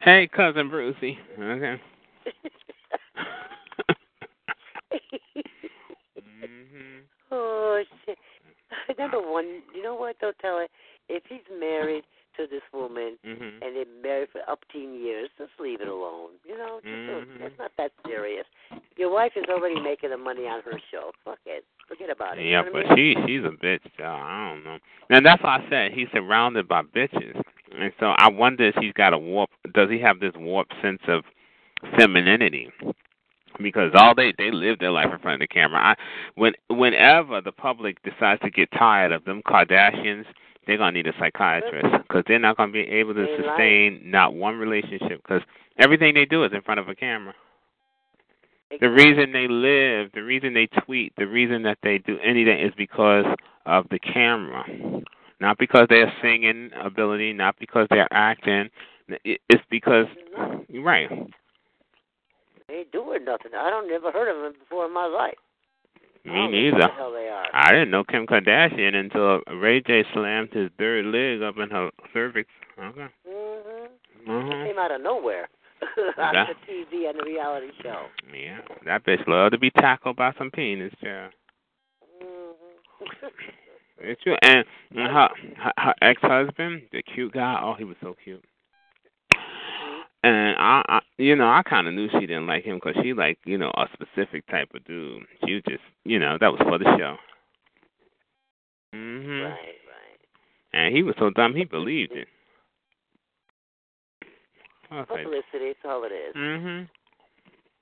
Hey, 0.00 0.26
cousin 0.34 0.70
Brucey. 0.70 1.18
Okay. 1.38 1.78
mhm. 6.16 7.00
oh 7.30 7.82
shit! 8.06 8.18
Number 8.98 9.20
one, 9.20 9.62
you 9.74 9.82
know 9.82 9.94
what 9.94 10.16
though, 10.20 10.32
tell 10.40 10.58
her 10.58 10.66
if 11.08 11.22
he's 11.28 11.40
married 11.58 12.04
to 12.36 12.46
this 12.46 12.62
woman 12.72 13.18
Mhm. 13.24 13.62
and 13.62 13.76
they're 13.76 13.84
married 14.02 14.28
for 14.30 14.40
up 14.48 14.64
to 14.72 14.78
years, 14.78 15.30
just 15.38 15.52
leave 15.58 15.80
it 15.80 15.88
alone. 15.88 16.30
You 16.44 16.56
know, 16.56 16.80
just 16.82 16.86
Mhm. 16.86 17.40
it's 17.40 17.58
not 17.58 17.72
that 17.76 17.92
serious. 18.06 18.46
Your 18.96 19.10
wife 19.10 19.36
is 19.36 19.44
already 19.48 19.80
making 19.80 20.10
the 20.10 20.16
money 20.18 20.46
on 20.48 20.62
her 20.62 20.78
show. 20.90 21.12
Fuck 21.24 21.40
it, 21.46 21.64
forget 21.86 22.10
about 22.10 22.38
it. 22.38 22.44
You 22.44 22.50
Yeah, 22.50 22.62
know 22.62 22.72
but 22.72 22.86
I 22.90 22.94
mean? 22.94 23.16
she 23.16 23.26
she's 23.26 23.44
a 23.44 23.50
bitch, 23.50 23.82
though. 23.98 24.04
I 24.06 24.48
don't 24.50 24.64
know. 24.64 24.78
And 25.10 25.24
that's 25.24 25.42
why 25.42 25.56
I 25.56 25.68
said 25.68 25.92
he's 25.92 26.10
surrounded 26.10 26.68
by 26.68 26.82
bitches. 26.82 27.40
And 27.72 27.92
so 27.98 28.14
I 28.18 28.28
wonder 28.28 28.64
if 28.64 28.76
he's 28.76 28.92
got 28.92 29.12
a 29.14 29.18
warp 29.18 29.50
does 29.72 29.88
he 29.90 29.98
have 30.00 30.20
this 30.20 30.34
warped 30.34 30.74
sense 30.82 31.02
of 31.08 31.24
femininity? 31.96 32.70
Because 33.60 33.92
all 33.94 34.14
they 34.14 34.32
they 34.38 34.50
live 34.50 34.78
their 34.78 34.90
life 34.90 35.12
in 35.12 35.18
front 35.18 35.34
of 35.34 35.40
the 35.40 35.46
camera. 35.46 35.80
I 35.80 35.94
when 36.34 36.54
whenever 36.68 37.40
the 37.40 37.52
public 37.52 38.02
decides 38.02 38.40
to 38.42 38.50
get 38.50 38.70
tired 38.72 39.12
of 39.12 39.24
them 39.24 39.42
Kardashians, 39.42 40.24
they're 40.66 40.78
gonna 40.78 40.92
need 40.92 41.06
a 41.06 41.12
psychiatrist 41.18 41.88
because 42.06 42.24
they're 42.26 42.38
not 42.38 42.56
gonna 42.56 42.72
be 42.72 42.80
able 42.80 43.14
to 43.14 43.26
sustain 43.36 44.00
not 44.04 44.34
one 44.34 44.56
relationship 44.58 45.22
because 45.22 45.42
everything 45.78 46.14
they 46.14 46.24
do 46.24 46.44
is 46.44 46.52
in 46.52 46.62
front 46.62 46.80
of 46.80 46.88
a 46.88 46.94
camera. 46.94 47.34
The 48.80 48.88
reason 48.88 49.32
they 49.32 49.48
live, 49.48 50.10
the 50.14 50.22
reason 50.22 50.54
they 50.54 50.66
tweet, 50.66 51.12
the 51.18 51.26
reason 51.26 51.62
that 51.64 51.78
they 51.82 51.98
do 51.98 52.18
anything 52.24 52.58
is 52.58 52.72
because 52.76 53.26
of 53.66 53.86
the 53.90 53.98
camera. 53.98 54.64
Not 55.40 55.58
because 55.58 55.86
they're 55.90 56.12
singing 56.22 56.70
ability, 56.80 57.32
not 57.32 57.56
because 57.58 57.86
they're 57.90 58.12
acting. 58.12 58.70
It's 59.24 59.64
because 59.70 60.06
you're 60.68 60.84
right. 60.84 61.10
They 62.68 62.74
ain't 62.74 62.92
doing 62.92 63.24
nothing. 63.24 63.50
I 63.54 63.68
don't 63.68 63.88
never 63.88 64.10
heard 64.10 64.34
of 64.34 64.42
them 64.42 64.54
before 64.58 64.86
in 64.86 64.94
my 64.94 65.06
life. 65.06 65.34
Me 66.24 66.48
neither. 66.48 66.78
The 66.78 66.88
hell 66.96 67.12
they 67.12 67.28
are? 67.28 67.46
I 67.52 67.72
didn't 67.72 67.90
know 67.90 68.04
Kim 68.04 68.26
Kardashian 68.26 68.94
until 68.94 69.40
Ray 69.58 69.80
J 69.80 70.04
slammed 70.12 70.52
his 70.52 70.70
third 70.78 71.06
leg 71.06 71.42
up 71.42 71.56
in 71.58 71.68
her 71.70 71.90
cervix. 72.12 72.48
Okay. 72.78 73.06
Mhm. 73.28 73.86
Uh-huh. 74.28 74.64
Came 74.64 74.78
out 74.78 74.92
of 74.92 75.00
nowhere. 75.02 75.48
on 75.98 76.32
That- 76.34 76.46
the 76.66 76.72
TV 76.72 77.08
and 77.10 77.18
the 77.18 77.24
reality 77.24 77.72
show. 77.82 78.06
Yeah, 78.32 78.60
that 78.86 79.04
bitch 79.04 79.26
love 79.26 79.50
to 79.50 79.58
be 79.58 79.70
tackled 79.70 80.14
by 80.16 80.32
some 80.38 80.50
penis, 80.50 80.92
yeah. 81.02 81.28
hmm 82.22 82.52
It's 83.98 84.22
true. 84.22 84.36
And 84.42 84.64
and 84.94 85.12
her 85.12 85.28
her, 85.58 85.72
her 85.76 85.94
ex 86.02 86.20
husband, 86.22 86.82
the 86.92 87.02
cute 87.02 87.32
guy, 87.32 87.60
oh, 87.62 87.74
he 87.74 87.82
was 87.84 87.96
so 88.00 88.14
cute. 88.22 88.44
And 90.24 90.54
I, 90.56 90.82
I 90.88 91.00
you 91.18 91.34
know, 91.34 91.48
I 91.48 91.62
kind 91.68 91.88
of 91.88 91.94
knew 91.94 92.08
she 92.12 92.26
didn't 92.26 92.46
like 92.46 92.64
him 92.64 92.76
because 92.76 92.94
she 93.02 93.12
liked, 93.12 93.40
you 93.44 93.58
know, 93.58 93.70
a 93.76 93.86
specific 93.92 94.46
type 94.46 94.68
of 94.74 94.84
dude. 94.84 95.24
She 95.44 95.54
was 95.54 95.62
just, 95.68 95.82
you 96.04 96.18
know, 96.18 96.36
that 96.40 96.52
was 96.52 96.60
for 96.62 96.78
the 96.78 96.84
show. 96.96 97.16
Mhm. 98.94 99.44
Right, 99.44 99.50
right. 99.52 100.20
And 100.72 100.94
he 100.94 101.02
was 101.02 101.14
so 101.18 101.30
dumb, 101.30 101.54
he 101.56 101.64
believed 101.64 102.12
it. 102.12 102.28
Was 104.90 105.06
Publicity, 105.08 105.72
that's 105.72 105.78
all 105.86 106.04
it 106.04 106.12
is. 106.12 106.34
mhm. 106.36 106.88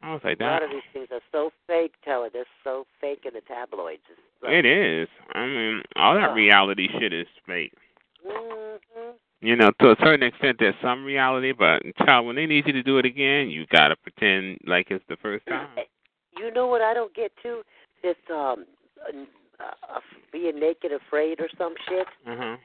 I 0.02 0.12
was 0.12 0.20
like 0.24 0.38
that. 0.38 0.48
A 0.48 0.52
lot 0.52 0.62
of 0.62 0.70
these 0.70 0.82
things 0.94 1.08
are 1.10 1.20
so 1.32 1.50
fake, 1.66 1.92
Teller. 2.04 2.30
They're 2.32 2.44
so 2.64 2.86
fake 3.00 3.26
in 3.26 3.34
the 3.34 3.42
tabloids. 3.42 4.00
Like, 4.42 4.52
It 4.52 4.64
is. 4.64 5.08
I 5.34 5.44
mean, 5.46 5.82
all 5.96 6.14
that 6.14 6.30
Oh. 6.30 6.34
reality 6.34 6.88
shit 6.98 7.12
is 7.12 7.26
fake. 7.44 7.74
hmm 8.24 9.10
You 9.42 9.56
know, 9.56 9.70
to 9.80 9.90
a 9.92 9.96
certain 10.02 10.22
extent, 10.22 10.58
there's 10.58 10.74
some 10.82 11.04
reality, 11.04 11.52
but 11.52 11.82
child, 12.04 12.26
when 12.26 12.36
they 12.36 12.44
need 12.44 12.66
you 12.66 12.74
to 12.74 12.82
do 12.82 12.98
it 12.98 13.06
again, 13.06 13.48
you 13.48 13.64
gotta 13.72 13.96
pretend 13.96 14.58
like 14.66 14.88
it's 14.90 15.04
the 15.08 15.16
first 15.16 15.46
time. 15.46 15.68
You 16.38 16.52
know 16.52 16.66
what 16.66 16.82
I 16.82 16.92
don't 16.92 17.14
get 17.14 17.32
to 17.42 17.62
This 18.02 18.16
um, 18.30 18.66
uh, 19.08 19.62
uh, 19.62 20.00
being 20.32 20.60
naked, 20.60 20.92
afraid, 20.92 21.40
or 21.40 21.48
some 21.56 21.74
shit. 21.88 22.06
Uh-huh. 22.26 22.56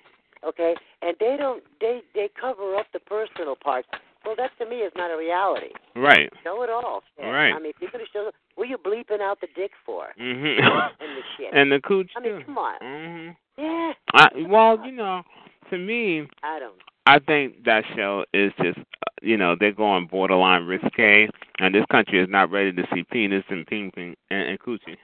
Okay, 0.48 0.76
and 1.02 1.16
they 1.20 1.36
don't. 1.38 1.64
They 1.80 2.02
they 2.14 2.30
cover 2.40 2.76
up 2.76 2.88
the 2.94 3.00
personal 3.00 3.56
parts. 3.56 3.88
Well, 4.26 4.36
that 4.38 4.52
to 4.60 4.70
me 4.70 4.78
is 4.78 4.92
not 4.96 5.12
a 5.12 5.18
reality. 5.18 5.70
Right. 5.96 6.32
Show 6.44 6.64
it 6.64 6.70
all. 6.70 7.04
shit. 7.16 7.26
Right. 7.26 7.52
I 7.52 7.60
mean, 7.60 7.70
if 7.70 7.76
you're 7.80 7.92
gonna 7.92 8.04
show, 8.12 8.32
what 8.56 8.66
are 8.66 8.68
you 8.68 8.78
bleeping 8.78 9.22
out 9.22 9.40
the 9.40 9.48
dick 9.56 9.72
for? 9.86 10.08
Mm-hmm. 10.20 10.68
And 11.00 11.18
the 11.18 11.22
shit. 11.38 11.54
and 11.54 11.72
the 11.72 11.80
cooch 11.80 12.10
I 12.18 12.20
mean, 12.20 12.40
too. 12.40 12.46
come 12.46 12.58
on. 12.58 12.80
Mm-hmm. 12.82 13.62
Yeah. 13.62 13.94
I, 14.14 14.28
well, 14.50 14.86
you 14.86 14.92
know, 14.92 15.24
to 15.70 15.78
me, 15.78 16.28
I 16.44 16.60
don't. 16.60 16.76
I 17.08 17.20
think 17.20 17.66
that 17.66 17.84
show 17.96 18.26
is 18.34 18.52
just, 18.64 18.80
uh, 18.80 19.12
you 19.22 19.38
know, 19.38 19.56
they're 19.60 19.72
going 19.72 20.08
borderline 20.08 20.64
risque, 20.66 21.30
and 21.60 21.76
this 21.76 21.86
country 21.92 22.20
is 22.20 22.28
not 22.30 22.50
ready 22.52 22.72
to 22.74 22.84
see 22.94 23.04
penis 23.04 23.44
and 23.50 23.66
ping 23.68 23.92
ping 23.94 24.16
and, 24.32 24.50
and 24.50 24.60
coochie. 24.60 24.98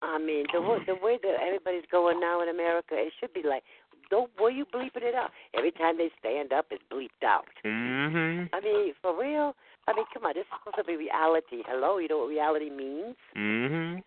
I 0.00 0.18
mean, 0.18 0.46
the 0.52 0.60
way, 0.60 0.78
the 0.86 0.94
way 0.94 1.18
that 1.22 1.36
everybody's 1.46 1.84
going 1.90 2.18
now 2.20 2.42
in 2.42 2.48
America, 2.48 2.94
it 2.94 3.12
should 3.20 3.32
be 3.34 3.42
like, 3.48 3.62
don't. 4.10 4.30
Were 4.40 4.50
you 4.50 4.64
bleeping 4.64 5.02
it 5.02 5.14
out? 5.14 5.30
Every 5.56 5.70
time 5.72 5.96
they 5.98 6.10
stand 6.18 6.52
up, 6.52 6.66
it's 6.70 6.82
bleeped 6.92 7.24
out. 7.24 7.46
Mm-hmm. 7.64 8.54
I 8.54 8.60
mean, 8.60 8.94
for 9.00 9.18
real. 9.18 9.54
I 9.88 9.94
mean, 9.94 10.04
come 10.12 10.24
on. 10.24 10.32
This 10.34 10.42
is 10.42 10.58
supposed 10.58 10.76
to 10.78 10.84
be 10.84 10.96
reality. 10.96 11.62
Hello, 11.66 11.98
you 11.98 12.08
know 12.08 12.18
what 12.18 12.28
reality 12.28 12.70
means? 12.70 13.14
Mm-hmm. 13.36 14.00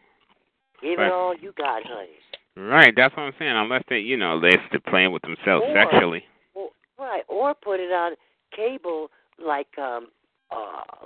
Give 0.82 0.99
Right. 0.99 1.07
it 1.07 1.13
all 1.13 1.34
you 1.36 1.53
got, 1.57 1.84
honey. 1.86 2.09
Right. 2.58 2.93
That's 2.95 3.16
what 3.16 3.24
I'm 3.24 3.34
saying. 3.38 3.51
Unless 3.56 3.84
they, 3.89 3.99
you 3.99 4.18
know, 4.18 4.39
they're 4.39 4.62
still 4.70 4.80
playing 4.88 5.12
with 5.12 5.22
themselves 5.24 5.66
Or- 5.68 5.76
sexually. 5.76 6.24
Well, 6.56 6.70
right. 6.97 7.24
Or 7.28 7.53
put 7.53 7.80
it 7.80 7.91
on 7.91 8.14
cable, 8.56 9.10
like 9.43 9.68
um, 9.78 10.08
uh, 10.51 11.06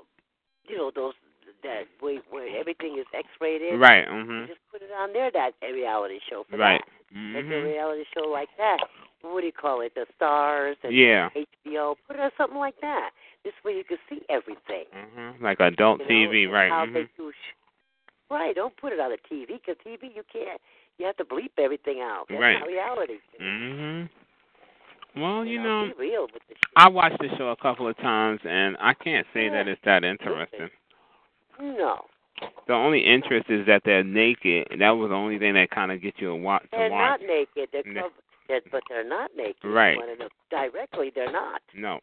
you 0.68 0.78
know, 0.78 0.92
those 0.96 1.14
that 1.64 1.84
where, 2.00 2.20
where 2.30 2.48
everything 2.60 2.98
is 3.00 3.06
X-rated. 3.14 3.80
Right. 3.80 4.08
Mm-hmm. 4.08 4.46
Just 4.48 4.60
put 4.72 4.82
it 4.82 4.92
on 4.98 5.12
there. 5.14 5.32
That 5.32 5.52
a 5.68 5.74
reality 5.74 6.20
show 6.30 6.46
for 6.50 6.58
Right. 6.58 6.82
that. 7.12 7.18
Make 7.18 7.46
a 7.46 7.64
reality 7.64 8.04
show 8.14 8.30
like 8.30 8.50
that. 8.58 8.78
What 9.22 9.42
do 9.42 9.48
you 9.48 9.52
call 9.52 9.82
it? 9.82 9.94
The 9.96 10.06
stars 10.16 10.78
and 10.84 10.94
Yeah. 10.96 11.30
HBO. 11.36 11.96
Put 12.08 12.16
it 12.18 12.22
on 12.22 12.32
something 12.38 12.60
like 12.60 12.80
that. 12.82 13.10
This 13.44 13.54
way 13.66 13.74
you 13.74 13.84
can 13.84 13.98
see 14.08 14.22
everything. 14.30 14.86
Mm-hmm. 14.96 15.44
Like 15.44 15.60
adult 15.60 16.02
you 16.02 16.06
know, 16.06 16.32
TV, 16.32 16.48
right? 16.48 16.70
How 16.72 16.86
Mhm. 16.86 16.94
they 16.94 17.10
do 17.18 17.32
sh- 17.32 17.56
right. 18.30 18.56
Don't 18.56 18.78
put 18.78 18.94
it 18.94 19.00
on 19.00 19.10
the 19.12 19.18
TV 19.28 19.48
because 19.58 19.76
TV 19.84 20.08
you 20.16 20.24
can't. 20.32 20.62
You 21.00 21.06
have 21.06 21.18
to 21.18 21.24
bleep 21.26 21.52
everything 21.58 22.02
out. 22.02 22.26
That's 22.28 22.40
Right. 22.40 22.60
not 22.60 22.68
reality. 22.68 23.20
Mhm. 23.40 24.10
Well, 25.16 25.44
you 25.46 25.58
know, 25.62 25.86
know, 25.86 25.94
real 25.98 26.24
with 26.32 26.46
the 26.48 26.54
shit. 26.56 26.64
I 26.76 26.88
watched 26.90 27.18
the 27.20 27.30
show 27.38 27.50
a 27.50 27.56
couple 27.56 27.88
of 27.88 27.98
times, 27.98 28.42
and 28.46 28.78
I 28.80 28.94
can't 28.94 29.26
say 29.34 29.50
that 29.50 29.68
it's 29.68 29.82
that 29.82 30.04
interesting. 30.04 30.70
No, 31.60 32.06
The 32.68 32.74
only 32.74 33.00
interest 33.02 33.50
is 33.50 33.66
that 33.66 33.84
they're 33.84 34.04
naked, 34.04 34.68
and 34.72 34.80
that 34.80 34.92
was 34.92 35.10
the 35.10 35.16
only 35.16 35.38
thing 35.40 35.56
that 35.56 35.72
kind 35.72 35.92
of 35.92 36.00
gets 36.02 36.22
you 36.22 36.28
to 36.30 36.36
watch. 36.36 36.64
To 36.64 36.70
they're 36.72 36.90
watch. 36.90 37.20
not 37.20 37.28
naked. 37.28 37.70
They're 37.74 37.84
covered, 37.84 38.72
but 38.72 38.82
they're 38.88 39.04
not 39.04 39.36
naked. 39.36 39.64
Right. 39.66 39.98
One 39.98 40.08
of 40.10 40.18
them- 40.20 40.30
directly, 40.50 41.10
they're 41.10 41.32
not. 41.32 41.62
No. 41.74 42.00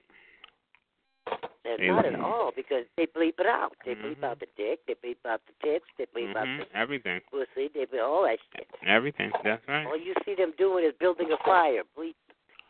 They- 1.78 1.88
not 1.88 2.06
at 2.06 2.14
all 2.20 2.52
because 2.54 2.84
they 2.96 3.06
bleep 3.06 3.38
it 3.40 3.46
out. 3.46 3.72
They 3.84 3.94
Mhm. 3.94 4.02
bleep 4.02 4.24
out 4.24 4.38
the 4.40 4.46
dick. 4.56 4.80
They 4.86 4.94
bleep 4.94 5.16
out 5.26 5.40
the 5.46 5.52
tits. 5.66 5.84
They 5.98 6.06
bleep 6.06 6.36
out 6.36 6.46
Mhm. 6.46 6.58
the 6.70 6.76
Everything. 6.78 7.20
pussy. 7.30 7.68
They 7.68 7.86
bleep 7.86 8.02
all 8.04 8.22
that 8.22 8.38
shit. 8.54 8.68
Everything. 8.86 9.32
That's 9.42 9.66
right. 9.68 9.86
All 9.86 9.96
you 9.96 10.14
see 10.24 10.34
them 10.34 10.52
doing 10.58 10.84
is 10.84 10.94
building 10.94 11.30
a 11.32 11.36
fire. 11.38 11.82
Bleep. 11.96 12.14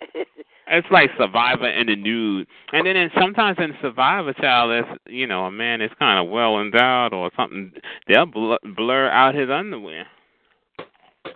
It's 0.68 0.90
like 0.90 1.11
Survivor 1.16 1.68
in 1.68 1.86
the 1.86 1.94
nude, 1.94 2.49
and 2.72 2.84
then 2.84 2.97
in, 2.97 3.09
sometimes 3.12 3.57
in 3.61 3.78
Survivor, 3.80 4.32
child, 4.32 4.72
if 4.72 4.99
you 5.07 5.24
know 5.28 5.44
a 5.47 5.51
man 5.51 5.80
is 5.80 5.92
kind 5.94 6.18
of 6.18 6.28
well 6.28 6.61
endowed 6.61 7.14
or 7.14 7.30
something, 7.36 7.72
they'll 8.09 8.26
blur, 8.26 8.59
blur 8.74 9.09
out 9.09 9.36
his 9.36 9.49
underwear. 9.49 10.09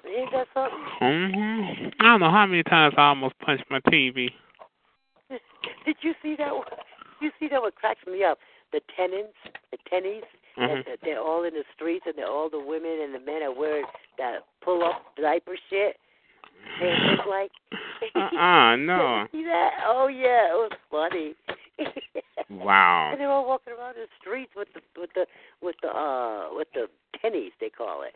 Ain't 0.04 0.32
that 0.32 0.48
something? 0.52 0.78
hmm 0.98 1.88
I 2.00 2.04
don't 2.06 2.18
know 2.20 2.30
how 2.30 2.44
many 2.46 2.64
times 2.64 2.94
I 2.98 3.08
almost 3.08 3.38
punched 3.38 3.64
my 3.70 3.78
TV. 3.82 4.34
Did 5.84 5.96
you 6.02 6.12
see 6.22 6.34
that? 6.36 6.52
one? 6.54 6.66
You 7.20 7.30
see 7.38 7.48
that? 7.48 7.60
What 7.60 7.74
cracks 7.74 8.00
me 8.06 8.24
up? 8.24 8.38
The 8.72 8.80
tenants, 8.96 9.36
the 9.70 9.78
tennies. 9.90 10.22
Mhm. 10.58 10.84
that 10.84 10.98
they're 11.02 11.20
all 11.20 11.44
in 11.44 11.54
the 11.54 11.64
streets 11.74 12.04
and 12.06 12.14
they're 12.18 12.26
all 12.28 12.50
the 12.50 12.58
women 12.58 13.00
and 13.00 13.14
the 13.14 13.20
men 13.20 13.40
are 13.42 13.52
wearing 13.54 13.84
that 14.18 14.40
pull 14.60 14.82
up 14.84 15.14
diaper 15.16 15.56
shit. 15.70 15.96
They 16.80 16.92
look 17.06 17.24
like 17.26 17.50
Uh-uh, 18.16 18.76
no. 18.76 19.26
See 19.32 19.44
that? 19.44 19.70
Oh 19.86 20.08
yeah, 20.08 20.50
it 20.50 20.58
was 20.58 20.72
funny. 20.90 21.34
Wow. 22.50 23.10
and 23.12 23.20
they're 23.20 23.30
all 23.30 23.46
walking 23.46 23.74
around 23.78 23.94
the 23.94 24.06
streets 24.20 24.50
with 24.56 24.68
the 24.74 24.80
with 25.00 25.10
the 25.14 25.24
with 25.62 25.76
the 25.82 25.88
uh 25.88 26.48
with 26.52 26.66
the 26.74 26.88
pennies 27.22 27.52
they 27.60 27.70
call 27.70 28.02
it. 28.02 28.14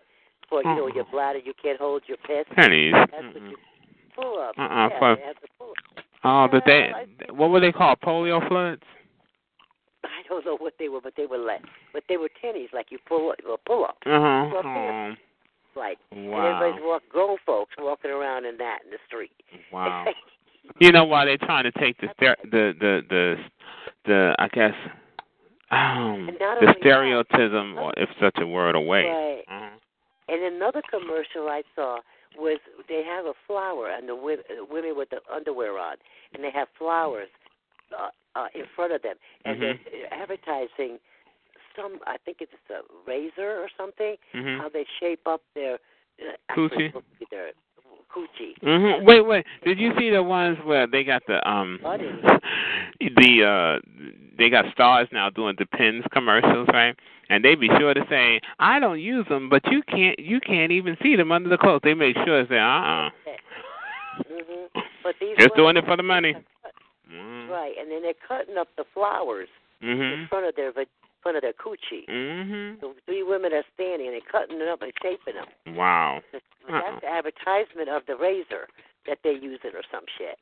For 0.49 0.61
you 0.63 0.75
know 0.75 0.89
your 0.89 1.05
bladder 1.05 1.39
you 1.39 1.55
can't 1.63 1.79
hold 1.79 2.03
your 2.09 2.19
piss. 2.19 2.45
Pennies. 2.55 2.93
That's 2.95 3.13
what 3.33 3.43
you 3.43 3.57
pull 4.17 4.39
up. 4.41 4.59
Uh-uh, 4.59 4.89
yeah, 4.91 5.15
they 5.15 5.23
have 5.23 5.41
to 5.41 5.49
pull 5.57 5.71
up. 5.71 6.05
Oh, 6.25 6.49
did 6.51 6.63
they, 6.67 6.91
what 7.31 7.51
were 7.51 7.61
they 7.61 7.73
called? 7.73 7.99
Polio 8.01 8.47
floods? 8.49 8.83
I 10.05 10.27
don't 10.29 10.45
know 10.45 10.57
what 10.59 10.75
they 10.79 10.89
were, 10.89 11.01
but 11.01 11.15
they 11.17 11.27
were 11.27 11.39
like, 11.39 11.63
but 11.93 12.03
they 12.09 12.17
were 12.17 12.29
tennies, 12.43 12.73
like 12.73 12.87
you 12.91 12.99
pull 13.07 13.31
up, 13.31 13.37
well, 13.47 13.61
pull 13.67 13.85
up, 13.85 13.97
Uh 14.07 14.21
huh. 14.21 14.51
Oh, 14.65 15.15
like. 15.77 15.99
And 16.13 16.29
wow. 16.31 16.57
everybody's 16.57 16.85
walk, 16.85 17.03
grown 17.11 17.37
folks 17.45 17.75
walking 17.79 18.11
around 18.11 18.45
in 18.47 18.57
that 18.59 18.79
in 18.85 18.91
the 18.91 18.99
street. 19.07 19.33
Wow. 19.73 20.07
You 20.81 20.93
know 20.93 21.05
why 21.05 21.27
they're 21.27 21.37
trying 21.37 21.65
to 21.65 21.73
take 21.73 22.01
the 22.01 22.09
the 22.19 22.73
the 22.81 23.01
the 23.11 23.37
the 24.07 24.35
I 24.39 24.49
guess 24.49 24.73
um 25.71 26.27
the 26.39 26.43
only 26.43 27.13
that- 27.13 27.79
or 27.79 27.93
if 27.99 28.09
such 28.19 28.39
a 28.39 28.47
word 28.47 28.75
away. 28.75 29.05
Right. 29.05 29.43
Uh-huh. 29.47 29.77
And 30.29 30.55
another 30.55 30.81
commercial 30.91 31.49
I 31.51 31.63
saw 31.75 31.99
was 32.37 32.59
they 32.89 33.03
have 33.05 33.27
a 33.27 33.35
flower 33.47 33.89
and 33.91 34.09
the 34.09 34.17
women, 34.17 34.45
women 34.71 34.97
with 34.97 35.11
the 35.11 35.21
underwear 35.33 35.79
on, 35.79 35.97
and 36.33 36.43
they 36.43 36.51
have 36.51 36.69
flowers 36.79 37.29
uh, 37.97 38.09
uh, 38.35 38.47
in 38.55 38.65
front 38.75 38.93
of 38.93 39.03
them, 39.03 39.17
and 39.45 39.61
Mhm. 39.61 39.61
they're 39.85 40.15
advertising 40.15 40.99
some. 41.77 42.01
I 42.07 42.17
think 42.19 42.39
it's 42.41 42.53
a 42.71 42.83
razor 43.07 43.59
or 43.63 43.69
something. 43.77 44.17
Mhm. 44.33 44.59
How 44.61 44.69
they 44.69 44.85
shape 45.01 45.27
up 45.27 45.43
their 45.55 45.75
uh, 45.75 46.33
actually 46.49 46.69
Coochie? 46.69 46.81
it's 46.81 46.95
supposed 46.95 47.13
to 47.13 47.19
be 47.19 47.27
their 47.31 47.53
coochie. 48.15 48.59
Mhm. 48.63 49.05
Wait, 49.05 49.21
wait. 49.27 49.45
Did 49.65 49.79
you 49.79 49.93
see 49.99 50.11
the 50.11 50.23
ones 50.23 50.59
where 50.65 50.87
they 50.87 51.03
got 51.05 51.23
the 51.27 51.47
um 51.49 51.79
Buddy. 51.83 52.09
the 53.01 53.45
uh 53.45 53.81
they 54.39 54.49
got 54.51 54.65
stars 54.73 55.09
now 55.13 55.31
doing 55.31 55.55
the 55.59 55.67
pins 55.67 56.05
commercials, 56.13 56.69
right? 56.73 56.95
And 57.31 57.43
they 57.45 57.55
be 57.55 57.69
sure 57.79 57.95
to 57.95 58.05
say, 58.11 58.41
"I 58.59 58.79
don't 58.79 59.01
use 59.01 59.27
them, 59.29 59.49
but 59.49 59.63
you 59.71 59.83
can't 59.83 60.19
you 60.19 60.41
can't 60.41 60.73
even 60.73 60.97
see 61.03 61.17
them 61.17 61.33
under 61.33 61.49
the 61.49 61.57
clothes." 61.59 61.81
They 61.83 61.95
make 61.95 62.17
sure 62.25 62.43
to 62.43 62.49
say, 62.49 62.59
"Uh-uh." 62.59 63.11
hmm 64.29 64.81
But 65.03 65.15
these 65.21 65.37
Just 65.39 65.55
doing 65.57 65.77
it 65.77 65.85
for 65.87 65.97
the 65.97 66.03
money. 66.03 66.35
Mm. 67.13 67.49
Right, 67.51 67.75
and 67.79 67.91
then 67.91 68.03
they're 68.03 68.15
cutting 68.27 68.57
up 68.57 68.69
the 68.77 68.85
flowers 68.95 69.49
in 69.83 69.89
Mhm. 69.99 70.29
front 70.29 70.47
of 70.47 70.55
their 70.57 70.73
va- 70.73 70.87
front 71.23 71.37
of 71.37 71.43
their 71.43 71.53
coochie. 71.55 72.07
Mm-hmm. 72.09 72.81
The 72.81 72.95
three 73.07 73.23
women 73.23 73.53
are 73.53 73.65
standing 73.75 74.09
and 74.09 74.15
they're 74.15 74.31
cutting 74.31 74.61
it 74.61 74.69
up 74.69 74.83
and 74.83 74.93
shaping 75.03 75.35
them. 75.35 75.77
Wow. 75.77 76.23
Uh-uh. 76.73 77.01
the 77.01 77.07
advertisement 77.07 77.89
of 77.89 78.03
the 78.07 78.17
razor 78.17 78.69
that 79.07 79.19
they're 79.23 79.33
using 79.33 79.71
or 79.75 79.83
some 79.93 80.05
shit. 80.19 80.39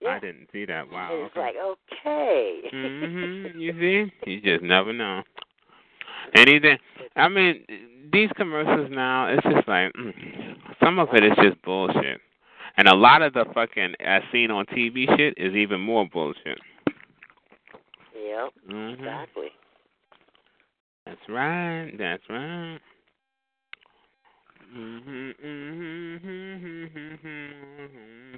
Yeah. 0.00 0.10
I 0.10 0.18
didn't 0.20 0.48
see 0.52 0.64
that. 0.64 0.90
Wow. 0.90 1.10
And 1.12 1.26
it's 1.26 1.36
okay. 1.36 1.40
like, 1.40 1.56
okay. 1.56 2.60
Mhm. 2.72 3.60
You 3.60 3.72
see? 3.72 4.12
You 4.30 4.40
just 4.40 4.62
never 4.64 4.92
know. 4.92 5.22
Anything. 6.36 6.78
I 7.16 7.28
mean, 7.28 7.64
these 8.12 8.30
commercials 8.36 8.90
now, 8.90 9.26
it's 9.26 9.42
just 9.42 9.66
like 9.68 9.92
mm, 9.94 10.12
some 10.82 10.98
of 10.98 11.08
it 11.12 11.24
is 11.24 11.32
just 11.42 11.60
bullshit, 11.62 12.20
and 12.76 12.88
a 12.88 12.94
lot 12.94 13.22
of 13.22 13.32
the 13.32 13.44
fucking 13.52 13.94
as 14.00 14.22
seen 14.30 14.50
on 14.50 14.64
TV 14.66 15.06
shit 15.16 15.34
is 15.36 15.54
even 15.54 15.80
more 15.80 16.06
bullshit. 16.10 16.60
Yep. 18.14 18.52
Mhm. 18.68 18.94
Exactly. 18.94 19.48
That's 21.06 21.28
right. 21.28 21.92
That's 21.98 22.22
right. 22.28 22.78
Mhm. 24.72 25.34
Mhm. 25.42 26.20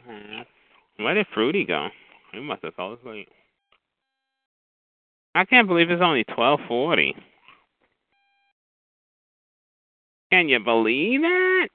Mhm. 0.07 0.47
Where 0.97 1.14
did 1.14 1.26
Fruity 1.28 1.64
go? 1.64 1.91
He 2.33 2.41
must 2.41 2.62
have 2.62 2.74
fell 2.74 2.95
asleep. 2.95 3.28
I 5.35 5.45
can't 5.45 5.68
believe 5.68 5.91
it's 5.91 6.03
only 6.03 6.24
twelve 6.24 6.61
forty. 6.68 7.14
Can 10.30 10.49
you 10.49 10.61
believe 10.61 11.20
that? 11.20 11.68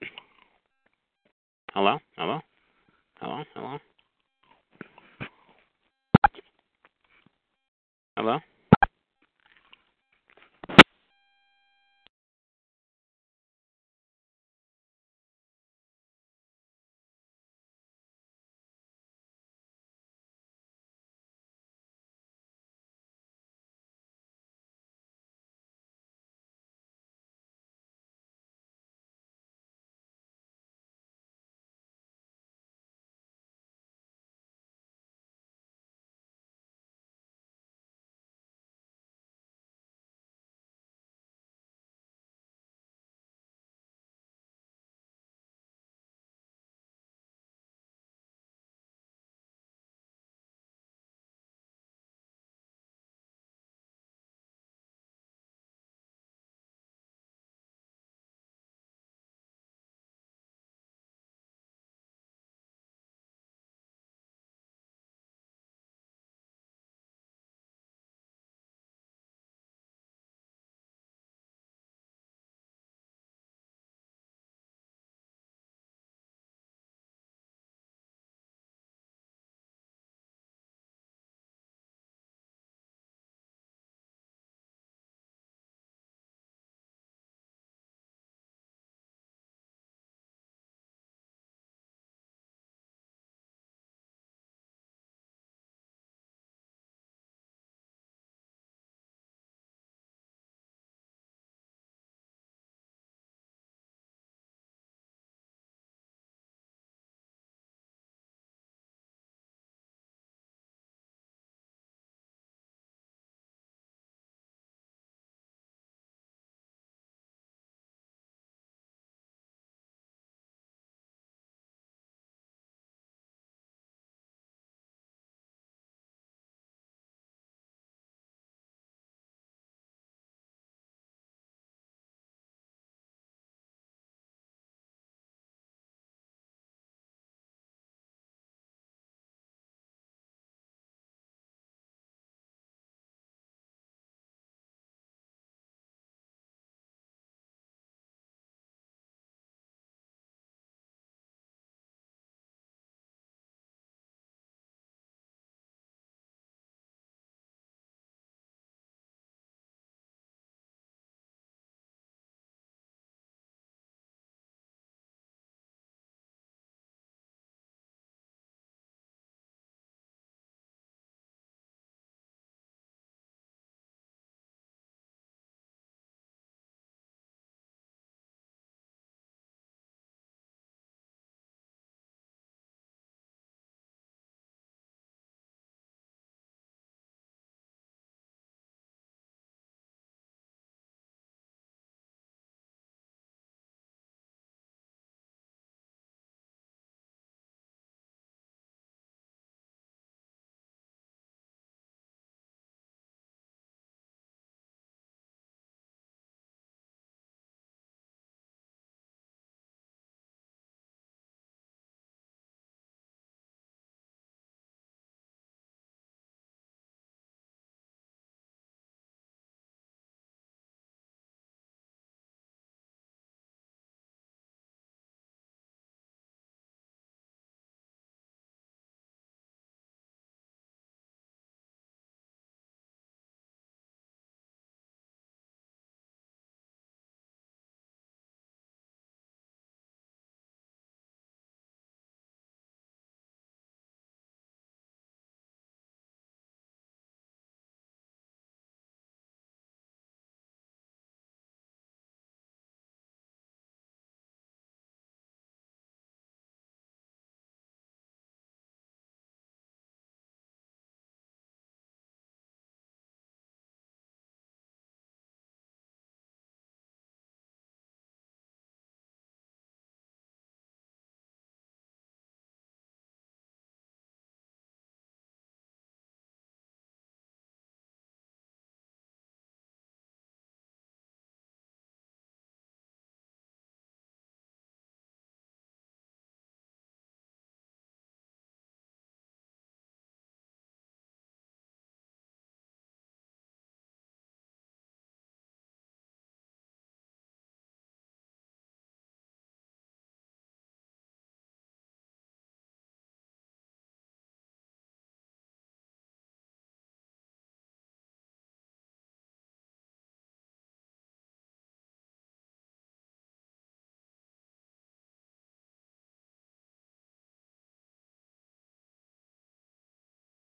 Hello? 1.73 1.99
Hello? 2.17 2.41
Hello? 3.19 3.43
Hello? 3.53 3.79
Hello? 8.17 8.39